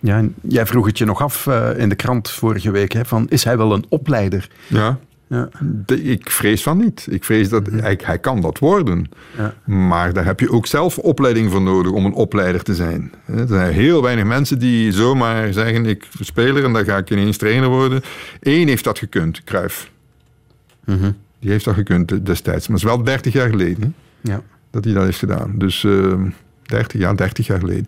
Ja, 0.00 0.16
en 0.16 0.34
jij 0.42 0.66
vroeg 0.66 0.86
het 0.86 0.98
je 0.98 1.04
nog 1.04 1.22
af 1.22 1.46
eh, 1.46 1.78
in 1.78 1.88
de 1.88 1.94
krant 1.94 2.30
vorige 2.30 2.70
week, 2.70 2.92
hè, 2.92 3.04
van 3.04 3.26
is 3.28 3.44
hij 3.44 3.56
wel 3.56 3.72
een 3.72 3.84
opleider? 3.88 4.48
Ja. 4.66 4.98
Ja. 5.26 5.48
De- 5.86 6.02
ik 6.02 6.30
vrees 6.30 6.62
van 6.62 6.78
niet. 6.78 7.06
Ik 7.10 7.24
vrees 7.24 7.48
dat 7.48 7.66
hij, 7.72 7.98
hij 8.04 8.18
kan 8.18 8.40
dat 8.40 8.58
worden. 8.58 9.06
Ja. 9.36 9.54
Maar 9.64 10.12
daar 10.12 10.24
heb 10.24 10.40
je 10.40 10.50
ook 10.50 10.66
zelf 10.66 10.98
opleiding 10.98 11.50
voor 11.50 11.62
nodig 11.62 11.92
om 11.92 12.04
een 12.04 12.12
opleider 12.12 12.62
te 12.62 12.74
zijn. 12.74 13.12
Er 13.26 13.46
zijn 13.48 13.72
heel 13.72 14.02
weinig 14.02 14.24
mensen 14.24 14.58
die 14.58 14.92
zomaar 14.92 15.52
zeggen: 15.52 15.86
ik 15.86 16.08
speler 16.20 16.64
en 16.64 16.72
dan 16.72 16.84
ga 16.84 16.96
ik 16.96 17.10
ineens 17.10 17.36
trainer 17.36 17.68
worden. 17.68 18.02
Eén 18.40 18.68
heeft 18.68 18.84
dat 18.84 18.98
gekund, 18.98 19.44
Cruijff. 19.44 19.90
Die 21.38 21.50
heeft 21.50 21.64
dat 21.64 21.74
gekund 21.74 22.26
destijds. 22.26 22.68
Maar 22.68 22.76
het 22.78 22.86
is 22.86 22.92
wel 22.94 23.04
30 23.04 23.32
jaar 23.32 23.48
geleden 23.48 23.94
Ja. 24.20 24.42
dat 24.70 24.84
hij 24.84 24.94
dat 24.94 25.04
heeft 25.04 25.18
gedaan. 25.18 25.52
Dus 25.58 25.84
eh, 25.84 26.20
30 26.62 27.00
jaar, 27.00 27.16
30 27.16 27.46
jaar 27.46 27.58
geleden. 27.58 27.86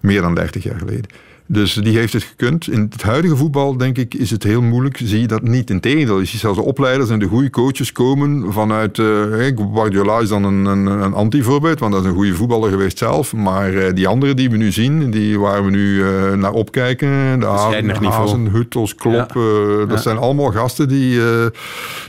Meer 0.00 0.20
dan 0.20 0.34
30 0.34 0.62
jaar 0.62 0.78
geleden. 0.78 1.06
Dus 1.46 1.74
die 1.74 1.98
heeft 1.98 2.12
het 2.12 2.22
gekund. 2.22 2.68
In 2.68 2.88
het 2.90 3.02
huidige 3.02 3.36
voetbal, 3.36 3.76
denk 3.76 3.98
ik, 3.98 4.14
is 4.14 4.30
het 4.30 4.42
heel 4.42 4.62
moeilijk. 4.62 5.00
Zie 5.04 5.20
je 5.20 5.26
dat 5.26 5.42
niet. 5.42 5.70
Integendeel, 5.70 6.18
je 6.18 6.24
ziet 6.24 6.40
zelfs 6.40 6.58
de 6.58 6.64
opleiders 6.64 7.10
en 7.10 7.18
de 7.18 7.26
goede 7.26 7.50
coaches 7.50 7.92
komen 7.92 8.52
vanuit... 8.52 8.98
Uh, 8.98 9.56
Guardiola 9.74 10.18
is 10.18 10.28
dan 10.28 10.44
een, 10.44 10.64
een, 10.64 10.86
een 10.86 11.14
anti-voorbeeld, 11.14 11.78
want 11.78 11.92
dat 11.92 12.02
is 12.02 12.08
een 12.08 12.14
goede 12.14 12.34
voetballer 12.34 12.70
geweest 12.70 12.98
zelf. 12.98 13.32
Maar 13.32 13.72
uh, 13.72 13.92
die 13.94 14.08
anderen 14.08 14.36
die 14.36 14.50
we 14.50 14.56
nu 14.56 14.72
zien, 14.72 15.10
die 15.10 15.38
waar 15.38 15.64
we 15.64 15.70
nu 15.70 15.94
uh, 15.94 16.32
naar 16.32 16.52
opkijken... 16.52 17.40
De 17.40 17.46
Hazen, 17.46 18.04
Hazen 18.04 18.50
Huttels, 18.50 18.94
Klop, 18.94 19.32
ja. 19.34 19.78
dat 19.78 19.90
ja. 19.90 19.96
zijn 19.96 20.16
allemaal 20.16 20.50
gasten 20.50 20.88
die, 20.88 21.20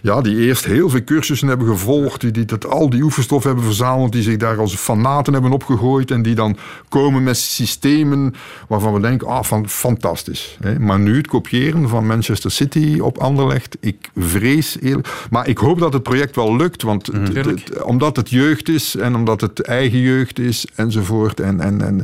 ja, 0.02 0.22
die 0.22 0.38
eerst 0.38 0.66
heel 0.66 0.90
veel 0.90 1.04
cursussen 1.04 1.48
hebben 1.48 1.68
gevolgd. 1.68 2.22
Die, 2.22 2.32
die 2.32 2.46
dat, 2.46 2.68
al 2.68 2.90
die 2.90 3.02
oefenstof 3.02 3.44
hebben 3.44 3.64
verzameld, 3.64 4.12
die 4.12 4.22
zich 4.22 4.38
daar 4.38 4.60
als 4.60 4.76
fanaten 4.76 5.34
hebben 5.34 5.52
opgegooid. 5.52 6.12
En 6.12 6.22
die 6.22 6.36
dan 6.36 6.58
komen 6.90 7.24
met 7.24 7.38
systemen 7.38 8.34
waarvan 8.68 8.94
we 8.94 9.00
denken 9.00 9.23
ah, 9.26 9.44
van, 9.44 9.70
fantastisch. 9.70 10.58
Hè. 10.62 10.80
Maar 10.80 11.00
nu 11.00 11.18
het 11.18 11.28
kopiëren 11.28 11.90
van 11.90 12.08
Manchester 12.08 12.52
City 12.52 12.98
op 13.00 13.18
Anderlecht, 13.18 13.78
ik 13.80 14.10
vrees 14.18 14.78
eerlijk. 14.82 15.08
Maar 15.30 15.48
ik 15.48 15.58
hoop 15.58 15.80
dat 15.80 15.94
het 15.94 16.04
project 16.04 16.36
wel 16.36 16.56
lukt, 16.56 16.82
want 16.82 17.08
het- 17.08 17.36
het- 17.46 17.84
omdat 17.84 18.16
het 18.16 18.30
jeugd 18.30 18.70
is 18.70 18.96
en 18.96 19.16
omdat 19.16 19.42
het 19.42 19.62
eigen 19.62 20.00
jeugd 20.00 20.40
is 20.40 20.68
enzovoort. 20.76 21.40
En, 21.40 21.60
en, 21.60 21.82
en, 21.82 22.04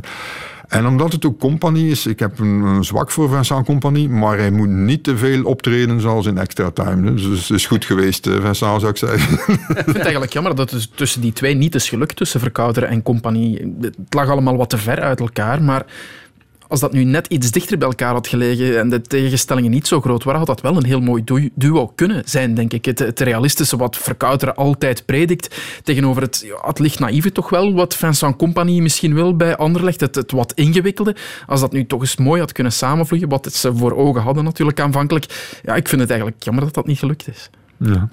en 0.68 0.86
omdat 0.86 1.12
het 1.12 1.24
ook 1.26 1.38
compagnie 1.38 1.90
is, 1.90 2.06
ik 2.06 2.18
heb 2.18 2.38
een, 2.38 2.48
een 2.62 2.84
zwak 2.84 3.10
voor 3.10 3.28
Vincent 3.30 3.66
Compagnie, 3.66 4.08
maar 4.08 4.38
hij 4.38 4.50
moet 4.50 4.68
niet 4.68 5.02
te 5.04 5.16
veel 5.16 5.44
optreden 5.44 6.00
zoals 6.00 6.26
in 6.26 6.38
extra 6.38 6.70
time. 6.70 7.14
Dus 7.14 7.22
het 7.48 7.50
is 7.56 7.66
goed 7.66 7.84
geweest, 7.84 8.26
eh, 8.26 8.32
Vincent, 8.32 8.80
zou 8.80 8.88
ik 8.88 8.96
zeggen. 8.96 9.32
Ik 9.54 9.66
vind 9.66 9.86
het 9.86 9.96
eigenlijk 9.98 10.32
jammer 10.32 10.54
dat 10.54 10.70
het 10.70 10.96
tussen 10.96 11.20
die 11.20 11.32
twee 11.32 11.54
niet 11.54 11.74
is 11.74 11.88
gelukt, 11.88 12.16
tussen 12.16 12.40
Verkouteren 12.40 12.88
en 12.88 13.02
compagnie. 13.02 13.74
Het 13.80 13.96
lag 14.10 14.28
allemaal 14.28 14.56
wat 14.56 14.70
te 14.70 14.78
ver 14.78 15.00
uit 15.00 15.20
elkaar, 15.20 15.62
maar 15.62 15.84
als 16.70 16.80
dat 16.80 16.92
nu 16.92 17.04
net 17.04 17.26
iets 17.26 17.50
dichter 17.50 17.78
bij 17.78 17.88
elkaar 17.88 18.12
had 18.12 18.28
gelegen 18.28 18.78
en 18.78 18.88
de 18.88 19.00
tegenstellingen 19.00 19.70
niet 19.70 19.86
zo 19.86 20.00
groot 20.00 20.24
waren, 20.24 20.38
had 20.38 20.48
dat 20.48 20.60
wel 20.60 20.76
een 20.76 20.84
heel 20.84 21.00
mooi 21.00 21.24
du- 21.24 21.50
duo 21.54 21.86
kunnen 21.86 22.22
zijn, 22.24 22.54
denk 22.54 22.72
ik. 22.72 22.84
Het, 22.84 22.98
het 22.98 23.20
realistische 23.20 23.76
wat 23.76 23.96
Verkouteren 23.96 24.54
altijd 24.54 25.04
predikt, 25.04 25.56
tegenover 25.82 26.22
het, 26.22 26.42
ja, 26.46 26.68
het 26.68 26.78
licht 26.78 26.98
naïeve 26.98 27.32
toch 27.32 27.50
wel, 27.50 27.74
wat 27.74 27.96
Vincent 27.96 28.36
Compagnie 28.36 28.82
misschien 28.82 29.14
wil 29.14 29.36
bij 29.36 29.56
Anderlecht, 29.56 30.00
het, 30.00 30.14
het 30.14 30.30
wat 30.30 30.52
ingewikkelde. 30.52 31.14
Als 31.46 31.60
dat 31.60 31.72
nu 31.72 31.86
toch 31.86 32.00
eens 32.00 32.16
mooi 32.16 32.40
had 32.40 32.52
kunnen 32.52 32.72
samenvloeien, 32.72 33.28
wat 33.28 33.52
ze 33.52 33.76
voor 33.76 33.96
ogen 33.96 34.22
hadden 34.22 34.44
natuurlijk 34.44 34.80
aanvankelijk. 34.80 35.58
Ja, 35.62 35.74
ik 35.74 35.88
vind 35.88 36.00
het 36.00 36.10
eigenlijk 36.10 36.42
jammer 36.42 36.64
dat 36.64 36.74
dat 36.74 36.86
niet 36.86 36.98
gelukt 36.98 37.28
is. 37.28 37.50
Ja. 37.78 38.08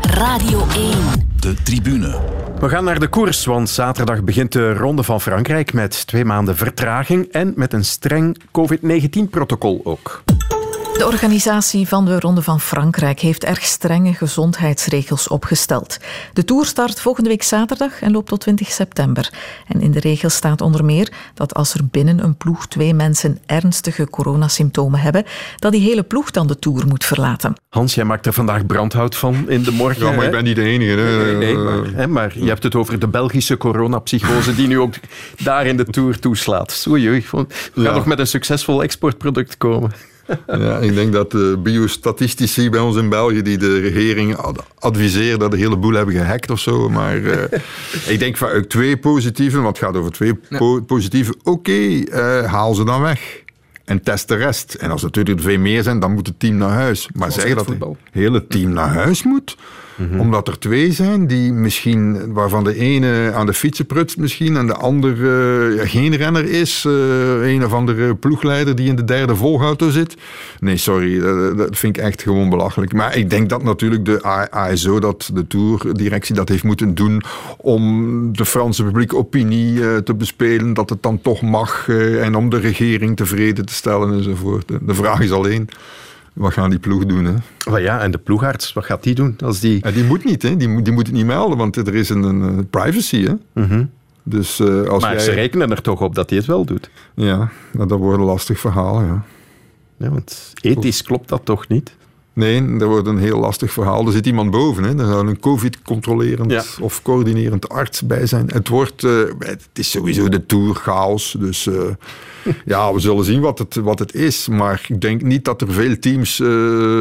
Radio 0.00 0.66
1. 0.76 1.33
De 1.44 1.54
tribune. 1.62 2.20
We 2.58 2.68
gaan 2.68 2.84
naar 2.84 2.98
de 2.98 3.08
koers, 3.08 3.44
want 3.44 3.68
zaterdag 3.68 4.22
begint 4.22 4.52
de 4.52 4.74
Ronde 4.74 5.02
van 5.02 5.20
Frankrijk 5.20 5.72
met 5.72 6.06
twee 6.06 6.24
maanden 6.24 6.56
vertraging 6.56 7.26
en 7.32 7.52
met 7.56 7.72
een 7.72 7.84
streng 7.84 8.38
COVID-19-protocol 8.52 9.80
ook. 9.84 10.22
De 10.98 11.06
organisatie 11.06 11.88
van 11.88 12.04
de 12.04 12.20
Ronde 12.20 12.42
van 12.42 12.60
Frankrijk 12.60 13.20
heeft 13.20 13.44
erg 13.44 13.62
strenge 13.64 14.12
gezondheidsregels 14.12 15.28
opgesteld. 15.28 15.96
De 16.32 16.44
Tour 16.44 16.64
start 16.66 17.00
volgende 17.00 17.28
week 17.28 17.42
zaterdag 17.42 18.00
en 18.02 18.12
loopt 18.12 18.28
tot 18.28 18.40
20 18.40 18.70
september. 18.70 19.32
En 19.68 19.80
in 19.80 19.90
de 19.90 20.00
regels 20.00 20.34
staat 20.34 20.60
onder 20.60 20.84
meer 20.84 21.12
dat 21.34 21.54
als 21.54 21.74
er 21.74 21.80
binnen 21.90 22.24
een 22.24 22.36
ploeg 22.36 22.66
twee 22.66 22.94
mensen 22.94 23.38
ernstige 23.46 24.10
coronasymptomen 24.10 25.00
hebben, 25.00 25.24
dat 25.56 25.72
die 25.72 25.80
hele 25.80 26.02
ploeg 26.02 26.30
dan 26.30 26.46
de 26.46 26.58
Tour 26.58 26.86
moet 26.86 27.04
verlaten. 27.04 27.54
Hans, 27.68 27.94
jij 27.94 28.04
maakt 28.04 28.26
er 28.26 28.32
vandaag 28.32 28.66
brandhout 28.66 29.16
van 29.16 29.48
in 29.48 29.62
de 29.62 29.70
morgen. 29.72 30.06
Ja, 30.06 30.10
maar 30.10 30.18
hè? 30.20 30.24
ik 30.24 30.30
ben 30.30 30.44
niet 30.44 30.56
de 30.56 30.62
enige. 30.62 30.90
Hè. 31.00 31.32
Nee, 31.32 31.34
nee, 31.34 31.56
maar, 31.56 31.92
hè, 31.94 32.06
maar 32.06 32.32
je 32.38 32.48
hebt 32.48 32.62
het 32.62 32.74
over 32.74 32.98
de 32.98 33.08
Belgische 33.08 33.56
coronapsychose 33.56 34.54
die 34.54 34.66
nu 34.66 34.78
ook 34.78 34.94
daar 35.38 35.66
in 35.66 35.76
de 35.76 35.84
Tour 35.84 36.18
toeslaat. 36.18 36.84
Oei, 36.88 37.08
oei, 37.08 37.22
gaan 37.22 37.46
Ja. 37.74 37.94
nog 37.94 38.06
met 38.06 38.18
een 38.18 38.26
succesvol 38.26 38.82
exportproduct 38.82 39.56
komen. 39.56 39.92
Ja, 40.46 40.78
ik 40.78 40.94
denk 40.94 41.12
dat 41.12 41.30
de 41.30 41.58
biostatistici 41.62 42.70
bij 42.70 42.80
ons 42.80 42.96
in 42.96 43.08
België, 43.08 43.42
die 43.42 43.58
de 43.58 43.78
regering 43.78 44.36
ad- 44.36 44.64
adviseren 44.78 45.38
dat 45.38 45.50
de 45.50 45.56
hele 45.56 45.76
boel 45.76 45.92
hebben 45.92 46.14
gehackt 46.14 46.50
of 46.50 46.60
zo. 46.60 46.88
Maar 46.88 47.24
eh, 47.24 47.60
ik 48.12 48.18
denk 48.18 48.36
van 48.36 48.48
uit 48.48 48.68
twee 48.68 48.96
positieve, 48.96 49.60
want 49.60 49.76
het 49.76 49.86
gaat 49.86 49.96
over 49.96 50.12
twee 50.12 50.34
po- 50.34 50.80
positieve. 50.82 51.34
Oké, 51.42 51.72
eh, 52.04 52.44
haal 52.52 52.74
ze 52.74 52.84
dan 52.84 53.00
weg. 53.02 53.42
En 53.84 54.02
test 54.02 54.28
de 54.28 54.34
rest. 54.34 54.74
En 54.74 54.90
als 54.90 55.00
er 55.00 55.06
natuurlijk 55.06 55.40
veel 55.40 55.58
meer 55.58 55.82
zijn, 55.82 55.98
dan 56.00 56.12
moet 56.12 56.26
het 56.26 56.38
team 56.40 56.56
naar 56.56 56.70
huis. 56.70 57.08
Maar 57.14 57.32
zeggen 57.32 57.56
dat 57.56 57.66
het 57.66 57.84
hele 58.12 58.46
team 58.46 58.72
naar 58.72 58.88
huis 58.88 59.22
moet, 59.22 59.56
omdat 60.18 60.48
er 60.48 60.58
twee 60.58 60.92
zijn 60.92 61.26
die 61.26 61.52
misschien, 61.52 62.32
waarvan 62.32 62.64
de 62.64 62.78
ene 62.78 63.32
aan 63.34 63.46
de 63.46 63.52
fietsen 63.52 63.86
prutst 63.86 64.16
misschien 64.16 64.56
en 64.56 64.66
de 64.66 64.74
andere 64.74 65.74
eh, 65.74 65.90
geen 65.90 66.16
renner 66.16 66.44
is. 66.44 66.84
eh, 66.86 67.52
een 67.52 67.64
of 67.64 67.72
andere 67.72 68.14
ploegleider 68.14 68.74
die 68.74 68.88
in 68.88 68.96
de 68.96 69.04
derde 69.04 69.36
volgauto 69.36 69.90
zit. 69.90 70.16
Nee, 70.60 70.76
sorry, 70.76 71.20
dat, 71.56 71.78
vind 71.78 71.96
ik 71.96 72.02
echt 72.02 72.22
gewoon 72.22 72.48
belachelijk. 72.50 72.92
Maar 72.92 73.16
ik 73.16 73.30
denk 73.30 73.48
dat 73.48 73.62
natuurlijk 73.62 74.04
de 74.04 74.22
ASO, 74.50 74.98
dat 74.98 75.30
de 75.34 75.46
Tour-directie 75.46 76.34
dat 76.34 76.48
heeft 76.48 76.64
moeten 76.64 76.94
doen 76.94 77.22
om 77.56 78.36
de 78.36 78.44
Franse 78.44 78.84
publieke 78.84 79.16
opinie 79.16 79.88
eh, 79.88 79.96
te 79.96 80.14
bespelen, 80.14 80.74
dat 80.74 80.90
het 80.90 81.02
dan 81.02 81.20
toch 81.20 81.42
mag 81.42 81.88
en 81.88 82.34
om 82.34 82.50
de 82.50 82.58
regering 82.58 83.16
tevreden 83.16 83.66
te 83.66 83.74
stellen 83.74 84.12
enzovoort. 84.12 84.72
De 84.82 84.94
vraag 84.94 85.20
is 85.20 85.30
alleen, 85.30 85.68
wat 86.34 86.52
gaan 86.52 86.70
die 86.70 86.78
ploeg 86.78 87.06
doen? 87.06 87.24
Hè? 87.24 87.34
Maar 87.70 87.80
ja, 87.80 88.00
en 88.00 88.10
de 88.10 88.18
ploegarts, 88.18 88.72
wat 88.72 88.84
gaat 88.84 89.02
die 89.02 89.14
doen? 89.14 89.36
Als 89.44 89.60
die... 89.60 89.78
Ja, 89.82 89.90
die 89.90 90.04
moet 90.04 90.24
niet, 90.24 90.42
hè? 90.42 90.56
Die, 90.56 90.68
moet, 90.68 90.84
die 90.84 90.92
moet 90.94 91.06
het 91.06 91.14
niet 91.16 91.26
melden, 91.26 91.58
want 91.58 91.76
er 91.76 91.94
is 91.94 92.08
een, 92.08 92.22
een 92.22 92.68
privacy. 92.70 93.26
Hè? 93.26 93.34
Dus, 94.22 94.60
eh, 94.60 94.66
als 94.66 94.86
Mhm. 94.86 95.00
maar 95.00 95.12
jij... 95.12 95.20
ze 95.20 95.30
rekenen 95.30 95.70
er 95.70 95.82
toch 95.82 96.00
op 96.00 96.14
dat 96.14 96.28
hij 96.30 96.38
het 96.38 96.46
wel 96.48 96.64
doet. 96.64 96.90
Ja, 97.14 97.50
dat 97.72 97.90
wordt 97.90 98.18
een 98.18 98.24
lastig 98.24 98.58
verhaal, 98.60 99.00
ja. 99.02 99.24
Ja, 99.96 100.10
want 100.10 100.52
ethisch 100.60 101.02
klopt 101.02 101.28
dat 101.28 101.44
toch 101.44 101.68
niet? 101.68 101.94
Nee, 102.34 102.76
dat 102.76 102.88
wordt 102.88 103.06
een 103.06 103.18
heel 103.18 103.38
lastig 103.38 103.72
verhaal. 103.72 104.06
Er 104.06 104.12
zit 104.12 104.26
iemand 104.26 104.50
boven. 104.50 104.84
Hè. 104.84 104.98
Er 104.98 105.06
zou 105.06 105.28
een 105.28 105.40
COVID-controlerend 105.40 106.50
Ja. 106.50 106.62
of 106.80 107.02
coördinerend 107.02 107.68
arts 107.68 108.02
bij 108.02 108.26
zijn. 108.26 108.50
Het, 108.52 108.68
wordt, 108.68 109.04
eh, 109.04 109.10
het 109.38 109.68
is 109.72 109.90
sowieso 109.90 110.28
de 110.28 110.46
tour 110.46 110.74
chaos. 110.74 111.36
Dus 111.38 111.66
eh, 111.66 111.74
ja, 112.64 112.92
we 112.92 113.00
zullen 113.00 113.24
zien 113.24 113.40
wat 113.40 113.58
het, 113.58 113.74
wat 113.74 113.98
het 113.98 114.14
is. 114.14 114.48
Maar 114.48 114.84
ik 114.88 115.00
denk 115.00 115.22
niet 115.22 115.44
dat 115.44 115.60
er 115.60 115.72
veel 115.72 115.98
teams 115.98 116.40
eh, 116.40 116.48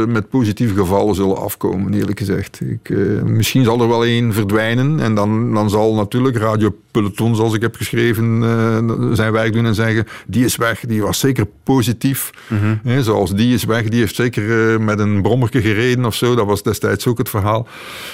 met 0.05 0.29
positieve 0.29 0.75
gevallen 0.75 1.15
zullen 1.15 1.37
afkomen, 1.37 1.93
eerlijk 1.93 2.19
gezegd. 2.19 2.61
Ik, 2.61 2.89
misschien 3.23 3.63
zal 3.63 3.81
er 3.81 3.87
wel 3.87 4.05
één 4.05 4.33
verdwijnen. 4.33 4.99
En 4.99 5.15
dan, 5.15 5.53
dan 5.53 5.69
zal 5.69 5.95
natuurlijk 5.95 6.37
Radio 6.37 6.75
Peloton, 6.91 7.35
zoals 7.35 7.53
ik 7.53 7.61
heb 7.61 7.75
geschreven, 7.75 8.43
zijn 9.15 9.31
werk 9.31 9.53
doen 9.53 9.65
en 9.65 9.75
zeggen: 9.75 10.05
die 10.27 10.45
is 10.45 10.55
weg, 10.55 10.79
die 10.79 11.01
was 11.01 11.19
zeker 11.19 11.47
positief. 11.63 12.29
Hè, 12.83 13.03
zoals 13.03 13.35
die 13.35 13.53
is 13.53 13.63
weg, 13.63 13.89
die 13.89 13.99
heeft 13.99 14.15
zeker 14.15 14.81
met 14.81 14.99
een 14.99 15.21
brommerke 15.23 15.61
gereden 15.61 16.05
of 16.05 16.15
zo. 16.15 16.35
Dat 16.35 16.45
was 16.45 16.63
destijds 16.63 17.07
ook 17.07 17.17
het 17.17 17.29
verhaal. 17.29 17.67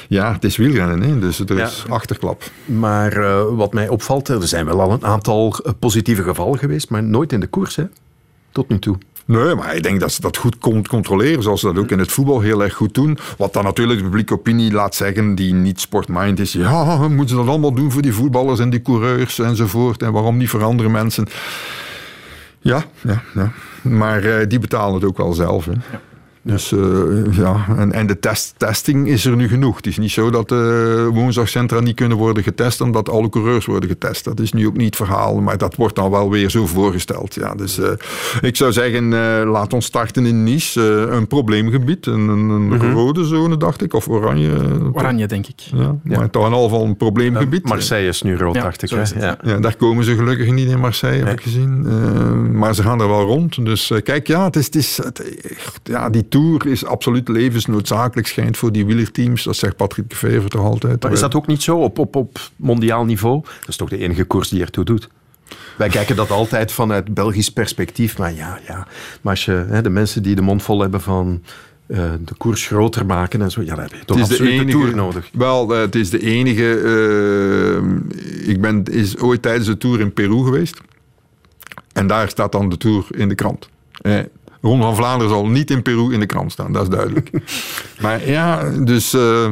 Ja, 0.08 0.34
het 0.34 0.44
is 0.44 0.58
wielrennen, 0.58 1.02
hè, 1.02 1.20
dus 1.20 1.40
er 1.40 1.60
is 1.60 1.84
achterklap. 1.90 2.44
Maar 2.66 3.14
eh, 3.14 3.44
wat 3.52 3.74
mij 3.74 3.88
opvalt, 3.88 4.28
er 4.28 4.48
zijn 4.48 4.66
wel 4.66 4.82
al 4.82 4.92
een 4.92 5.06
aantal 5.06 5.56
eh, 5.64 5.72
positieve 5.80 6.24
gevallen 6.24 6.60
geweest, 6.60 6.90
maar 6.90 7.04
nooit 7.04 7.34
in 7.34 7.40
de 7.40 7.48
koers, 7.48 7.76
hè? 7.76 7.84
Tot 8.52 8.70
nu 8.70 8.80
toe. 8.80 8.98
Nee, 9.30 9.56
maar 9.56 9.76
ik 9.76 9.84
denk 9.84 10.00
dat 10.00 10.12
ze 10.12 10.22
dat 10.22 10.38
goed 10.38 10.58
kon 10.58 10.88
controleren, 10.88 11.44
zoals 11.44 11.60
ze 11.60 11.66
dat 11.66 11.78
ook 11.78 11.92
in 11.92 12.00
het 12.00 12.12
voetbal 12.12 12.40
heel 12.40 12.64
erg 12.64 12.74
goed 12.74 12.94
doen. 12.94 13.18
Wat 13.38 13.54
dan 13.54 13.64
natuurlijk 13.64 14.00
de 14.00 14.06
publieke 14.06 14.34
opinie 14.34 14.72
laat 14.72 14.96
zeggen, 14.96 15.36
die 15.36 15.54
niet 15.54 15.80
sportmind 15.80 16.40
is. 16.40 16.54
Ja, 16.54 17.08
moeten 17.08 17.30
ze 17.30 17.36
dat 17.36 17.48
allemaal 17.48 17.74
doen 17.74 17.92
voor 17.92 18.02
die 18.02 18.14
voetballers 18.14 18.60
en 18.60 18.70
die 18.70 18.82
coureurs 18.82 19.40
enzovoort. 19.40 20.02
En 20.02 20.12
waarom 20.12 20.38
niet 20.38 20.50
voor 20.50 20.64
andere 20.64 20.90
mensen? 20.90 21.28
Ja, 22.60 22.84
ja, 23.02 23.22
ja. 23.34 23.52
maar 23.82 24.24
eh, 24.24 24.48
die 24.48 24.60
betalen 24.60 24.94
het 24.94 25.04
ook 25.04 25.18
wel 25.18 25.34
zelf. 25.34 25.66
Hè. 25.66 25.72
Dus 26.52 26.72
eh, 26.72 26.80
ja, 27.32 27.66
en, 27.78 27.92
en 27.92 28.08
de 28.08 28.20
test, 28.20 28.54
testing 28.58 29.08
is 29.08 29.26
er 29.26 29.36
nu 29.36 29.48
genoeg. 29.48 29.76
Het 29.76 29.88
is 29.88 29.98
niet 29.98 30.12
zo 30.12 30.30
dat 30.30 30.52
uh, 30.52 31.08
woensdagcentra 31.08 31.80
niet 31.80 31.96
kunnen 31.96 32.18
worden 32.18 32.44
getest 32.44 32.82
omdat 32.82 33.10
alle 33.10 33.30
coureurs 33.30 33.66
worden 33.66 33.90
getest. 33.90 34.24
Dat 34.24 34.40
is 34.40 34.54
nu 34.54 34.68
ook 34.68 34.78
niet 34.78 34.86
het 34.86 34.96
verhaal, 34.96 35.42
maar 35.42 35.58
dat 35.58 35.76
wordt 35.76 35.96
dan 35.96 36.12
wel 36.12 36.30
weer 36.30 36.50
zo 36.50 36.66
voorgesteld. 36.66 37.34
Ja, 37.34 37.56
dus 37.56 37.80
uh, 37.80 37.88
ik 38.42 38.56
zou 38.56 38.72
zeggen, 38.72 39.04
uh, 39.12 39.52
laat 39.52 39.74
ons 39.74 39.86
starten 39.86 40.26
in 40.26 40.44
Nice, 40.44 40.82
een 40.82 41.28
probleemgebied, 41.28 42.06
een, 42.06 42.28
een, 42.28 42.50
een 42.50 42.62
mm 42.62 42.80
-hmm. 42.80 42.94
rode 42.94 43.26
zone 43.26 43.58
dacht 43.58 43.82
ik, 43.82 43.94
of 43.94 44.08
oranje. 44.08 44.52
Oranje 44.94 45.28
denk 45.28 45.48
ik. 45.48 45.60
Ja, 45.60 45.96
maar 46.04 46.30
toch 46.30 46.48
in 46.48 46.54
al 46.54 46.64
geval 46.64 46.86
een 46.86 46.98
probleemgebied. 46.98 47.68
Marseille 47.68 48.08
is 48.08 48.22
nu 48.22 48.38
rood, 48.38 48.56
Ja, 48.56 48.62
dacht 48.62 48.84
ik. 48.84 48.90
Ja. 48.90 49.38
Ja, 49.44 49.58
daar 49.60 49.76
komen 49.76 50.04
ze 50.04 50.16
gelukkig 50.16 50.52
niet 50.52 50.70
in 50.70 50.80
Marseille, 50.80 51.26
heb 51.26 51.38
ik 51.38 51.42
gezien. 51.42 51.86
Uh, 51.86 52.32
maar 52.52 52.76
ze 52.76 52.84
gaan 52.84 53.02
er 53.02 53.08
wel 53.08 53.26
rond. 53.26 53.66
Dus 53.66 53.90
uh, 53.90 54.02
kijk, 54.02 54.28
ja, 54.28 54.44
het 54.44 54.56
is, 54.56 54.66
het 54.66 54.76
is, 54.76 54.98
het, 54.98 55.24
ja, 55.84 56.10
die 56.10 56.28
Tour 56.40 56.68
is 56.68 56.86
absoluut 56.86 57.28
levensnoodzakelijk, 57.28 58.28
schijnt 58.28 58.58
voor 58.58 58.72
die 58.72 58.86
wielerteams. 58.86 59.44
Dat 59.44 59.56
zegt 59.56 59.76
Patrick 59.76 60.14
Fever 60.14 60.50
toch 60.50 60.62
altijd. 60.62 61.04
Maar 61.04 61.12
is 61.12 61.20
dat 61.20 61.36
ook 61.36 61.48
niet 61.48 61.64
zo 61.64 61.78
op, 61.78 62.00
op, 62.00 62.16
op 62.16 62.40
mondiaal 62.56 63.06
niveau? 63.06 63.42
Dat 63.60 63.68
is 63.68 63.76
toch 63.76 63.90
de 63.90 63.98
enige 63.98 64.24
koers 64.24 64.50
die 64.50 64.62
ertoe 64.62 64.84
doet? 64.86 65.10
Wij 65.78 65.90
kijken 65.90 66.16
dat 66.16 66.32
altijd 66.32 66.72
vanuit 66.72 67.14
Belgisch 67.14 67.50
perspectief, 67.50 68.18
maar 68.18 68.34
ja, 68.34 68.60
ja. 68.68 68.88
Maar 69.22 69.34
als 69.34 69.46
je, 69.46 69.66
hè, 69.68 69.82
de 69.82 69.90
mensen 69.90 70.24
die 70.24 70.36
de 70.36 70.42
mond 70.42 70.64
vol 70.64 70.82
hebben 70.82 71.02
van 71.02 71.44
eh, 71.88 72.12
de 72.26 72.34
koers 72.38 72.68
groter 72.68 73.06
maken 73.06 73.42
en 73.42 73.52
zo. 73.52 73.62
Ja, 73.62 73.76
dan 73.76 73.84
heb 73.84 73.94
je 73.94 74.06
toch 74.06 74.18
Het 74.18 74.32
is 74.32 74.38
de 74.38 74.50
enige, 74.50 74.72
Tour 74.78 74.96
nodig. 74.96 75.30
Wel, 75.34 75.74
eh, 75.76 75.82
het 75.82 75.96
is 75.96 76.10
de 76.10 76.20
enige... 76.20 76.80
eh, 76.80 78.50
ik 78.50 78.62
ben 78.62 78.84
is 78.84 79.18
ooit 79.18 79.42
tijdens 79.42 79.66
de 79.66 79.78
Tour 79.78 80.00
in 80.00 80.14
Peru 80.14 80.44
geweest. 80.44 80.82
En 81.94 82.08
daar 82.08 82.30
staat 82.30 82.52
dan 82.52 82.70
de 82.70 82.78
Tour 82.78 83.06
in 83.10 83.30
de 83.30 83.36
krant. 83.36 83.70
Eh, 84.02 84.20
Ron 84.62 84.82
van 84.82 84.96
Vlaanderen 84.96 85.34
zal 85.34 85.48
niet 85.48 85.72
in 85.72 85.82
Peru 85.82 86.14
in 86.14 86.20
de 86.20 86.26
krant 86.26 86.52
staan, 86.52 86.72
dat 86.74 86.82
is 86.82 86.90
duidelijk. 86.90 87.30
maar 88.02 88.30
ja, 88.30 88.70
dus... 88.70 89.14
eh, 89.14 89.50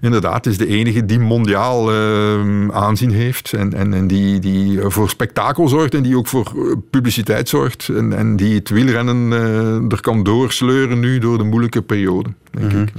Inderdaad, 0.00 0.44
het 0.44 0.46
is 0.46 0.58
de 0.58 0.66
enige 0.66 1.04
die 1.06 1.18
mondiaal 1.18 1.92
eh, 1.92 2.68
aanzien 2.68 3.10
heeft 3.10 3.52
en, 3.52 3.74
en, 3.74 3.94
en 3.94 4.06
die, 4.06 4.38
die 4.38 4.80
voor 4.80 5.08
spektakel 5.08 5.68
zorgt 5.68 5.94
en 5.94 6.02
die 6.02 6.16
ook 6.16 6.26
voor 6.26 6.46
eh, 6.56 6.76
publiciteit 6.90 7.48
zorgt 7.48 7.88
en, 7.88 8.12
en 8.12 8.36
die 8.36 8.54
het 8.54 8.68
wielrennen 8.68 9.32
er 9.90 10.00
kan 10.00 10.22
doorsleuren 10.22 11.00
nu 11.00 11.18
door 11.18 11.38
de 11.38 11.44
moeilijke 11.44 11.82
periode. 11.82 12.28
Denk 12.50 12.72
ik. 12.72 12.92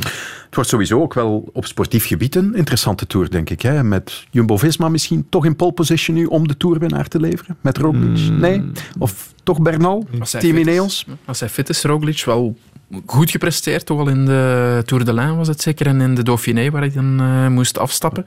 Het 0.47 0.55
wordt 0.55 0.69
sowieso 0.69 1.01
ook 1.01 1.13
wel 1.13 1.49
op 1.53 1.65
sportief 1.65 2.07
gebied 2.07 2.35
een 2.35 2.55
interessante 2.55 3.07
Tour, 3.07 3.29
denk 3.29 3.49
ik. 3.49 3.61
Hè? 3.61 3.83
Met 3.83 4.25
Jumbo-Visma 4.31 4.89
misschien 4.89 5.25
toch 5.29 5.45
in 5.45 5.55
pole 5.55 5.71
position 5.71 6.15
nu 6.15 6.25
om 6.25 6.47
de 6.47 6.57
Tourwinnaar 6.57 7.07
te 7.07 7.19
leveren? 7.19 7.57
Met 7.61 7.77
Roglic? 7.77 8.17
Hmm. 8.17 8.39
Nee? 8.39 8.63
Of 8.99 9.33
toch 9.43 9.61
Bernal? 9.61 10.07
Team. 10.39 10.57
Ineos? 10.57 11.05
Als 11.25 11.39
hij 11.39 11.49
fit 11.49 11.69
is, 11.69 11.83
Roglic, 11.83 12.23
wel 12.25 12.57
goed 13.05 13.31
gepresteerd. 13.31 13.85
Toch 13.85 13.99
al 13.99 14.07
in 14.07 14.25
de 14.25 14.81
Tour 14.85 15.05
de 15.05 15.13
Lijn 15.13 15.37
was 15.37 15.47
het 15.47 15.61
zeker. 15.61 15.87
En 15.87 16.01
in 16.01 16.15
de 16.15 16.23
Dauphiné, 16.23 16.69
waar 16.69 16.81
hij 16.81 16.91
dan 16.91 17.19
eh, 17.19 17.47
moest 17.47 17.77
afstappen. 17.77 18.25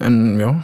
En 0.00 0.38
ja, 0.38 0.62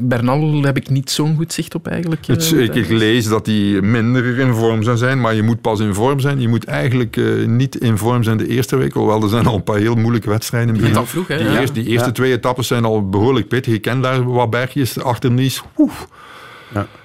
Bernal 0.00 0.62
heb 0.62 0.76
ik 0.76 0.90
niet 0.90 1.10
zo'n 1.10 1.36
goed 1.36 1.52
zicht 1.52 1.74
op 1.74 1.86
eigenlijk. 1.86 2.28
eh, 2.28 2.36
Het, 2.36 2.52
ik, 2.52 2.74
ik 2.74 2.88
lees 2.88 3.28
dat 3.28 3.46
hij 3.46 3.80
minder 3.82 4.38
in 4.38 4.54
vorm 4.54 4.82
zou 4.82 4.96
zijn, 4.96 5.20
maar 5.20 5.34
je 5.34 5.42
moet 5.42 5.60
pas 5.60 5.80
in 5.80 5.94
vorm 5.94 6.20
zijn. 6.20 6.40
Je 6.40 6.48
moet 6.48 6.64
eigenlijk 6.64 7.16
eh, 7.16 7.46
niet 7.46 7.76
in 7.76 7.98
vorm 7.98 8.22
zijn 8.22 8.36
de 8.36 8.48
eerste 8.48 8.76
week, 8.76 8.92
hoewel 8.92 9.22
er 9.22 9.28
zijn 9.28 9.46
al 9.46 9.54
een 9.54 9.64
paar 9.64 9.76
heel 9.78 9.94
moeilijke 9.94 10.28
wedstrijden. 10.28 10.68
in 10.74 10.74
het 10.82 10.82
Begint 10.92 11.06
begin. 11.06 11.18
al 11.18 11.24
vroeg, 11.24 11.38
hè, 11.38 11.44
Die, 11.44 11.54
ja. 11.54 11.60
eerste, 11.60 11.80
die 11.80 11.88
eerste 11.92 12.06
Ja. 12.06 12.12
twee 12.12 12.32
etappes 12.32 12.66
zijn 12.66 12.84
al 12.84 13.08
behoorlijk 13.08 13.48
pittig. 13.48 13.72
Je 13.72 13.78
kent 13.78 14.02
daar 14.02 14.24
wat 14.32 14.50
bergjes 14.50 15.02
achter 15.02 15.30
Nice. 15.30 15.60
Oef. 15.78 16.06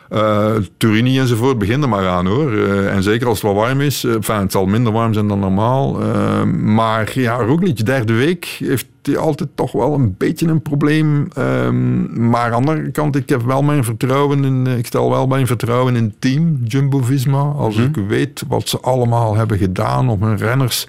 Eh, 0.10 0.56
Turini 0.78 1.20
enzovoort, 1.20 1.58
begin 1.58 1.82
er 1.82 1.90
maar 1.90 2.08
aan 2.08 2.26
hoor. 2.26 2.52
Eh, 2.54 2.94
en 2.94 3.04
zeker 3.04 3.28
als 3.28 3.42
het 3.42 3.52
wat 3.52 3.64
warm 3.64 3.82
is. 3.82 4.04
enfin, 4.04 4.36
het 4.36 4.52
zal 4.52 4.66
minder 4.66 4.94
warm 4.94 5.14
zijn 5.14 5.28
dan 5.28 5.40
normaal. 5.40 5.94
Maar 6.54 7.12
ja, 7.14 7.36
Roglic, 7.36 7.86
derde 7.86 8.14
week, 8.14 8.46
heeft 8.46 8.88
hij 9.02 9.18
altijd 9.18 9.50
toch 9.56 9.72
wel 9.72 9.94
een 9.94 10.16
beetje 10.18 10.48
een 10.48 10.62
probleem. 10.62 11.28
Ehm, 11.34 12.30
maar 12.30 12.54
aan 12.54 12.64
de 12.64 12.70
andere 12.70 12.92
kant, 12.92 13.16
ik 13.16 13.30
heb 13.30 13.42
wel 13.42 13.62
mijn 13.62 13.84
vertrouwen 13.84 14.44
in, 14.44 14.68
ik 14.68 14.86
stel 14.86 15.10
wel 15.10 15.28
mijn 15.28 15.48
vertrouwen 15.48 15.96
in 15.96 16.04
het 16.04 16.22
team 16.22 16.60
Jumbo-Visma. 16.64 17.42
Als 17.42 17.78
ik 17.78 17.96
weet 18.08 18.44
wat 18.48 18.70
ze 18.70 18.80
allemaal 18.80 19.36
hebben 19.36 19.58
gedaan 19.58 20.10
om 20.10 20.24
hun 20.24 20.38
renners 20.38 20.88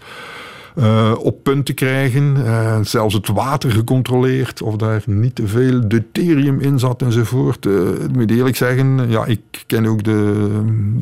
eh, 0.77 1.13
op 1.19 1.43
punt 1.43 1.67
te 1.67 1.73
krijgen. 1.73 2.47
Eh, 2.47 2.79
zelfs 2.83 3.15
het 3.15 3.29
water 3.29 3.71
gecontroleerd, 3.71 4.63
of 4.63 4.77
daar 4.77 5.03
niet 5.07 5.35
te 5.35 5.47
veel 5.47 5.89
deuterium 5.89 6.61
in 6.61 6.79
zat 6.79 7.03
enzovoort. 7.03 7.67
Eh, 7.67 7.89
ik 7.89 8.13
moet 8.13 8.31
eerlijk 8.31 8.57
zeggen, 8.57 9.11
ja, 9.11 9.25
ik 9.25 9.41
ken 9.67 9.87
ook 9.87 10.05
de, 10.05 10.49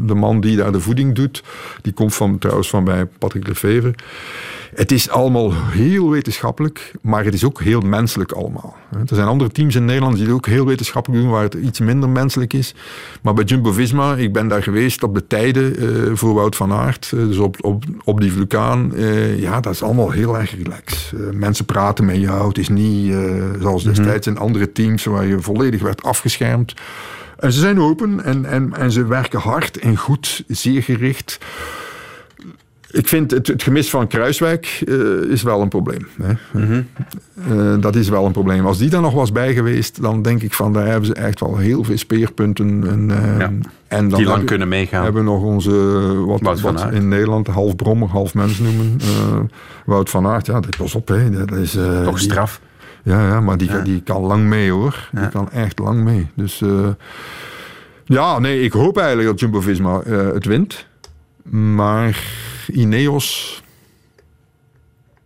de 0.07 0.15
man 0.15 0.41
die 0.41 0.57
daar 0.57 0.73
de 0.73 0.81
voeding 0.81 1.15
doet. 1.15 1.43
Die 1.83 1.93
komt 1.93 2.15
van, 2.15 2.39
trouwens 2.39 2.69
van 2.69 2.85
bij 2.85 3.07
Patrick 3.19 3.47
Lefevre. 3.47 3.95
Het 4.75 4.93
is 4.93 5.09
allemaal 5.09 5.53
heel 5.55 6.11
wetenschappelijk, 6.11 6.93
maar 7.01 7.25
het 7.25 7.35
is 7.35 7.45
ook 7.45 7.61
heel 7.61 7.81
menselijk 7.81 8.33
allemaal. 8.33 8.77
Er 8.91 9.17
zijn 9.17 9.29
andere 9.29 9.51
teams 9.51 9.75
in 9.75 9.85
Nederland 9.85 10.15
die 10.17 10.25
het 10.25 10.35
ook 10.35 10.47
heel 10.47 10.67
wetenschappelijk 10.67 11.23
doen, 11.23 11.31
waar 11.31 11.43
het 11.43 11.55
iets 11.55 11.81
minder 11.81 12.09
menselijk 12.09 12.53
is. 12.53 12.75
Maar 13.23 13.35
bij 13.35 13.45
Jumbo-Visma, 13.45 14.15
ik 14.17 14.33
ben 14.33 14.49
daar 14.49 14.63
geweest 14.63 15.03
op 15.03 15.15
de 15.15 15.27
tijden 15.27 15.77
eh, 15.77 16.11
voor 16.15 16.35
Wout 16.35 16.57
van 16.57 16.73
Aert, 16.73 17.11
eh, 17.15 17.19
dus 17.19 17.39
op, 17.39 17.57
op, 17.61 17.85
op 18.05 18.21
die 18.21 18.33
vulkaan. 18.33 18.95
eh, 18.95 19.41
ja, 19.41 19.61
dat 19.61 19.73
is 19.73 19.83
allemaal 19.83 20.11
heel 20.11 20.39
erg 20.39 20.57
relaxed. 20.57 21.13
Mensen 21.33 21.65
praten 21.65 22.05
met 22.05 22.17
jou, 22.17 22.49
het 22.49 22.59
is 22.59 22.69
niet 22.69 23.15
zoals 23.61 23.85
destijds 23.85 24.27
in 24.27 24.39
andere 24.39 24.73
teams 24.73 25.05
waar 25.05 25.27
je 25.27 25.41
volledig 25.41 25.83
werd 25.83 26.03
afgeschermd. 26.03 26.75
En 27.39 27.53
ze 27.53 27.61
zijn 27.61 27.81
open 27.81 28.25
en, 28.25 28.45
en, 28.45 28.75
en 28.77 28.93
ze 28.93 29.07
werken 29.07 29.41
hard 29.41 29.79
en 29.79 29.97
goed, 29.97 30.45
zeer 30.47 30.83
gericht. 30.83 31.39
Ik 32.95 33.09
vind 33.09 33.31
het, 33.31 33.47
het 33.47 33.63
gemis 33.63 33.91
van 33.91 34.07
Kruiswijk 34.07 34.83
eh, 34.89 34.95
is 35.31 35.43
wel 35.43 35.61
een 35.61 35.69
probleem. 35.69 36.07
Hè. 36.23 36.33
Eh, 37.49 37.81
dat 37.81 37.97
is 37.97 38.09
wel 38.09 38.27
een 38.27 38.33
probleem. 38.33 38.67
Als 38.67 38.79
die 38.79 38.91
er 38.95 39.01
nog 39.01 39.15
was 39.15 39.33
bij 39.33 39.55
geweest, 39.55 40.03
dan 40.03 40.23
denk 40.23 40.43
ik 40.43 40.53
van 40.55 40.73
daar 40.73 40.87
hebben 40.87 41.07
ze 41.07 41.15
echt 41.15 41.41
wel 41.41 41.57
heel 41.57 41.85
veel 41.85 41.99
speerpunten. 41.99 42.85
En, 42.89 43.11
eh, 43.11 43.41
en 43.45 43.59
dan 43.89 43.99
die 43.99 44.09
lang 44.11 44.27
hebben- 44.27 44.45
kunnen 44.45 44.69
meegaan. 44.69 45.05
Hebben 45.05 45.25
we 45.25 45.31
nog 45.31 45.43
onze, 45.43 45.71
wat, 46.27 46.41
Wout 46.41 46.61
wat 46.61 46.87
in 46.93 47.09
Nederland 47.09 47.47
half 47.47 47.77
brommer, 47.77 48.09
half 48.09 48.35
mens 48.35 48.59
noemen. 48.59 48.97
Wout 49.87 50.11
van 50.11 50.27
Aert, 50.27 50.47
ja, 50.47 50.61
dat- 50.61 50.77
pas 50.77 50.95
op. 50.95 51.09
Hè. 51.09 51.31
Dat 51.31 51.51
is, 51.59 51.79
Toch 52.05 52.19
die- 52.19 52.31
straf. 52.31 52.61
ja, 53.03 53.27
ja, 53.29 53.41
maar 53.41 53.57
die, 53.59 53.71
Ja. 53.71 53.81
die 53.81 54.01
kan 54.03 54.23
lang 54.23 54.45
mee 54.45 54.71
hoor. 54.71 55.09
Die 55.13 55.29
kan 55.29 55.51
echt 55.51 55.79
lang 55.79 56.05
mee. 56.05 56.27
Dus 56.35 56.63
ja, 58.05 58.39
nee, 58.39 58.61
ik 58.61 58.73
hoop 58.73 58.97
eigenlijk 58.99 59.29
dat 59.29 59.41
Jumbo-Visma 59.41 60.01
het 60.35 60.45
wint. 60.45 60.87
Maar 61.51 62.23
Ineos, 62.73 63.63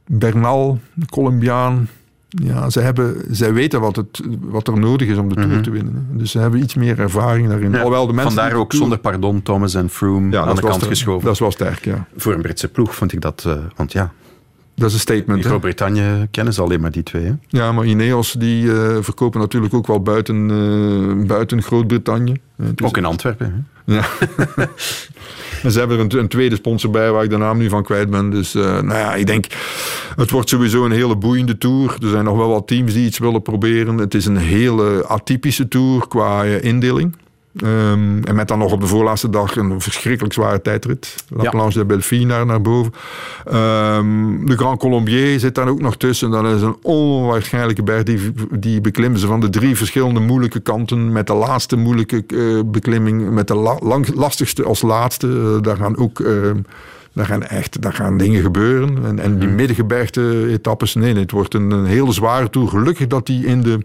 Bernal, 0.06 0.78
Colombiaan, 1.10 1.88
ja, 2.28 2.70
ze 2.70 2.80
hebben, 2.80 3.16
zij 3.30 3.52
weten 3.52 3.80
wat, 3.80 3.96
het, 3.96 4.20
wat 4.40 4.68
er 4.68 4.78
nodig 4.78 5.08
is 5.08 5.16
om 5.16 5.28
de 5.28 5.34
Tour 5.34 5.48
Mhm. 5.48 5.62
te 5.62 5.70
winnen. 5.70 6.06
Dus 6.12 6.30
ze 6.30 6.38
hebben 6.38 6.60
iets 6.62 6.74
meer 6.74 6.98
ervaring 7.00 7.48
daarin. 7.48 7.70
Ja, 7.70 7.76
Alhoewel 7.76 8.06
de 8.06 8.12
mensen 8.12 8.32
Vandaar 8.34 8.52
ook 8.58 8.68
Tour- 8.70 8.82
zonder 8.82 8.98
pardon 8.98 9.42
Thomas 9.42 9.74
en 9.74 9.88
Froome 9.88 10.30
Ja, 10.32 10.40
aan 10.44 10.54
de 10.54 10.60
was 10.60 10.70
kant 10.70 10.84
geschoven. 10.84 11.24
Dat 11.24 11.34
is 11.34 11.40
wel 11.40 11.50
sterk, 11.50 11.84
ja. 11.84 12.06
Voor 12.16 12.32
een 12.34 12.42
Britse 12.42 12.68
ploeg 12.68 12.94
vond 12.94 13.12
ik 13.12 13.20
dat... 13.20 13.44
eh, 13.46 13.56
want 13.76 13.92
ja, 13.92 14.12
Dat 14.74 14.88
is 14.88 14.94
een 14.94 15.00
statement. 15.00 15.38
in. 15.42 15.48
Groot-Brittannië 15.48 16.26
kennen 16.30 16.54
ze 16.54 16.62
alleen 16.62 16.80
maar 16.80 16.90
die 16.90 17.02
twee. 17.02 17.24
Hè? 17.24 17.32
Ja, 17.48 17.72
maar 17.72 17.84
Ineos 17.84 18.32
die 18.32 18.72
eh, 18.72 18.96
verkopen 19.00 19.40
natuurlijk 19.40 19.74
ook 19.74 19.86
wel 19.86 20.02
buiten, 20.02 20.50
eh, 20.50 21.26
buiten 21.26 21.62
Groot-Brittannië. 21.62 22.34
Ook 22.84 22.96
in 22.96 23.04
Antwerpen. 23.04 23.46
Hè? 23.46 23.77
Ja. 23.88 24.04
ze 25.70 25.78
hebben 25.78 25.98
er 25.98 26.04
een, 26.04 26.18
een 26.18 26.28
tweede 26.28 26.56
sponsor 26.56 26.90
bij 26.90 27.10
waar 27.10 27.24
ik 27.24 27.30
de 27.30 27.36
naam 27.36 27.58
nu 27.58 27.68
van 27.68 27.82
kwijt 27.82 28.10
ben. 28.10 28.30
Dus 28.30 28.54
eh, 28.54 28.62
nou 28.62 28.98
ja, 28.98 29.14
ik 29.14 29.26
denk, 29.26 29.46
het 30.16 30.30
wordt 30.30 30.48
sowieso 30.48 30.84
een 30.84 30.90
hele 30.90 31.16
boeiende 31.16 31.58
tour. 31.58 31.96
Er 32.02 32.08
zijn 32.08 32.24
nog 32.24 32.36
wel 32.36 32.48
wat 32.48 32.66
teams 32.66 32.92
die 32.92 33.06
iets 33.06 33.18
willen 33.18 33.42
proberen. 33.42 33.98
Het 33.98 34.14
is 34.14 34.26
een 34.26 34.36
hele 34.36 35.06
atypische 35.06 35.68
tour 35.68 36.08
qua 36.08 36.44
eh, 36.44 36.62
indeling. 36.64 37.16
Ehm, 37.56 38.22
en 38.24 38.34
met 38.34 38.48
dan 38.48 38.58
nog 38.58 38.72
op 38.72 38.80
de 38.80 38.86
voorlaatste 38.86 39.30
dag 39.30 39.56
een 39.56 39.80
verschrikkelijk 39.80 40.34
zware 40.34 40.62
tijdrit. 40.62 41.14
La 41.28 41.42
Ja. 41.42 41.50
Planche 41.50 41.78
de 41.78 41.84
Belfi 41.84 42.24
naar, 42.24 42.46
naar 42.46 42.60
boven. 42.60 42.92
Ehm, 43.44 44.44
de 44.46 44.56
Grand 44.56 44.78
Colombier 44.78 45.38
zit 45.40 45.54
daar 45.54 45.68
ook 45.68 45.80
nog 45.80 45.96
tussen. 45.96 46.30
Dat 46.30 46.44
is 46.44 46.62
een 46.62 46.76
onwaarschijnlijke 46.82 47.82
berg. 47.82 48.02
Die, 48.02 48.32
die 48.58 48.80
beklimmen 48.80 49.20
ze 49.20 49.26
van 49.26 49.40
de 49.40 49.50
drie 49.50 49.76
verschillende 49.76 50.20
moeilijke 50.20 50.60
kanten. 50.60 51.12
Met 51.12 51.26
de 51.26 51.34
laatste 51.34 51.76
moeilijke 51.76 52.24
eh, 52.26 52.60
beklimming. 52.66 53.30
Met 53.30 53.48
de 53.48 53.54
la- 53.54 53.78
lang, 53.82 54.14
lastigste 54.14 54.64
als 54.64 54.82
laatste. 54.82 55.26
Eh, 55.28 55.62
daar 55.62 55.76
gaan 55.76 55.96
ook... 55.96 56.20
ehm, 56.20 56.56
daar 57.12 57.26
gaan 57.26 57.42
echt 57.42 57.82
daar 57.82 57.92
gaan 57.92 58.16
dingen 58.18 58.42
gebeuren. 58.42 59.04
En, 59.04 59.18
en 59.18 59.38
die 59.38 59.48
middengebergte 59.48 60.46
etappes, 60.50 60.94
nee, 60.94 61.12
nee, 61.12 61.22
het 61.22 61.30
wordt 61.30 61.54
een, 61.54 61.70
een 61.70 61.84
hele 61.84 62.12
zware 62.12 62.50
tour. 62.50 62.68
Gelukkig 62.68 63.06
dat 63.06 63.26
die 63.26 63.46
in 63.46 63.62
de 63.62 63.78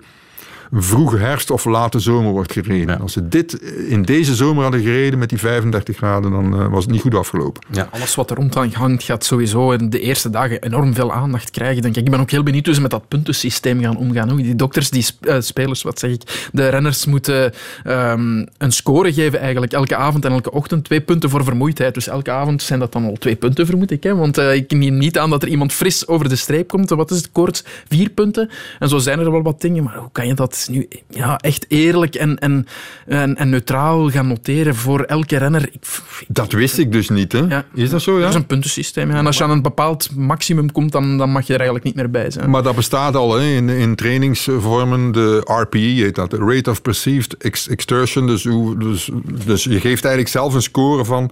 vroege 0.76 1.18
herfst 1.18 1.52
of 1.52 1.66
late 1.66 2.00
zomer 2.00 2.32
wordt 2.32 2.52
gereden. 2.52 3.00
Als 3.00 3.14
ze 3.14 3.28
dit 3.28 3.54
in 3.88 4.02
deze 4.02 4.36
zomer 4.36 4.64
hadden 4.64 4.82
gereden 4.82 5.20
met 5.20 5.30
die 5.30 5.38
35 5.38 5.98
graden, 5.98 6.32
dan 6.32 6.60
eh, 6.60 6.68
was 6.68 6.84
het 6.84 6.92
niet 6.94 7.02
goed 7.02 7.16
afgelopen. 7.16 7.62
Ja. 7.72 7.88
Alles 7.92 8.16
wat 8.16 8.30
er 8.30 8.36
rond 8.36 8.54
hangt 8.54 9.04
gaat 9.04 9.26
sowieso 9.26 9.72
in 9.72 9.90
de 9.90 10.00
eerste 10.00 10.30
dagen 10.30 10.62
enorm 10.62 10.94
veel 10.94 11.14
aandacht 11.14 11.52
krijgen. 11.52 11.82
Denk 11.82 11.96
ik. 11.96 12.06
ik 12.06 12.12
ben 12.12 12.20
ook 12.20 12.32
heel 12.32 12.44
benieuwd 12.44 12.66
hoe 12.66 12.76
ze 12.76 12.82
met 12.82 12.92
dat 12.92 13.08
puntensysteem 13.08 13.82
gaan 13.82 13.98
omgaan. 13.98 14.30
Hoe 14.30 14.42
die 14.42 14.56
dokters, 14.56 14.90
die 14.90 15.02
sp- 15.02 15.26
eh, 15.26 15.36
spelers, 15.40 15.82
wat 15.82 16.00
zeg 16.00 16.12
ik, 16.12 16.50
de 16.52 16.68
renners 16.70 17.06
moeten 17.06 17.54
ehm, 17.84 18.46
een 18.58 18.72
score 18.72 19.14
geven 19.14 19.40
eigenlijk. 19.40 19.74
Elke 19.74 19.96
avond 19.96 20.26
en 20.26 20.32
elke 20.32 20.52
ochtend 20.52 20.84
twee 20.84 21.02
punten 21.02 21.30
voor 21.30 21.44
vermoeidheid. 21.44 21.94
Dus 21.94 22.08
elke 22.08 22.32
avond 22.32 22.62
zijn 22.62 22.80
dat 22.80 22.92
dan 22.92 23.06
al 23.06 23.16
twee 23.16 23.36
punten, 23.36 23.66
vermoed 23.66 23.92
ik. 23.92 24.04
Hè? 24.04 24.16
Want 24.16 24.38
eh, 24.38 24.54
ik 24.54 24.72
neem 24.72 24.98
niet 24.98 25.18
aan 25.18 25.30
dat 25.30 25.42
er 25.42 25.48
iemand 25.50 25.74
fris 25.74 26.08
over 26.08 26.30
de 26.30 26.36
streep 26.36 26.68
komt. 26.68 26.90
Wat 26.90 27.12
is 27.12 27.18
het 27.18 27.32
koorts? 27.32 27.64
Vier 27.88 28.10
punten. 28.10 28.50
En 28.80 28.90
zo 28.90 28.98
zijn 28.98 29.20
er 29.20 29.32
wel 29.32 29.42
wat 29.42 29.62
dingen. 29.62 29.84
Maar 29.84 29.98
hoe 29.98 30.10
kan 30.12 30.28
je 30.28 30.34
dat 30.34 30.63
nu 30.68 30.88
ja, 31.10 31.38
echt 31.38 31.66
eerlijk 31.68 32.16
en, 32.16 32.38
en, 32.38 32.68
en, 33.06 33.36
en 33.36 33.50
neutraal 33.50 34.10
gaan 34.10 34.28
noteren 34.28 34.76
voor 34.76 35.02
elke 35.02 35.38
renner? 35.38 35.70
Ik, 35.72 35.86
Dat 36.28 36.52
wist 36.52 36.78
ik 36.78 36.92
dus 36.92 37.10
niet, 37.10 37.32
hè? 37.32 37.48
Is 37.74 37.90
dat 37.90 38.02
zo, 38.02 38.14
ja? 38.16 38.20
dat 38.20 38.30
is 38.30 38.36
een 38.36 38.46
puntensysteem. 38.46 39.10
Ja. 39.10 39.16
En 39.16 39.26
als 39.26 39.38
je 39.38 39.44
aan 39.44 39.50
een 39.50 39.62
bepaald 39.62 40.10
maximum 40.16 40.72
komt, 40.72 40.92
dan, 40.92 41.18
dan 41.18 41.32
mag 41.32 41.48
je 41.48 41.54
er 41.54 41.60
eigenlijk 41.60 41.86
niet 41.86 41.96
meer 41.96 42.10
bij 42.10 42.32
zijn. 42.32 42.50
Maar 42.50 42.64
dat 42.64 42.76
bestaat 42.76 43.16
al 43.16 43.36
hè, 43.36 43.46
in, 43.46 43.70
in 43.70 43.96
trainingsvormen. 43.96 45.12
De 45.12 45.42
RPE 45.46 45.78
heet 45.78 46.16
dat. 46.16 46.34
Rate 46.34 46.70
of 46.70 46.82
Perceived 46.82 47.38
ex- 47.38 47.68
Exertion. 47.68 48.28
Dus, 48.28 48.44
dus, 48.78 49.10
dus 49.46 49.64
je 49.64 49.80
geeft 49.80 50.04
eigenlijk 50.04 50.28
zelf 50.28 50.54
een 50.54 50.62
score 50.62 51.06
van, 51.06 51.32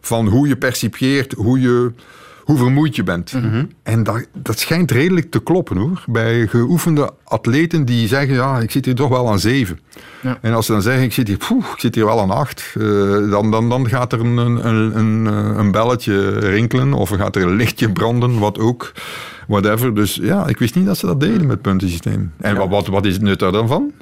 van 0.00 0.26
hoe 0.26 0.48
je 0.48 0.56
percipieert, 0.56 1.32
hoe 1.32 1.60
je, 1.60 1.92
hoe 2.50 2.58
vermoeid 2.58 2.96
je 2.96 3.02
bent. 3.02 3.32
En 3.82 4.02
dat, 4.02 4.26
dat 4.32 4.58
schijnt 4.58 4.90
redelijk 4.90 5.30
te 5.30 5.42
kloppen 5.42 5.76
hoor. 5.76 6.04
Bij 6.06 6.46
geoefende 6.46 7.10
atleten 7.24 7.84
die 7.84 8.08
zeggen, 8.08 8.34
ja, 8.34 8.58
ik 8.58 8.70
zit 8.70 8.84
hier 8.84 8.94
toch 8.94 9.08
wel 9.08 9.30
aan 9.30 9.38
zeven. 9.38 9.80
Ja. 10.22 10.38
En 10.40 10.52
als 10.52 10.66
ze 10.66 10.72
dan 10.72 10.82
zeggen, 10.82 11.02
ik 11.02 11.12
zit 11.12 11.28
hier, 11.28 11.36
ik 11.50 11.78
zit 11.78 11.94
hier 11.94 12.04
wel 12.04 12.20
aan 12.20 12.30
acht, 12.30 12.74
eh, 12.78 12.82
dan, 13.30 13.50
dan, 13.50 13.68
dan 13.68 13.88
gaat 13.88 14.12
er 14.12 14.20
een, 14.20 14.36
een, 14.36 14.66
een, 14.68 14.98
een, 14.98 15.26
eh, 15.26 15.56
een 15.56 15.70
belletje 15.70 16.38
rinkelen 16.38 16.92
of 16.92 17.10
er 17.10 17.18
gaat 17.18 17.36
er 17.36 17.42
een 17.42 17.56
lichtje 17.56 17.92
branden, 17.92 18.38
wat 18.38 18.58
ook, 18.58 18.92
whatever. 19.46 19.94
Dus 19.94 20.18
ja, 20.22 20.46
ik 20.46 20.58
wist 20.58 20.74
niet 20.74 20.86
dat 20.86 20.98
ze 20.98 21.06
dat 21.06 21.20
deden 21.20 21.46
met 21.46 21.62
puntensysteem. 21.62 22.32
En 22.36 22.56
wat, 22.56 22.68
wat, 22.68 22.86
wat 22.86 23.06
is 23.06 23.12
het 23.12 23.22
nut 23.22 23.38
daar 23.38 23.52
dan 23.52 23.68
van? 23.68 23.92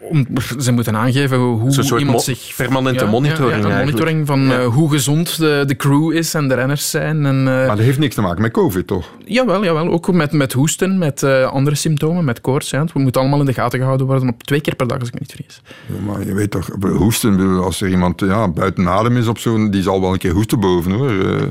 Om, 0.00 0.26
ze 0.58 0.72
moeten 0.72 0.96
aangeven 0.96 1.38
hoe 1.38 1.70
iemand 1.98 2.06
mo- 2.06 2.18
zich... 2.18 2.52
permanente 2.56 3.04
monitoring 3.06 3.50
Ja, 3.50 3.56
ja, 3.58 3.64
een 3.64 3.70
eigenlijk. 3.70 4.06
monitoring 4.06 4.26
van 4.26 4.40
Ja. 4.40 4.58
eh, 4.60 4.66
hoe 4.74 4.90
gezond 4.90 5.38
de, 5.38 5.62
de 5.66 5.76
crew 5.76 6.12
is 6.12 6.34
en 6.34 6.48
de 6.48 6.54
renners 6.54 6.90
zijn. 6.90 7.26
En, 7.26 7.36
eh, 7.38 7.44
Maar 7.44 7.66
dat 7.66 7.78
heeft 7.78 7.98
niks 7.98 8.14
te 8.14 8.20
maken 8.20 8.42
met 8.42 8.52
COVID, 8.52 8.86
toch? 8.86 9.06
Jawel, 9.24 9.64
jawel, 9.64 9.88
ook 9.88 10.12
met, 10.12 10.32
met 10.32 10.52
hoesten, 10.52 10.98
met 10.98 11.22
eh, 11.22 11.44
andere 11.44 11.76
symptomen, 11.76 12.24
met 12.24 12.40
koorts. 12.40 12.70
Ja. 12.70 12.80
Het 12.80 12.94
moet 12.94 13.16
allemaal 13.16 13.40
in 13.40 13.46
de 13.46 13.52
gaten 13.52 13.78
gehouden 13.78 14.06
worden 14.06 14.28
op 14.28 14.42
twee 14.42 14.60
keer 14.60 14.74
per 14.74 14.86
dag, 14.86 14.98
als 14.98 15.08
ik 15.08 15.14
me 15.14 15.20
niet 15.20 15.32
vergis. 15.34 15.62
Ja, 15.86 16.04
maar 16.12 16.26
je 16.26 16.34
weet 16.34 16.50
toch, 16.50 16.68
hoesten, 16.80 17.62
als 17.62 17.80
er 17.80 17.88
iemand 17.88 18.20
ja, 18.20 18.48
buiten 18.48 18.88
adem 18.88 19.16
is 19.16 19.26
op 19.26 19.38
zo'n, 19.38 19.70
die 19.70 19.82
zal 19.82 20.00
wel 20.00 20.12
een 20.12 20.18
keer 20.18 20.32
hoesten 20.32 20.60
boven 20.60 20.92
hoor. 20.92 21.10
Eh, 21.10 21.42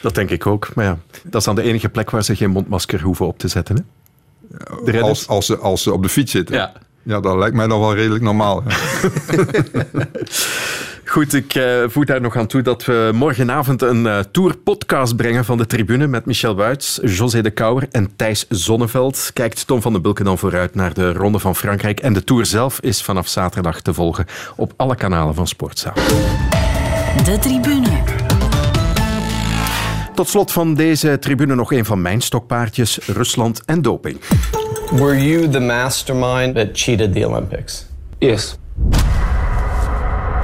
Dat 0.00 0.14
denk 0.14 0.30
ik 0.30 0.46
ook. 0.46 0.68
Maar 0.74 0.84
ja, 0.84 0.98
dat 1.22 1.40
is 1.40 1.44
dan 1.46 1.54
de 1.54 1.62
enige 1.62 1.88
plek 1.88 2.10
waar 2.10 2.24
ze 2.24 2.36
geen 2.36 2.50
mondmasker 2.50 3.00
hoeven 3.02 3.26
op 3.26 3.38
te 3.38 3.48
zetten. 3.48 3.76
Hè? 3.76 3.82
De 4.92 5.00
als, 5.00 5.28
als, 5.28 5.46
ze, 5.46 5.56
als 5.58 5.82
ze 5.82 5.92
op 5.92 6.02
de 6.02 6.08
fiets 6.08 6.32
zitten. 6.32 6.54
Ja. 6.56 6.72
Ja, 7.02 7.20
dat 7.20 7.36
lijkt 7.36 7.56
mij 7.56 7.66
dan 7.66 7.80
wel 7.80 7.94
redelijk 7.94 8.22
normaal. 8.22 8.62
Goed, 11.10 11.34
ik 11.34 11.54
eh, 11.54 11.82
voeg 11.86 12.04
daar 12.04 12.20
nog 12.20 12.36
aan 12.36 12.46
toe 12.46 12.62
dat 12.62 12.84
we 12.84 13.10
morgenavond 13.14 13.82
een 13.82 14.06
eh, 14.06 14.18
tour-podcast 14.18 15.16
brengen 15.16 15.44
van 15.44 15.58
de 15.58 15.66
tribune 15.66 16.06
met 16.06 16.26
Michel 16.26 16.54
Wuits, 16.54 17.00
José 17.02 17.42
de 17.42 17.50
Kouwer 17.50 17.86
en 17.90 18.16
Thijs 18.16 18.46
Zonneveld. 18.48 19.30
Kijkt 19.32 19.66
Tom 19.66 19.82
van 19.82 19.92
den 19.92 20.02
Bulke 20.02 20.24
dan 20.24 20.38
vooruit 20.38 20.74
naar 20.74 20.94
de 20.94 21.12
Ronde 21.12 21.38
van 21.38 21.56
Frankrijk. 21.56 22.00
En 22.00 22.12
de 22.12 22.24
tour 22.24 22.46
zelf 22.46 22.80
is 22.80 23.02
vanaf 23.02 23.28
zaterdag 23.28 23.80
te 23.80 23.94
volgen 23.94 24.26
op 24.56 24.72
alle 24.76 24.94
kanalen 24.94 25.34
van 25.34 25.46
Sportzaal. 25.46 25.94
De 27.24 27.38
tribune. 27.40 28.02
Tot 30.14 30.28
slot 30.28 30.52
van 30.52 30.74
deze 30.74 31.18
tribune 31.18 31.54
nog 31.54 31.72
een 31.72 31.84
van 31.84 32.02
mijn 32.02 32.20
stokpaardjes, 32.20 32.98
Rusland 33.06 33.64
en 33.64 33.82
doping. 33.82 34.20
Were 34.92 35.14
you 35.14 35.46
the 35.46 35.60
mastermind 35.60 36.56
that 36.56 36.74
cheated 36.74 37.14
the 37.14 37.24
Olympics? 37.24 37.88
Yes. 38.20 38.58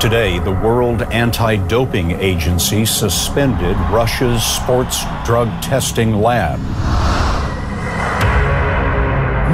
Today, 0.00 0.38
the 0.38 0.56
World 0.62 1.02
Anti 1.02 1.56
Doping 1.66 2.12
Agency 2.12 2.86
suspended 2.86 3.76
Russia's 3.90 4.44
sports 4.44 5.02
drug 5.24 5.48
testing 5.62 6.20
lab. 6.20 6.60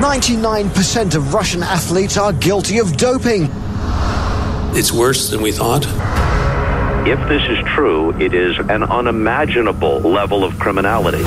99% 0.03 1.15
of 1.15 1.33
Russian 1.33 1.63
athletes 1.63 2.19
are 2.19 2.35
guilty 2.35 2.79
of 2.79 2.95
doping. 2.99 3.49
It's 4.77 4.93
worse 4.93 5.31
than 5.31 5.41
we 5.41 5.53
thought. 5.53 5.87
If 7.09 7.19
this 7.31 7.43
is 7.49 7.65
true, 7.75 8.11
it 8.21 8.35
is 8.35 8.59
an 8.59 8.83
unimaginable 8.83 10.01
level 10.01 10.45
of 10.45 10.59
criminality. 10.59 11.25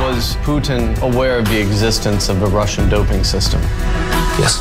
Was 0.00 0.36
Putin 0.36 0.96
aware 1.00 1.38
of 1.38 1.48
the 1.48 1.58
existence 1.60 2.28
of 2.28 2.38
the 2.38 2.46
Russian 2.46 2.88
doping 2.88 3.24
system? 3.24 3.60
Yes. 4.38 4.60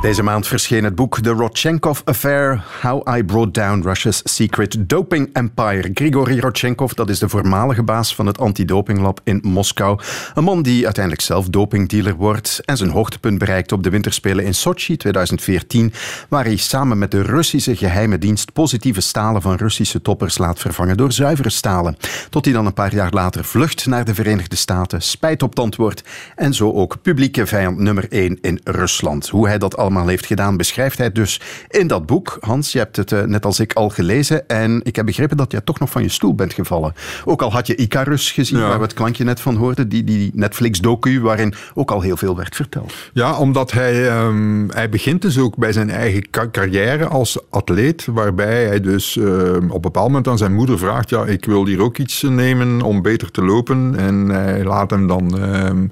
Deze 0.00 0.22
maand 0.22 0.46
verscheen 0.46 0.84
het 0.84 0.94
boek 0.94 1.20
The 1.20 1.30
Rodchenkov 1.30 2.00
Affair: 2.04 2.64
How 2.82 3.16
I 3.16 3.24
Brought 3.24 3.54
Down 3.54 3.82
Russia's 3.82 4.20
Secret 4.24 4.88
Doping 4.88 5.30
Empire. 5.32 5.90
Grigori 5.94 6.40
Rodchenkov, 6.40 6.92
dat 6.92 7.08
is 7.08 7.18
de 7.18 7.28
voormalige 7.28 7.82
baas 7.82 8.14
van 8.14 8.26
het 8.26 8.38
antidopinglab 8.38 9.20
in 9.24 9.40
Moskou. 9.42 10.00
Een 10.34 10.44
man 10.44 10.62
die 10.62 10.84
uiteindelijk 10.84 11.24
zelf 11.24 11.48
dopingdealer 11.48 12.14
wordt 12.14 12.60
en 12.64 12.76
zijn 12.76 12.90
hoogtepunt 12.90 13.38
bereikt 13.38 13.72
op 13.72 13.82
de 13.82 13.90
winterspelen 13.90 14.44
in 14.44 14.54
Sochi 14.54 14.96
2014, 14.96 15.92
waar 16.28 16.44
hij 16.44 16.56
samen 16.56 16.98
met 16.98 17.10
de 17.10 17.22
Russische 17.22 17.76
geheime 17.76 18.18
dienst 18.18 18.52
positieve 18.52 19.00
stalen 19.00 19.42
van 19.42 19.56
Russische 19.56 20.02
toppers 20.02 20.38
laat 20.38 20.58
vervangen 20.58 20.96
door 20.96 21.12
zuivere 21.12 21.50
stalen. 21.50 21.96
Tot 22.30 22.44
hij 22.44 22.54
dan 22.54 22.66
een 22.66 22.74
paar 22.74 22.94
jaar 22.94 23.12
later 23.12 23.44
vlucht 23.44 23.86
naar 23.86 24.04
de 24.04 24.14
Verenigde 24.14 24.56
Staten, 24.56 25.02
spijt 25.02 25.42
op 25.42 25.58
wordt 25.76 26.02
en 26.36 26.54
zo 26.54 26.72
ook 26.72 27.02
publieke 27.02 27.46
vijand 27.46 27.78
nummer 27.78 28.06
1 28.08 28.38
in 28.40 28.60
Rusland. 28.64 29.28
Hoe 29.28 29.48
hij 29.48 29.58
dat 29.58 29.76
allemaal 29.90 30.08
heeft 30.08 30.26
gedaan, 30.26 30.56
beschrijft 30.56 30.98
hij 30.98 31.12
dus 31.12 31.40
in 31.68 31.86
dat 31.86 32.06
boek. 32.06 32.36
Hans, 32.40 32.72
je 32.72 32.78
hebt 32.78 32.96
het 32.96 33.12
eh, 33.12 33.22
net 33.22 33.44
als 33.44 33.60
ik 33.60 33.72
al 33.72 33.88
gelezen 33.88 34.48
en 34.48 34.80
ik 34.82 34.96
heb 34.96 35.06
begrepen 35.06 35.36
dat 35.36 35.52
jij 35.52 35.60
toch 35.60 35.78
nog 35.78 35.90
van 35.90 36.02
je 36.02 36.08
stoel 36.08 36.34
bent 36.34 36.52
gevallen. 36.52 36.94
Ook 37.24 37.42
al 37.42 37.52
had 37.52 37.66
je 37.66 37.74
Icarus 37.74 38.30
gezien, 38.30 38.58
Ja. 38.58 38.68
waar 38.68 38.76
we 38.76 38.82
het 38.82 38.94
klankje 38.94 39.24
net 39.24 39.40
van 39.40 39.56
hoorden, 39.56 39.88
die, 39.88 40.04
die 40.04 40.30
Netflix-docu, 40.34 41.20
waarin 41.20 41.54
ook 41.74 41.90
al 41.90 42.00
heel 42.00 42.16
veel 42.16 42.36
werd 42.36 42.56
verteld. 42.56 42.92
Ja, 43.12 43.38
omdat 43.38 43.72
hij, 43.72 44.08
ehm, 44.08 44.68
hij 44.68 44.88
begint 44.88 45.22
dus 45.22 45.38
ook 45.38 45.56
bij 45.56 45.72
zijn 45.72 45.90
eigen 45.90 46.30
carrière 46.50 47.06
als 47.06 47.38
atleet, 47.50 48.06
waarbij 48.06 48.64
hij 48.66 48.80
dus 48.80 49.16
ehm, 49.16 49.64
op 49.64 49.74
een 49.74 49.80
bepaald 49.80 50.06
moment 50.06 50.28
aan 50.28 50.38
zijn 50.38 50.54
moeder 50.54 50.78
vraagt, 50.78 51.10
ja, 51.10 51.24
ik 51.24 51.44
wil 51.44 51.66
hier 51.66 51.82
ook 51.82 51.98
iets 51.98 52.22
nemen 52.22 52.82
om 52.82 53.02
beter 53.02 53.30
te 53.30 53.42
lopen. 53.42 53.94
En 53.96 54.28
hij 54.28 54.64
laat 54.64 54.90
hem 54.90 55.06
dan 55.06 55.38
ehm 55.38 55.86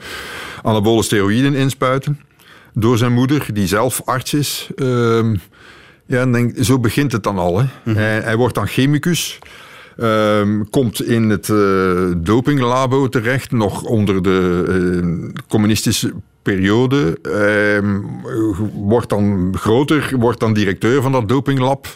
anabole 0.62 1.03
steroïden 1.03 1.55
inspuiten 1.55 2.20
door 2.74 2.98
zijn 2.98 3.12
moeder, 3.12 3.46
die 3.52 3.66
zelf 3.66 4.02
arts 4.04 4.34
is. 4.34 4.68
Ehm, 4.76 5.36
ja, 6.06 6.20
en 6.20 6.32
denk, 6.32 6.64
zo 6.64 6.78
begint 6.78 7.12
het 7.12 7.22
dan 7.22 7.38
al. 7.38 7.58
Hè. 7.58 7.92
hij, 7.92 8.20
hij 8.20 8.36
wordt 8.36 8.54
dan 8.54 8.66
chemicus. 8.66 9.38
Ehm, 9.96 10.62
komt 10.70 11.02
in 11.02 11.30
het 11.30 11.48
eh, 11.48 12.10
dopinglabo 12.16 13.08
terecht, 13.08 13.50
nog 13.50 13.82
onder 13.82 14.22
de 14.22 14.64
eh, 14.68 15.42
communistische 15.48 16.12
periode. 16.42 17.18
Ehm, 17.22 18.00
wordt 18.74 19.08
dan 19.08 19.54
groter, 19.58 20.12
wordt 20.18 20.40
dan 20.40 20.52
directeur 20.52 21.02
van 21.02 21.12
dat 21.12 21.28
dopinglab. 21.28 21.86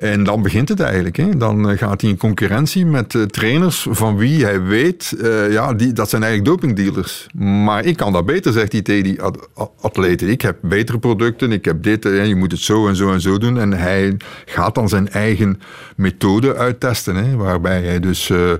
En 0.00 0.24
dan 0.24 0.42
begint 0.42 0.68
het 0.68 0.80
eigenlijk. 0.80 1.16
Hè. 1.16 1.36
Dan 1.36 1.70
eh, 1.70 1.78
gaat 1.78 2.00
hij 2.00 2.10
in 2.10 2.16
concurrentie 2.16 2.86
met 2.86 3.14
eh, 3.14 3.22
trainers 3.22 3.86
van 3.90 4.16
wie 4.16 4.44
hij 4.44 4.62
weet, 4.62 5.12
eh, 5.22 5.52
ja, 5.52 5.74
die, 5.74 5.92
dat 5.92 6.08
zijn 6.10 6.22
eigenlijk 6.22 6.52
dopingdealers. 6.52 7.26
Maar 7.38 7.84
ik 7.84 7.96
kan 7.96 8.12
dat 8.12 8.26
beter, 8.26 8.52
zegt 8.52 8.72
hij 8.72 8.82
tegen 8.82 9.04
die 9.04 9.22
at- 9.22 9.48
at- 9.54 9.70
atleten. 9.80 10.28
Ik 10.28 10.40
heb 10.42 10.56
betere 10.62 10.98
producten, 10.98 11.52
ik 11.52 11.64
heb 11.64 11.82
dit, 11.82 12.04
eh, 12.04 12.26
je 12.26 12.34
moet 12.34 12.50
het 12.52 12.60
zo 12.60 12.88
en 12.88 12.96
zo 12.96 13.12
en 13.12 13.20
zo 13.20 13.38
doen. 13.38 13.58
En 13.58 13.72
hij 13.72 14.16
gaat 14.44 14.74
dan 14.74 14.88
zijn 14.88 15.08
eigen 15.08 15.60
methode 15.96 16.56
uittesten, 16.56 17.16
hè, 17.16 17.36
waarbij 17.36 17.82
hij 17.82 18.00
dus... 18.00 18.30
eh, 18.30 18.52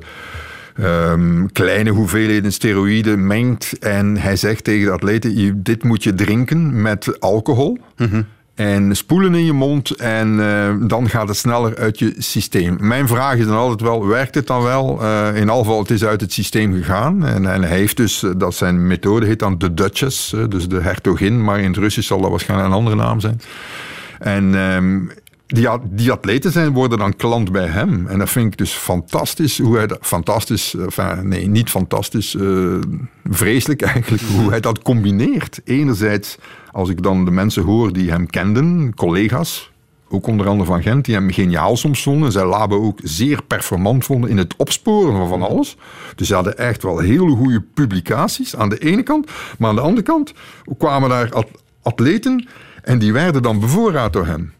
ehm, 0.76 1.46
kleine 1.52 1.90
hoeveelheden 1.90 2.52
steroïden 2.52 3.26
mengt. 3.26 3.78
En 3.78 4.16
hij 4.16 4.36
zegt 4.36 4.64
tegen 4.64 4.84
de 4.84 4.90
atleten: 4.92 5.36
"Je- 5.36 5.62
dit 5.62 5.84
moet 5.84 6.02
je 6.02 6.14
drinken 6.14 6.82
met 6.82 7.20
alcohol. 7.20 7.78
En 8.54 8.96
spoelen 8.96 9.34
in 9.34 9.44
je 9.44 9.52
mond 9.52 9.90
en 9.90 10.40
eh, 10.40 10.74
dan 10.88 11.08
gaat 11.08 11.28
het 11.28 11.36
sneller 11.36 11.76
uit 11.76 11.98
je 11.98 12.14
systeem. 12.18 12.76
Mijn 12.80 13.08
vraag 13.08 13.36
is 13.36 13.46
dan 13.46 13.56
altijd 13.56 13.80
wel, 13.80 14.06
werkt 14.06 14.34
het 14.34 14.46
dan 14.46 14.62
wel? 14.62 15.02
Eh, 15.02 15.36
in 15.36 15.48
alle 15.48 15.62
geval, 15.62 15.78
het 15.78 15.90
is 15.90 16.04
uit 16.04 16.20
het 16.20 16.32
systeem 16.32 16.72
gegaan. 16.74 17.24
En, 17.26 17.52
en 17.52 17.62
hij 17.62 17.76
heeft 17.76 17.96
dus, 17.96 18.22
eh, 18.22 18.30
dat 18.36 18.54
zijn 18.54 18.86
methode 18.86 19.26
heet 19.26 19.38
dan 19.38 19.58
de 19.58 19.74
Duchess, 19.74 20.34
dus 20.48 20.68
de 20.68 20.80
hertogin. 20.80 21.44
Maar 21.44 21.60
in 21.60 21.66
het 21.66 21.76
Russisch 21.76 22.08
zal 22.08 22.20
dat 22.20 22.30
waarschijnlijk 22.30 22.68
een 22.68 22.76
andere 22.76 22.96
naam 22.96 23.20
zijn. 23.20 23.40
En 24.18 24.54
ehm, 24.54 25.00
die, 25.46 25.68
die 25.90 26.10
atleten 26.10 26.52
zijn, 26.52 26.72
worden 26.72 26.98
dan 26.98 27.16
klant 27.16 27.52
bij 27.52 27.66
hem. 27.66 28.06
En 28.06 28.18
dat 28.18 28.30
vind 28.30 28.52
ik 28.52 28.58
dus 28.58 28.72
fantastisch. 28.72 29.58
Hoe 29.58 29.76
hij 29.76 29.86
dat, 29.86 29.98
fantastisch, 30.00 30.74
nee, 31.22 31.48
niet 31.48 31.70
fantastisch, 31.70 32.36
vreselijk 33.24 33.82
eigenlijk, 33.82 34.22
hoe 34.22 34.50
hij 34.50 34.60
dat 34.60 34.82
combineert. 34.82 35.60
Enerzijds, 35.64 36.38
als 36.72 36.88
ik 36.88 37.02
dan 37.02 37.24
de 37.24 37.30
mensen 37.30 37.62
hoor 37.62 37.92
die 37.92 38.10
hem 38.10 38.26
kenden, 38.26 38.94
collega's, 38.94 39.70
ook 40.08 40.26
onder 40.26 40.46
andere 40.48 40.70
van 40.70 40.82
Gent, 40.82 41.04
die 41.04 41.14
hem 41.14 41.30
geniaal 41.30 41.76
soms 41.76 42.02
vonden. 42.02 42.32
Zij 42.32 42.44
labo 42.44 42.82
ook 42.82 42.98
zeer 43.02 43.42
performant 43.42 44.04
vonden 44.04 44.30
in 44.30 44.36
het 44.38 44.54
opsporen 44.56 45.16
van 45.16 45.28
van 45.28 45.42
alles. 45.42 45.76
Dus 46.14 46.28
ze 46.28 46.34
hadden 46.34 46.58
echt 46.58 46.82
wel 46.82 46.98
hele 46.98 47.30
goede 47.36 47.60
publicaties 47.60 48.56
aan 48.56 48.68
de 48.68 48.78
ene 48.78 49.02
kant. 49.02 49.30
Maar 49.58 49.68
aan 49.68 49.74
de 49.74 49.80
andere 49.80 50.02
kant 50.02 50.32
kwamen 50.78 51.08
daar 51.08 51.32
at- 51.32 51.50
atleten 51.82 52.48
en 52.82 52.98
die 52.98 53.12
werden 53.12 53.42
dan 53.42 53.60
bevoorraad 53.60 54.12
door 54.12 54.26
hem. 54.26 54.52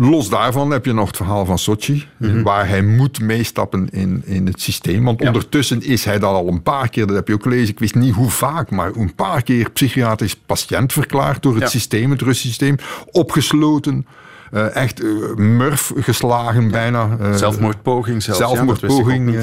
Los 0.00 0.28
daarvan 0.28 0.70
heb 0.70 0.84
je 0.84 0.92
nog 0.92 1.06
het 1.06 1.16
verhaal 1.16 1.44
van 1.44 1.58
Sochi, 1.58 2.06
waar 2.42 2.68
hij 2.68 2.82
moet 2.82 3.20
meestappen 3.20 3.88
in, 3.90 4.22
in 4.24 4.46
het 4.46 4.60
systeem. 4.60 5.04
Want 5.04 5.20
ondertussen 5.22 5.82
is 5.82 6.04
hij 6.04 6.18
dan 6.18 6.34
al 6.34 6.48
een 6.48 6.62
paar 6.62 6.88
keer, 6.88 7.06
dat 7.06 7.16
heb 7.16 7.28
je 7.28 7.34
ook 7.34 7.42
gelezen, 7.42 7.68
ik 7.68 7.78
wist 7.78 7.94
niet 7.94 8.14
hoe 8.14 8.30
vaak, 8.30 8.70
maar 8.70 8.90
een 8.94 9.14
paar 9.14 9.42
keer 9.42 9.70
psychiatrisch 9.70 10.36
patiënt 10.36 10.92
verklaard 10.92 11.42
door 11.42 11.52
het 11.52 11.62
Ja. 11.62 11.68
systeem, 11.68 12.10
het 12.10 12.20
Russische 12.22 12.48
systeem, 12.48 12.76
opgesloten. 13.10 14.06
eh, 14.50 14.76
echt 14.76 15.02
eh, 15.02 15.08
murf 15.36 15.92
geslagen 15.96 16.70
bijna. 16.70 17.16
eh, 17.20 17.34
Zelfmoordpoging 17.34 18.22
zelfs, 18.22 18.40
dat 18.40 18.48
Zelfmoordpoging 18.50 19.36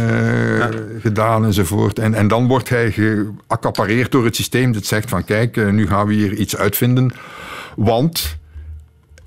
gedaan 1.01 1.45
enzovoort. 1.45 1.99
En, 1.99 2.13
en 2.13 2.27
dan 2.27 2.47
wordt 2.47 2.69
hij 2.69 2.91
geaccapareerd 2.91 4.11
door 4.11 4.25
het 4.25 4.35
systeem 4.35 4.71
dat 4.71 4.85
zegt 4.85 5.09
van 5.09 5.23
kijk, 5.25 5.71
nu 5.71 5.87
gaan 5.87 6.07
we 6.07 6.13
hier 6.13 6.33
iets 6.33 6.55
uitvinden. 6.57 7.11
Want 7.75 8.37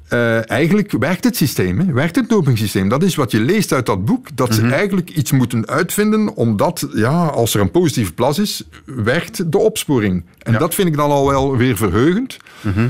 eh, 0.08 0.50
eigenlijk 0.50 0.92
werkt 0.98 1.24
het 1.24 1.36
systeem, 1.36 1.78
hè? 1.78 1.92
werkt 1.92 2.16
het 2.16 2.28
dopingsysteem. 2.28 2.88
Dat 2.88 3.02
is 3.02 3.14
wat 3.14 3.30
je 3.30 3.40
leest 3.40 3.72
uit 3.72 3.86
dat 3.86 4.04
boek, 4.04 4.26
dat 4.36 4.54
ze 4.54 4.62
eigenlijk 4.66 5.10
iets 5.10 5.32
moeten 5.32 5.66
uitvinden, 5.68 6.34
omdat 6.36 6.88
ja, 6.94 7.26
als 7.26 7.54
er 7.54 7.60
een 7.60 7.70
positieve 7.70 8.12
plas 8.12 8.38
is, 8.38 8.62
werkt 8.84 9.52
de 9.52 9.58
opsporing. 9.58 10.24
En 10.38 10.52
dat 10.58 10.74
vind 10.74 10.88
ik 10.88 10.96
dan 10.96 11.10
al 11.10 11.26
wel 11.26 11.56
weer 11.56 11.76
verheugend. 11.76 12.36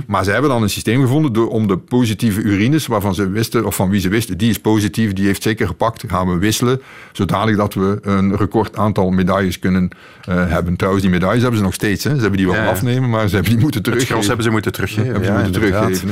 Maar 0.07 0.25
ze 0.25 0.31
hebben 0.31 0.51
dan 0.51 0.63
een 0.63 0.71
systeem 0.71 1.01
gevonden 1.01 1.33
door, 1.33 1.49
om 1.49 1.67
de 1.67 1.77
positieve 1.79 2.41
urines, 2.41 2.87
waarvan 2.87 3.15
ze 3.15 3.29
wisten, 3.31 3.65
of 3.67 3.75
van 3.75 3.91
wie 3.91 4.01
ze 4.01 4.09
wisten, 4.09 4.39
die 4.39 4.51
is 4.51 4.59
positief, 4.59 5.13
die 5.13 5.27
heeft 5.27 5.43
zeker 5.43 5.67
gepakt, 5.67 6.05
gaan 6.09 6.29
we 6.29 6.39
wisselen, 6.39 6.81
zodanig 7.13 7.57
dat 7.57 7.75
we 7.75 7.99
een 8.03 8.37
record 8.37 8.77
aantal 8.77 9.11
medailles 9.11 9.59
kunnen 9.59 9.89
eh, 10.25 10.35
hebben. 10.49 10.77
Trouwens, 10.77 11.05
die 11.05 11.13
medailles 11.13 11.41
hebben 11.41 11.59
ze 11.59 11.65
nog 11.65 11.75
steeds. 11.75 12.05
Hè. 12.05 12.15
Ze 12.15 12.21
hebben 12.21 12.37
die 12.39 12.47
wel 12.47 12.57
Ja, 12.57 12.67
afnemen, 12.69 13.11
maar 13.11 13.29
ze 13.29 13.35
hebben 13.35 13.53
die 13.53 13.61
moeten 13.63 13.81
Het 13.81 13.85
teruggeven. 13.91 14.15
gras 14.15 14.27
hebben 14.27 14.45
ze 14.45 14.51
moeten 14.51 14.73
teruggeven. 14.73 15.05
Hebben 15.05 15.25
ze 15.25 15.33
ja, 15.33 15.43
moeten 15.43 15.61
teruggeven. 15.61 16.09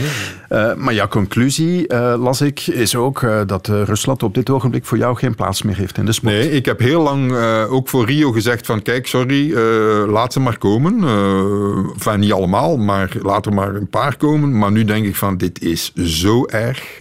Eh, 0.49 0.75
maar 0.75 0.95
ja, 0.97 1.09
conclusie, 1.09 1.87
eh, 1.87 2.15
las 2.19 2.41
ik, 2.41 2.67
is 2.67 2.97
ook 2.97 3.23
eh, 3.23 3.41
dat 3.47 3.69
eh, 3.69 3.83
Rusland 3.83 4.23
op 4.23 4.35
dit 4.35 4.51
ogenblik 4.51 4.85
voor 4.85 4.99
jou 4.99 5.17
geen 5.17 5.35
plaats 5.35 5.63
meer 5.63 5.77
heeft 5.77 5.99
in 5.99 6.05
de 6.05 6.13
sport. 6.13 6.33
Nee, 6.33 6.51
ik 6.51 6.65
heb 6.65 6.79
heel 6.79 7.03
lang 7.03 7.37
ook 7.69 7.89
voor 7.89 8.07
Rio 8.07 8.33
gezegd 8.33 8.67
van 8.67 8.83
kijk, 8.83 9.07
sorry, 9.07 9.55
laat 10.09 10.33
ze 10.33 10.41
maar 10.41 10.59
komen. 10.59 10.95
Enfin, 11.93 12.21
niet 12.21 12.33
allemaal, 12.33 12.77
maar 12.77 13.13
laat 13.23 13.47
er 13.47 13.53
maar 13.53 13.75
een 13.75 13.89
paar 13.89 14.17
komen. 14.17 14.59
Maar 14.59 14.73
nu 14.73 14.85
denk 14.85 15.07
ik 15.07 15.17
van 15.17 15.37
dit 15.37 15.63
is 15.63 15.95
zo 15.95 16.47
erg. 16.47 17.01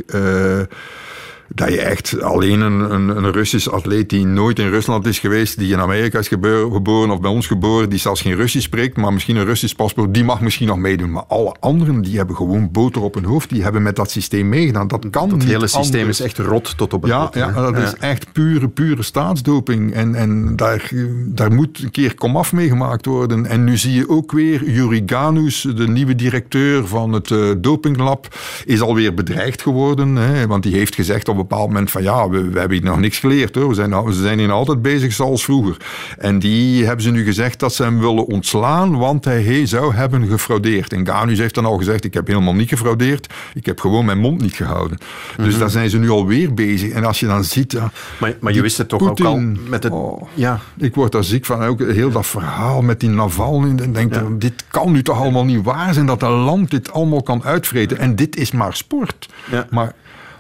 Dat 1.56 1.70
je 1.70 1.82
echt 1.82 2.22
alleen 2.22 2.62
een, 2.62 2.92
een, 2.94 3.10
een 3.10 3.32
Russisch 3.32 3.68
atleet 3.70 4.10
die 4.10 4.26
nooit 4.26 4.60
in 4.60 4.70
Rusland 4.70 5.06
is 5.06 5.20
geweest, 5.20 5.58
die 5.60 5.74
in 5.74 5.80
Amerika 5.80 6.20
is 6.20 6.28
gebeur- 6.28 6.72
geboren 6.72 7.10
of 7.10 7.22
bij 7.22 7.32
ons 7.32 7.48
geboren, 7.48 7.90
die 7.90 8.00
zelfs 8.00 8.22
geen 8.22 8.36
Russisch 8.36 8.66
spreekt, 8.66 8.98
maar 8.98 9.14
misschien 9.14 9.36
een 9.36 9.46
Russisch 9.46 9.76
paspoort, 9.76 10.14
die 10.14 10.24
mag 10.24 10.42
misschien 10.42 10.68
nog 10.68 10.78
meedoen. 10.78 11.12
Maar 11.12 11.24
alle 11.28 11.56
anderen, 11.60 12.02
die 12.02 12.18
hebben 12.18 12.36
gewoon 12.36 12.72
boter 12.72 13.02
op 13.02 13.14
hun 13.14 13.24
hoofd, 13.26 13.50
die 13.50 13.64
hebben 13.64 13.84
met 13.84 13.96
dat 13.96 14.12
systeem 14.12 14.50
meegedaan. 14.50 14.88
Dat 14.88 15.10
kan 15.10 15.30
Het 15.30 15.38
niet 15.38 15.48
hele 15.48 15.68
systeem 15.68 16.00
anders. 16.00 16.20
is 16.20 16.26
echt 16.26 16.38
rot 16.38 16.78
tot 16.78 16.94
op 16.94 17.02
het 17.02 17.12
Ja, 17.12 17.30
ja 17.34 17.52
dat 17.52 17.78
is 17.78 17.94
echt 18.00 18.32
pure, 18.32 18.68
pure 18.70 19.04
staatsdoping. 19.04 19.94
En, 19.94 20.16
en 20.16 20.56
daar, 20.56 20.92
daar 21.26 21.54
moet 21.54 21.84
een 21.84 21.92
keer 21.92 22.16
komaf 22.16 22.54
mee 22.54 22.68
gemaakt 22.68 23.06
worden. 23.06 23.46
En 23.46 23.64
nu 23.64 23.78
zie 23.78 23.94
je 23.94 24.10
ook 24.10 24.32
weer 24.32 24.70
Yuri 24.70 25.04
Ganus, 25.06 25.62
de 25.76 25.88
nieuwe 25.88 26.16
directeur 26.16 26.88
van 26.88 27.14
het 27.14 27.32
eh, 27.32 27.40
dopinglab, 27.58 28.36
is 28.66 28.82
alweer 28.82 29.14
bedreigd 29.14 29.62
geworden. 29.62 30.16
Hè, 30.16 30.48
want 30.48 30.64
die 30.64 30.76
heeft 30.76 30.96
gezegd 30.96 31.28
op 31.30 31.38
een 31.38 31.45
bepaald 31.48 31.68
moment 31.68 31.92
van 31.92 32.04
ja, 32.04 32.30
we, 32.30 32.50
we 32.50 32.60
hebben 32.60 32.78
hier 32.78 32.88
nog 32.88 33.00
niks 33.00 33.20
geleerd. 33.20 33.56
Hoor. 33.56 33.68
We, 33.68 33.74
zijn, 33.74 34.04
we 34.04 34.14
zijn 34.14 34.40
hier 34.40 34.52
altijd 34.52 34.82
bezig 34.82 35.14
zoals 35.14 35.44
vroeger. 35.44 35.78
En 36.18 36.40
die 36.40 36.86
hebben 36.86 37.04
ze 37.04 37.12
nu 37.12 37.24
gezegd 37.24 37.60
dat 37.60 37.74
ze 37.74 37.84
hem 37.84 38.00
willen 38.00 38.26
ontslaan, 38.26 38.98
want 38.98 39.26
hij 39.26 39.66
zou 39.66 39.94
hebben 39.96 40.28
gefraudeerd. 40.28 40.94
En 40.94 41.06
Ganus 41.08 41.40
heeft 41.40 41.56
dan 41.56 41.66
al 41.66 41.78
gezegd, 41.78 42.04
ik 42.04 42.14
heb 42.14 42.28
helemaal 42.28 42.54
niet 42.56 42.70
gefraudeerd. 42.70 43.34
Ik 43.54 43.66
heb 43.66 43.80
gewoon 43.80 44.06
mijn 44.06 44.18
mond 44.20 44.42
niet 44.42 44.54
gehouden. 44.54 44.98
Dus 45.38 45.48
Mhm. 45.52 45.60
daar 45.60 45.70
zijn 45.70 45.90
ze 45.90 45.98
nu 45.98 46.10
alweer 46.10 46.54
bezig. 46.54 46.92
En 46.92 47.04
als 47.06 47.20
je 47.20 47.26
dan 47.28 47.44
ziet... 47.44 47.72
Ja, 47.72 47.92
Maar, 48.20 48.36
maar 48.40 48.54
je 48.54 48.62
wist 48.62 48.78
het 48.78 48.90
toch 48.90 49.02
ook 49.10 49.20
al 49.20 49.38
met 49.70 49.84
het... 49.84 49.94
oh, 49.94 50.22
ja. 50.34 50.60
Ik 50.78 50.96
word 50.96 51.12
daar 51.12 51.24
ziek 51.24 51.46
van. 51.46 51.64
Ook 51.64 51.80
heel 51.80 52.12
dat 52.12 52.26
verhaal 52.26 52.82
met 52.82 53.00
die 53.00 53.10
Navalny. 53.10 53.80
En 53.80 53.94
denk, 53.94 54.42
dit 54.42 54.64
kan 54.68 54.92
nu 54.92 55.04
toch 55.04 55.18
allemaal 55.20 55.46
niet 55.46 55.64
waar 55.64 55.94
zijn 55.94 56.06
dat 56.06 56.22
een 56.22 56.30
land 56.30 56.70
dit 56.72 56.92
allemaal 56.92 57.24
kan 57.24 57.44
uitvreten. 57.44 57.98
En 57.98 58.16
dit 58.16 58.36
is 58.36 58.52
maar 58.52 58.76
sport. 58.76 59.30
Maar, 59.70 59.94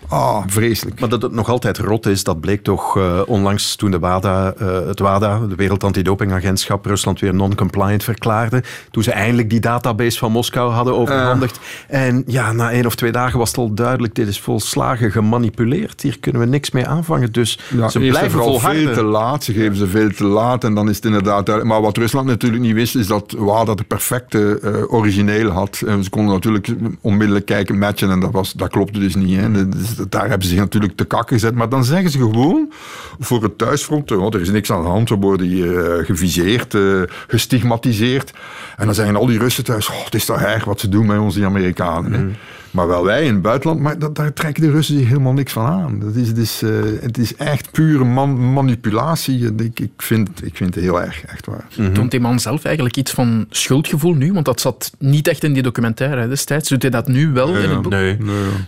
ah, 0.08 0.44
vreselijk. 0.48 1.00
Maar 1.00 1.10
dat 1.10 1.22
het 1.22 1.32
nog 1.32 1.50
altijd 1.50 1.78
rot 1.78 2.06
is, 2.06 2.24
dat 2.24 2.40
bleek 2.40 2.64
toch 2.64 2.98
eh, 2.98 3.22
onlangs 3.26 3.76
toen 3.76 3.92
de 3.92 4.00
WADA, 4.00 4.54
eh, 4.58 4.88
het 4.88 5.00
WADA, 5.00 5.40
de 5.40 5.56
Wereld 5.56 5.84
Antidopingagentschap, 5.84 6.86
Rusland 6.86 7.20
weer 7.20 7.34
non-compliant 7.34 8.04
verklaarde. 8.04 8.64
Toen 8.92 9.04
ze 9.04 9.12
eindelijk 9.12 9.50
die 9.50 9.60
database 9.60 10.18
van 10.18 10.32
Moskou 10.32 10.72
hadden 10.72 10.96
overhandigd. 10.96 11.60
En 11.88 12.24
ja, 12.28 12.52
na 12.52 12.72
één 12.72 12.86
of 12.86 12.96
twee 12.96 13.12
dagen 13.12 13.40
was 13.40 13.50
het 13.50 13.58
al 13.58 13.74
duidelijk, 13.74 14.16
dit 14.16 14.28
is 14.28 14.40
volslagen 14.40 15.12
gemanipuleerd. 15.12 16.02
Hier 16.02 16.20
kunnen 16.20 16.42
we 16.42 16.48
niks 16.48 16.72
mee 16.72 16.88
aanvangen. 16.88 17.32
Dus 17.32 17.60
Ja, 17.78 17.90
ze 17.90 18.00
blijven 18.00 18.32
vooral 18.32 18.50
volharden. 18.50 18.84
veel 18.84 18.94
te 18.94 19.04
laat. 19.04 19.44
Ze 19.44 19.54
geven 19.54 19.76
ze 19.76 19.88
veel 19.88 20.10
te 20.10 20.24
laat 20.24 20.64
en 20.64 20.74
dan 20.76 20.90
is 20.90 20.96
het 20.96 21.06
inderdaad 21.06 21.46
duidelijk. 21.46 21.76
Maar 21.76 21.84
wat 21.84 21.98
Rusland 21.98 22.28
natuurlijk 22.28 22.64
niet 22.64 22.74
wist, 22.74 22.96
is 22.96 23.08
dat 23.08 23.36
WADA 23.38 23.76
de 23.76 23.84
perfecte 23.84 24.60
eh, 24.60 24.94
origineel 24.94 25.50
had. 25.50 25.82
En 25.88 26.04
ze 26.04 26.10
konden 26.10 26.34
natuurlijk 26.34 26.74
onmiddellijk 27.02 27.46
kijken, 27.46 27.78
matchen 27.78 28.10
en 28.10 28.20
dat, 28.20 28.32
was, 28.32 28.54
dat 28.54 28.70
klopte 28.70 29.00
dus 29.00 29.16
niet. 29.16 29.40
Hè. 29.40 29.70
Dus 29.70 29.95
daar 30.10 30.30
hebben 30.30 30.48
ze 30.48 30.54
zich 30.54 30.60
natuurlijk 30.60 30.96
te 30.96 31.06
kak 31.06 31.28
gezet. 31.28 31.56
Maar 31.56 31.70
dan 31.70 31.86
zeggen 31.86 32.10
ze 32.10 32.18
gewoon 32.18 32.72
voor 33.20 33.44
het 33.44 33.58
thuisfront, 33.58 34.12
oh, 34.12 34.34
er 34.34 34.42
is 34.42 34.50
niks 34.50 34.72
aan 34.72 34.82
de 34.82 34.88
hand, 34.88 35.10
we 35.10 35.16
worden 35.16 35.48
hier 35.48 35.98
eh, 35.98 36.06
geviseerd, 36.06 36.74
eh, 36.74 37.02
gestigmatiseerd. 37.28 38.34
En 38.78 38.86
dan 38.86 38.96
zeggen 38.96 39.16
al 39.16 39.26
die 39.26 39.40
Russen 39.40 39.64
thuis, 39.64 39.90
oh, 39.90 40.04
het 40.06 40.16
is 40.16 40.26
toch 40.26 40.42
erg 40.42 40.64
wat 40.64 40.80
ze 40.80 40.90
doen 40.90 41.06
met 41.06 41.20
ons, 41.20 41.36
die 41.36 41.46
Amerikanen. 41.46 42.14
Hè. 42.14 42.26
Maar 42.76 42.88
wel 42.88 43.04
wij 43.04 43.26
in 43.26 43.34
het 43.34 43.42
buitenland, 43.42 43.80
maar 43.80 44.00
dat, 44.00 44.16
daar 44.16 44.34
trekken 44.34 44.64
de 44.64 44.72
Russen 44.72 44.98
zich 44.98 45.08
helemaal 45.08 45.34
niks 45.34 45.54
van 45.54 45.66
aan. 45.66 46.00
Dat 46.00 46.16
is, 46.16 46.28
het, 46.28 46.38
is, 46.38 46.62
eh, 46.62 46.72
het 47.02 47.18
is 47.18 47.36
echt 47.36 47.72
pure 47.72 48.04
man- 48.04 48.54
manipulatie. 48.54 49.54
Ik, 49.56 49.80
ik, 49.80 49.92
vind, 49.98 50.46
ik 50.46 50.56
vind 50.56 50.76
het 50.76 50.84
heel 50.84 51.02
erg, 51.02 51.26
echt 51.26 51.46
waar. 51.46 51.68
Toont 51.94 52.12
die 52.12 52.20
man 52.20 52.40
zelf 52.40 52.64
eigenlijk 52.64 52.98
iets 52.98 53.12
van 53.12 53.46
schuldgevoel 53.50 54.14
nu? 54.14 54.34
Want 54.34 54.46
dat 54.46 54.62
zat 54.62 54.92
niet 55.00 55.28
echt 55.28 55.44
in 55.44 55.54
die 55.54 55.64
documentaire 55.64 56.22
hè, 56.22 56.28
destijds. 56.28 56.70
Doet 56.70 56.82
hij 56.82 56.92
dat 56.92 57.08
nu 57.08 57.32
wel 57.32 57.56
in 57.56 57.70
het 57.70 57.82
boek? 57.82 57.92
Nee, 57.92 58.18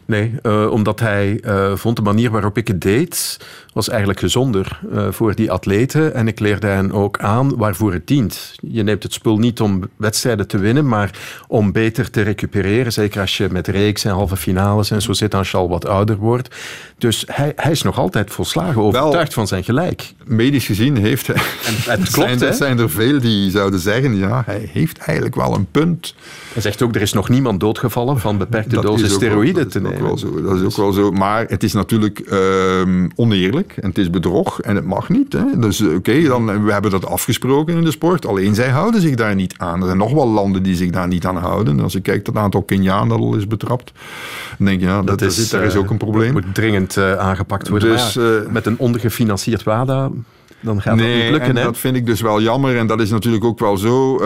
nee 0.06 0.34
eh, 0.42 0.72
omdat 0.72 1.00
hij 1.00 1.40
eh, 1.40 1.76
vond 1.76 1.96
de 1.96 2.02
manier 2.02 2.32
waarop 2.32 2.58
ik 2.58 2.68
het 2.68 2.82
deed, 2.82 3.40
was 3.74 3.90
eigenlijk 3.90 4.20
gezonder 4.20 4.80
eh, 4.94 5.08
voor 5.12 5.36
die 5.36 5.52
atleten. 5.52 6.14
En 6.14 6.28
ik 6.28 6.40
leerde 6.40 6.68
hen 6.68 6.92
ook 6.92 7.20
aan 7.20 7.58
waarvoor 7.58 7.94
het 7.94 8.08
dient. 8.08 8.56
Je 8.62 8.84
neemt 8.84 9.04
het 9.04 9.14
spul 9.14 9.38
niet 9.38 9.62
om 9.62 9.84
wedstrijden 9.96 10.48
te 10.48 10.58
winnen, 10.58 10.88
maar 10.88 11.12
om 11.48 11.72
beter 11.72 12.10
te 12.10 12.22
recupereren. 12.22 12.94
Zeker 12.94 13.22
als 13.22 13.38
je 13.38 13.48
met 13.52 13.68
reeks 13.98 14.12
en 14.12 14.20
halve 14.20 14.38
finales 14.38 14.92
en 14.92 15.02
zo 15.02 15.14
zit 15.14 15.36
als 15.36 15.52
je 15.52 15.58
al 15.58 15.70
wat 15.70 15.86
ouder 15.88 16.18
wordt. 16.18 16.56
Dus 16.98 17.24
hij, 17.28 17.54
hij 17.56 17.72
is 17.72 17.82
nog 17.82 18.00
altijd 18.00 18.32
volslagen 18.32 18.82
overtuigd 18.82 19.34
van 19.34 19.48
zijn 19.48 19.64
gelijk. 19.64 20.14
Medisch 20.26 20.66
gezien 20.66 20.98
heeft 20.98 21.28
hij... 21.28 21.36
En 21.36 22.00
het 22.00 22.10
klopt, 22.12 22.30
zijn, 22.30 22.42
er 22.42 22.48
hè? 22.48 22.54
zijn 22.54 22.80
er 22.80 22.90
veel 22.90 23.20
die 23.20 23.52
zouden 23.52 23.80
zeggen, 23.80 24.18
ja, 24.18 24.44
hij 24.46 24.70
heeft 24.74 24.98
eigenlijk 24.98 25.36
wel 25.36 25.56
een 25.56 25.68
punt. 25.72 26.16
Hij 26.54 26.62
zegt 26.62 26.82
ook, 26.82 26.96
er 26.96 27.02
is 27.02 27.14
nog 27.14 27.30
niemand 27.30 27.60
doodgevallen 27.60 28.20
van 28.20 28.38
beperkte 28.38 28.82
dosis 28.82 29.08
is 29.08 29.14
ook 29.14 29.20
wel- 29.20 29.30
steroïden 29.30 29.64
dat 29.64 29.72
te 29.72 29.80
is 29.80 29.86
ook 29.86 29.92
nemen. 29.92 30.08
wel 30.08 30.18
zo, 30.18 30.42
dat 30.42 30.56
is 30.56 30.64
ook 30.64 30.76
wel 30.76 30.92
zo. 30.92 31.12
Maar 31.12 31.46
het 31.48 31.64
is 31.64 31.74
natuurlijk 31.74 32.20
ehm, 32.20 33.08
oneerlijk 33.16 33.74
en 33.82 33.88
het 33.90 33.98
is 33.98 34.10
bedrog 34.10 34.62
en 34.62 34.76
het 34.76 34.86
mag 34.86 35.10
niet. 35.10 35.34
Hè. 35.34 35.60
Dus 35.60 35.80
eh, 35.82 35.94
oké, 35.96 36.22
dan 36.22 36.64
we 36.66 36.72
hebben 36.72 36.92
dat 36.92 37.06
afgesproken 37.06 37.78
in 37.78 37.84
de 37.84 37.92
sport. 37.92 38.26
Alleen 38.26 38.56
zij 38.56 38.70
houden 38.70 39.02
zich 39.02 39.16
daar 39.16 39.36
niet 39.36 39.54
aan. 39.58 39.80
Er 39.80 39.86
zijn 39.86 39.98
nog 39.98 40.12
wel 40.14 40.28
landen 40.28 40.64
die 40.64 40.76
zich 40.76 40.90
daar 40.90 41.08
niet 41.08 41.26
aan 41.26 41.38
houden. 41.38 41.80
Als 41.80 41.94
je 41.94 42.00
kijkt 42.02 42.26
dat 42.26 42.34
het 42.34 42.44
aantal 42.44 42.62
Keniaan 42.62 43.10
dat 43.10 43.20
al 43.20 43.36
is 43.36 43.48
betrapt, 43.48 43.87
dan 44.58 44.68
denk 44.68 44.80
je, 44.80 44.86
ja, 44.86 45.02
dat, 45.02 45.20
dat 45.20 45.32
is, 45.32 45.50
daar 45.50 45.64
is 45.64 45.74
eh, 45.74 45.80
ook 45.80 45.90
een 45.90 45.98
probleem. 45.98 46.32
moet 46.32 46.54
dringend 46.54 46.98
eh, 46.98 47.14
aangepakt 47.14 47.68
worden. 47.68 47.90
Dus, 47.92 48.14
ja, 48.14 48.22
eh, 48.22 48.52
met 48.52 48.66
een 48.66 48.78
ondergefinancierd 48.78 49.64
WADA, 49.64 50.10
dan 50.60 50.82
gaat 50.82 50.96
nee, 50.96 51.14
dat 51.14 51.22
niet 51.22 51.32
lukken. 51.32 51.50
en 51.50 51.56
hè? 51.56 51.64
dat 51.64 51.78
vind 51.78 51.96
ik 51.96 52.06
dus 52.06 52.22
wel 52.22 52.42
jammer. 52.42 52.78
En 52.78 52.88
dat 52.88 53.02
is 53.02 53.10
natuurlijk 53.10 53.44
ook 53.44 53.60
wel 53.60 53.78
zo. 53.78 54.18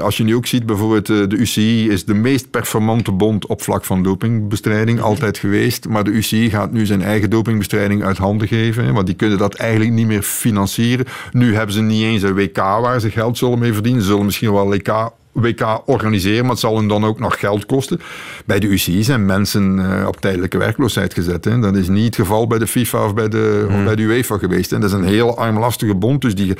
als 0.00 0.16
je 0.16 0.24
nu 0.24 0.34
ook 0.34 0.46
ziet, 0.46 0.66
bijvoorbeeld 0.66 1.06
de 1.06 1.36
UCI 1.36 1.90
is 1.90 2.04
de 2.04 2.14
meest 2.14 2.50
performante 2.50 3.12
bond 3.12 3.46
op 3.46 3.62
vlak 3.62 3.84
van 3.84 4.02
dopingbestrijding. 4.02 5.00
Altijd 5.00 5.38
geweest. 5.38 5.88
Maar 5.88 6.04
de 6.04 6.10
UCI 6.10 6.50
gaat 6.50 6.72
nu 6.72 6.86
zijn 6.86 7.02
eigen 7.02 7.30
dopingbestrijding 7.30 8.04
uit 8.04 8.16
handen 8.16 8.48
geven. 8.48 8.84
hè, 8.84 8.92
want 8.92 9.06
die 9.06 9.16
kunnen 9.16 9.38
dat 9.38 9.54
eigenlijk 9.54 9.92
niet 9.92 10.06
meer 10.06 10.22
financieren. 10.22 11.06
Nu 11.32 11.54
hebben 11.54 11.74
ze 11.74 11.80
niet 11.80 12.02
eens 12.02 12.22
een 12.22 12.34
WK 12.34 12.56
waar 12.56 13.00
ze 13.00 13.10
geld 13.10 13.38
zullen 13.38 13.58
mee 13.58 13.72
verdienen. 13.72 14.02
Ze 14.02 14.08
zullen 14.08 14.24
misschien 14.24 14.52
wel 14.52 14.68
WK 14.68 15.10
WK 15.36 15.82
organiseren, 15.86 16.42
maar 16.42 16.50
het 16.50 16.60
zal 16.60 16.76
hen 16.76 16.88
dan 16.88 17.04
ook 17.04 17.18
nog 17.18 17.38
geld 17.38 17.66
kosten. 17.66 18.00
Bij 18.44 18.58
de 18.58 18.66
UCI 18.66 19.02
zijn 19.02 19.26
mensen 19.26 19.90
eh, 20.00 20.06
op 20.06 20.20
tijdelijke 20.20 20.58
werkloosheid 20.58 21.14
gezet. 21.14 21.44
Hè. 21.44 21.58
Dat 21.58 21.76
is 21.76 21.88
niet 21.88 22.04
het 22.04 22.14
geval 22.14 22.46
bij 22.46 22.58
de 22.58 22.66
FIFA 22.66 23.04
of 23.04 23.14
bij 23.14 23.28
de, 23.28 23.66
of 23.68 23.84
bij 23.84 23.96
de 23.96 24.02
UEFA 24.02 24.38
geweest. 24.38 24.70
Hè. 24.70 24.78
Dat 24.78 24.90
is 24.90 24.96
een 24.96 25.04
heel 25.04 25.38
armlastige 25.38 25.94
bond. 25.94 26.20
Dus 26.20 26.34
die, 26.34 26.54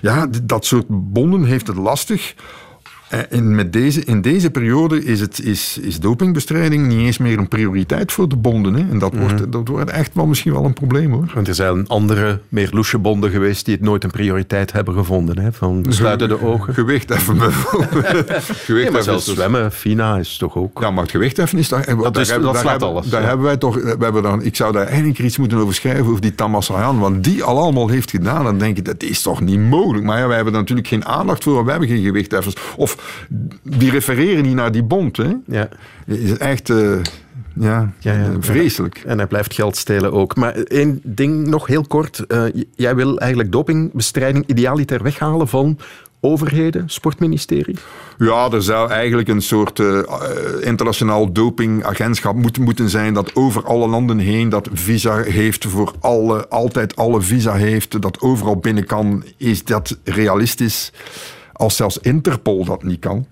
ja, 0.00 0.28
dat 0.42 0.64
soort 0.64 0.84
bonden 0.88 1.44
heeft 1.44 1.66
het 1.66 1.76
lastig. 1.76 2.34
Eh, 3.12 3.20
En 3.30 3.54
met 3.54 3.72
deze, 3.72 4.04
in 4.04 4.20
deze 4.20 4.50
periode 4.50 5.04
is, 5.04 5.20
het, 5.20 5.40
is, 5.44 5.78
is 5.82 6.00
dopingbestrijding 6.00 6.86
niet 6.86 6.98
eens 6.98 7.18
meer 7.18 7.38
een 7.38 7.48
prioriteit 7.48 8.12
voor 8.12 8.28
de 8.28 8.36
bonden. 8.36 8.74
Hè. 8.74 8.90
En 8.90 8.98
dat, 8.98 9.14
wordt, 9.14 9.52
dat 9.52 9.68
wordt 9.68 9.90
echt 9.90 10.10
wel 10.14 10.26
misschien 10.26 10.52
wel 10.52 10.64
een 10.64 10.72
probleem 10.72 11.12
hoor. 11.12 11.30
Want 11.34 11.48
er 11.48 11.54
zijn 11.54 11.88
andere, 11.88 12.40
meer 12.48 12.68
loesje 12.72 12.98
bonden 12.98 13.30
geweest 13.30 13.64
die 13.64 13.74
het 13.74 13.82
nooit 13.84 14.04
een 14.04 14.10
prioriteit 14.10 14.72
hebben 14.72 14.94
gevonden. 14.94 15.38
Hè? 15.38 15.52
Van 15.52 15.86
sluiten 15.88 16.28
de 16.28 16.42
ogen. 16.42 16.74
Gewichtheffen 16.74 17.38
bijvoorbeeld. 17.38 17.90
Nee, 18.12 18.40
Gewichtheffen 18.40 18.92
maar 18.92 19.02
zelfs 19.02 19.18
is 19.20 19.24
dus- 19.24 19.34
zwemmen, 19.34 19.72
FINA 19.72 20.16
is 20.18 20.36
toch 20.36 20.56
ook... 20.56 20.80
Ja, 20.80 20.90
maar 20.90 21.02
het 21.02 21.10
gewichtheffen 21.10 21.58
is 21.58 21.68
daar... 21.68 21.84
Dat 21.96 22.16
is- 22.18 22.28
hebben- 22.30 22.46
dat 22.52 22.60
slaat 22.60 22.70
hebben, 22.70 22.88
alles, 22.88 23.08
Daar 23.08 23.20
ja. 23.22 23.26
hebben 23.26 23.46
wij 23.46 23.56
toch... 23.56 23.74
We 23.74 23.96
hebben 23.98 24.22
dan, 24.22 24.42
ik 24.42 24.56
zou 24.56 24.72
daar 24.72 24.86
eigenlijk 24.86 25.18
iets 25.18 25.38
moeten 25.38 25.58
over 25.58 25.74
schrijven, 25.74 26.06
over 26.06 26.20
die 26.20 26.34
Tamas 26.34 26.68
Rayan, 26.68 26.98
want 26.98 27.24
die 27.24 27.42
al 27.42 27.58
allemaal 27.58 27.88
heeft 27.88 28.10
gedaan. 28.10 28.44
Dan 28.44 28.58
denk 28.58 28.76
ik, 28.76 28.84
dat 28.84 29.02
is 29.02 29.22
toch 29.22 29.40
niet 29.40 29.58
mogelijk. 29.58 30.04
Maar 30.04 30.18
ja, 30.18 30.26
wij 30.26 30.36
hebben 30.36 30.52
er 30.54 30.60
natuurlijk 30.60 30.88
geen 30.88 31.04
aandacht 31.04 31.42
voor, 31.42 31.64
we 31.64 31.70
hebben 31.70 31.88
geen 31.88 32.02
gewichtheffers. 32.04 32.54
Of 32.76 33.01
die 33.62 33.90
refereren 33.90 34.42
niet 34.42 34.54
naar 34.54 34.72
die 34.72 34.82
bond. 34.82 35.16
Hè? 35.16 35.32
Ja. 35.46 35.68
Is 36.06 36.36
echt... 36.38 36.70
eh, 36.70 36.76
ja, 37.54 37.92
Ja, 37.98 38.12
ja. 38.12 38.24
eh, 38.24 38.28
vreselijk. 38.40 39.02
En 39.06 39.18
hij 39.18 39.26
blijft 39.26 39.54
geld 39.54 39.76
stelen 39.76 40.12
ook. 40.12 40.36
Maar 40.36 40.52
één 40.54 41.00
ding 41.02 41.46
nog 41.46 41.66
heel 41.66 41.86
kort. 41.86 42.26
Eh, 42.26 42.44
jij 42.74 42.94
wil 42.94 43.18
eigenlijk 43.18 43.52
dopingbestrijding 43.52 44.44
idealiter 44.46 45.02
weghalen 45.02 45.48
van 45.48 45.78
overheden, 46.24 46.88
sportministerie? 46.88 47.76
Ja, 48.18 48.50
er 48.50 48.62
zou 48.62 48.90
eigenlijk 48.90 49.28
een 49.28 49.42
soort 49.42 49.78
uh, 49.78 50.00
internationaal 50.60 51.32
dopingagentschap 51.32 52.34
moeten, 52.34 52.62
moeten 52.62 52.88
zijn 52.90 53.14
dat 53.14 53.34
over 53.34 53.64
alle 53.64 53.88
landen 53.88 54.18
heen 54.18 54.48
dat 54.48 54.68
visa 54.72 55.16
heeft 55.22 55.66
voor 55.66 55.92
alle, 56.00 56.48
altijd 56.48 56.96
alle 56.96 57.20
visa 57.20 57.54
heeft, 57.54 58.02
dat 58.02 58.20
overal 58.20 58.56
binnen 58.56 58.86
kan. 58.86 59.24
Is 59.36 59.64
dat 59.64 59.98
realistisch? 60.04 60.92
Als 61.52 61.76
zelfs 61.76 61.98
Interpol 61.98 62.64
dat 62.64 62.82
niet 62.82 63.00
kan, 63.00 63.26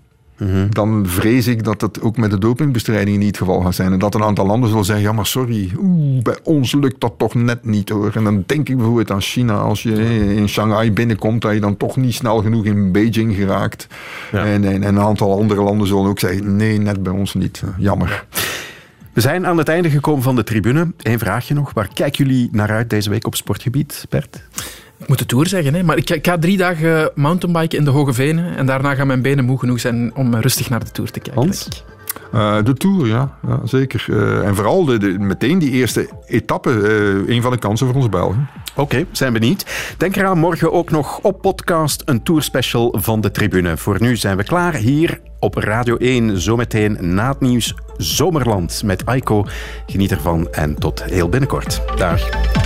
dan 0.71 1.07
vrees 1.07 1.47
ik 1.47 1.64
dat 1.64 1.81
het 1.81 2.03
ook 2.03 2.16
met 2.16 2.31
de 2.31 2.39
dopingbestrijding 2.39 3.16
niet 3.16 3.27
het 3.27 3.37
geval 3.37 3.61
gaat 3.61 3.75
zijn. 3.75 3.93
En 3.93 3.99
dat 3.99 4.14
een 4.14 4.23
aantal 4.23 4.47
landen 4.47 4.68
zullen 4.68 4.85
zeggen, 4.85 5.05
ja 5.05 5.12
maar 5.12 5.27
sorry, 5.27 5.71
oeh, 5.79 6.23
bij 6.23 6.37
ons 6.43 6.73
lukt 6.73 7.01
dat 7.01 7.12
toch 7.16 7.35
net 7.35 7.64
niet 7.64 7.89
hoor. 7.89 8.12
En 8.14 8.25
dan 8.25 8.45
denk 8.47 8.68
ik 8.68 8.77
bijvoorbeeld 8.77 9.11
aan 9.11 9.21
China, 9.21 9.55
als 9.55 9.83
je 9.83 9.95
in 10.35 10.49
Shanghai 10.49 10.93
binnenkomt, 10.93 11.43
dat 11.43 11.53
je 11.53 11.61
dan 11.61 11.77
toch 11.77 11.97
niet 11.97 12.14
snel 12.14 12.43
genoeg 12.43 12.64
in 12.64 12.93
Beijing 12.93 13.35
geraakt. 13.35 13.87
En, 14.33 14.64
en, 14.64 14.83
een 14.83 15.01
aantal 15.01 15.39
andere 15.39 15.62
landen 15.62 15.87
zullen 15.87 16.11
ook 16.11 16.18
zeggen, 16.18 16.57
nee, 16.57 16.79
net 16.79 17.03
bij 17.03 17.12
ons 17.12 17.35
niet. 17.35 17.62
Jammer. 17.79 18.25
We 19.12 19.21
zijn 19.21 19.47
aan 19.47 19.59
het 19.59 19.68
einde 19.68 19.91
gekomen 19.91 20.23
van 20.23 20.37
de 20.37 20.45
tribune. 20.45 20.93
Eén 21.03 21.18
vraagje 21.18 21.55
nog. 21.55 21.73
Waar 21.73 21.89
kijken 21.95 22.27
jullie 22.27 22.49
naar 22.53 22.71
uit 22.71 22.91
deze 22.91 23.11
week 23.11 23.27
op 23.27 23.35
sportgebied, 23.35 24.07
Bert? 24.09 24.43
Ik 25.01 25.09
moet 25.09 25.18
de 25.18 25.26
Tour 25.26 25.46
zeggen, 25.46 25.74
hè? 25.74 25.82
maar 25.82 25.96
ik, 25.96 26.11
ik 26.11 26.26
ga 26.26 26.38
drie 26.38 26.57
dagen 26.57 27.11
mountainbiken 27.14 27.78
in 27.78 27.84
de 27.84 27.90
Hoge 27.90 28.12
Venen 28.12 28.57
en 28.57 28.66
daarna 28.66 28.94
gaan 28.94 29.07
mijn 29.07 29.22
benen 29.22 29.44
moe 29.44 29.59
genoeg 29.59 29.80
zijn 29.80 30.14
om 30.14 30.34
rustig 30.34 30.70
naar 30.70 30.84
de 30.84 30.90
Tour 30.90 31.11
te 31.11 31.20
kijken. 31.20 31.42
Hans? 31.42 31.68
Uh, 32.34 32.64
de 32.64 32.74
Tour, 32.74 33.07
ja, 33.07 33.38
ja 33.46 33.61
zeker. 33.64 34.07
Uh, 34.09 34.46
en 34.46 34.55
vooral 34.55 34.84
de, 34.84 34.98
de, 34.98 35.18
meteen 35.18 35.59
die 35.59 35.70
eerste 35.70 36.09
etappe, 36.26 36.70
uh, 36.70 37.34
een 37.34 37.42
van 37.42 37.51
de 37.51 37.59
kansen 37.59 37.86
voor 37.86 37.96
ons 37.96 38.09
Belgen. 38.09 38.48
Oké, 38.70 38.80
okay, 38.80 39.07
zijn 39.12 39.32
benieuwd. 39.32 39.94
Denk 39.96 40.16
eraan 40.16 40.38
morgen 40.38 40.72
ook 40.72 40.90
nog 40.90 41.18
op 41.18 41.40
podcast 41.40 42.03
een 42.05 42.22
tourspecial 42.22 42.94
van 42.98 43.20
de 43.20 43.30
tribune. 43.30 43.76
Voor 43.76 43.96
nu 44.01 44.16
zijn 44.16 44.36
we 44.36 44.44
klaar 44.44 44.74
hier 44.74 45.20
op 45.38 45.55
Radio 45.55 45.96
1. 45.96 46.40
Zometeen 46.40 46.96
na 47.01 47.28
het 47.28 47.40
nieuws 47.40 47.74
Zomerland 47.96 48.82
met 48.84 49.07
Aiko. 49.07 49.46
Geniet 49.86 50.11
ervan 50.11 50.48
en 50.53 50.74
tot 50.74 51.05
heel 51.05 51.28
binnenkort. 51.28 51.82
Dag. 51.96 52.59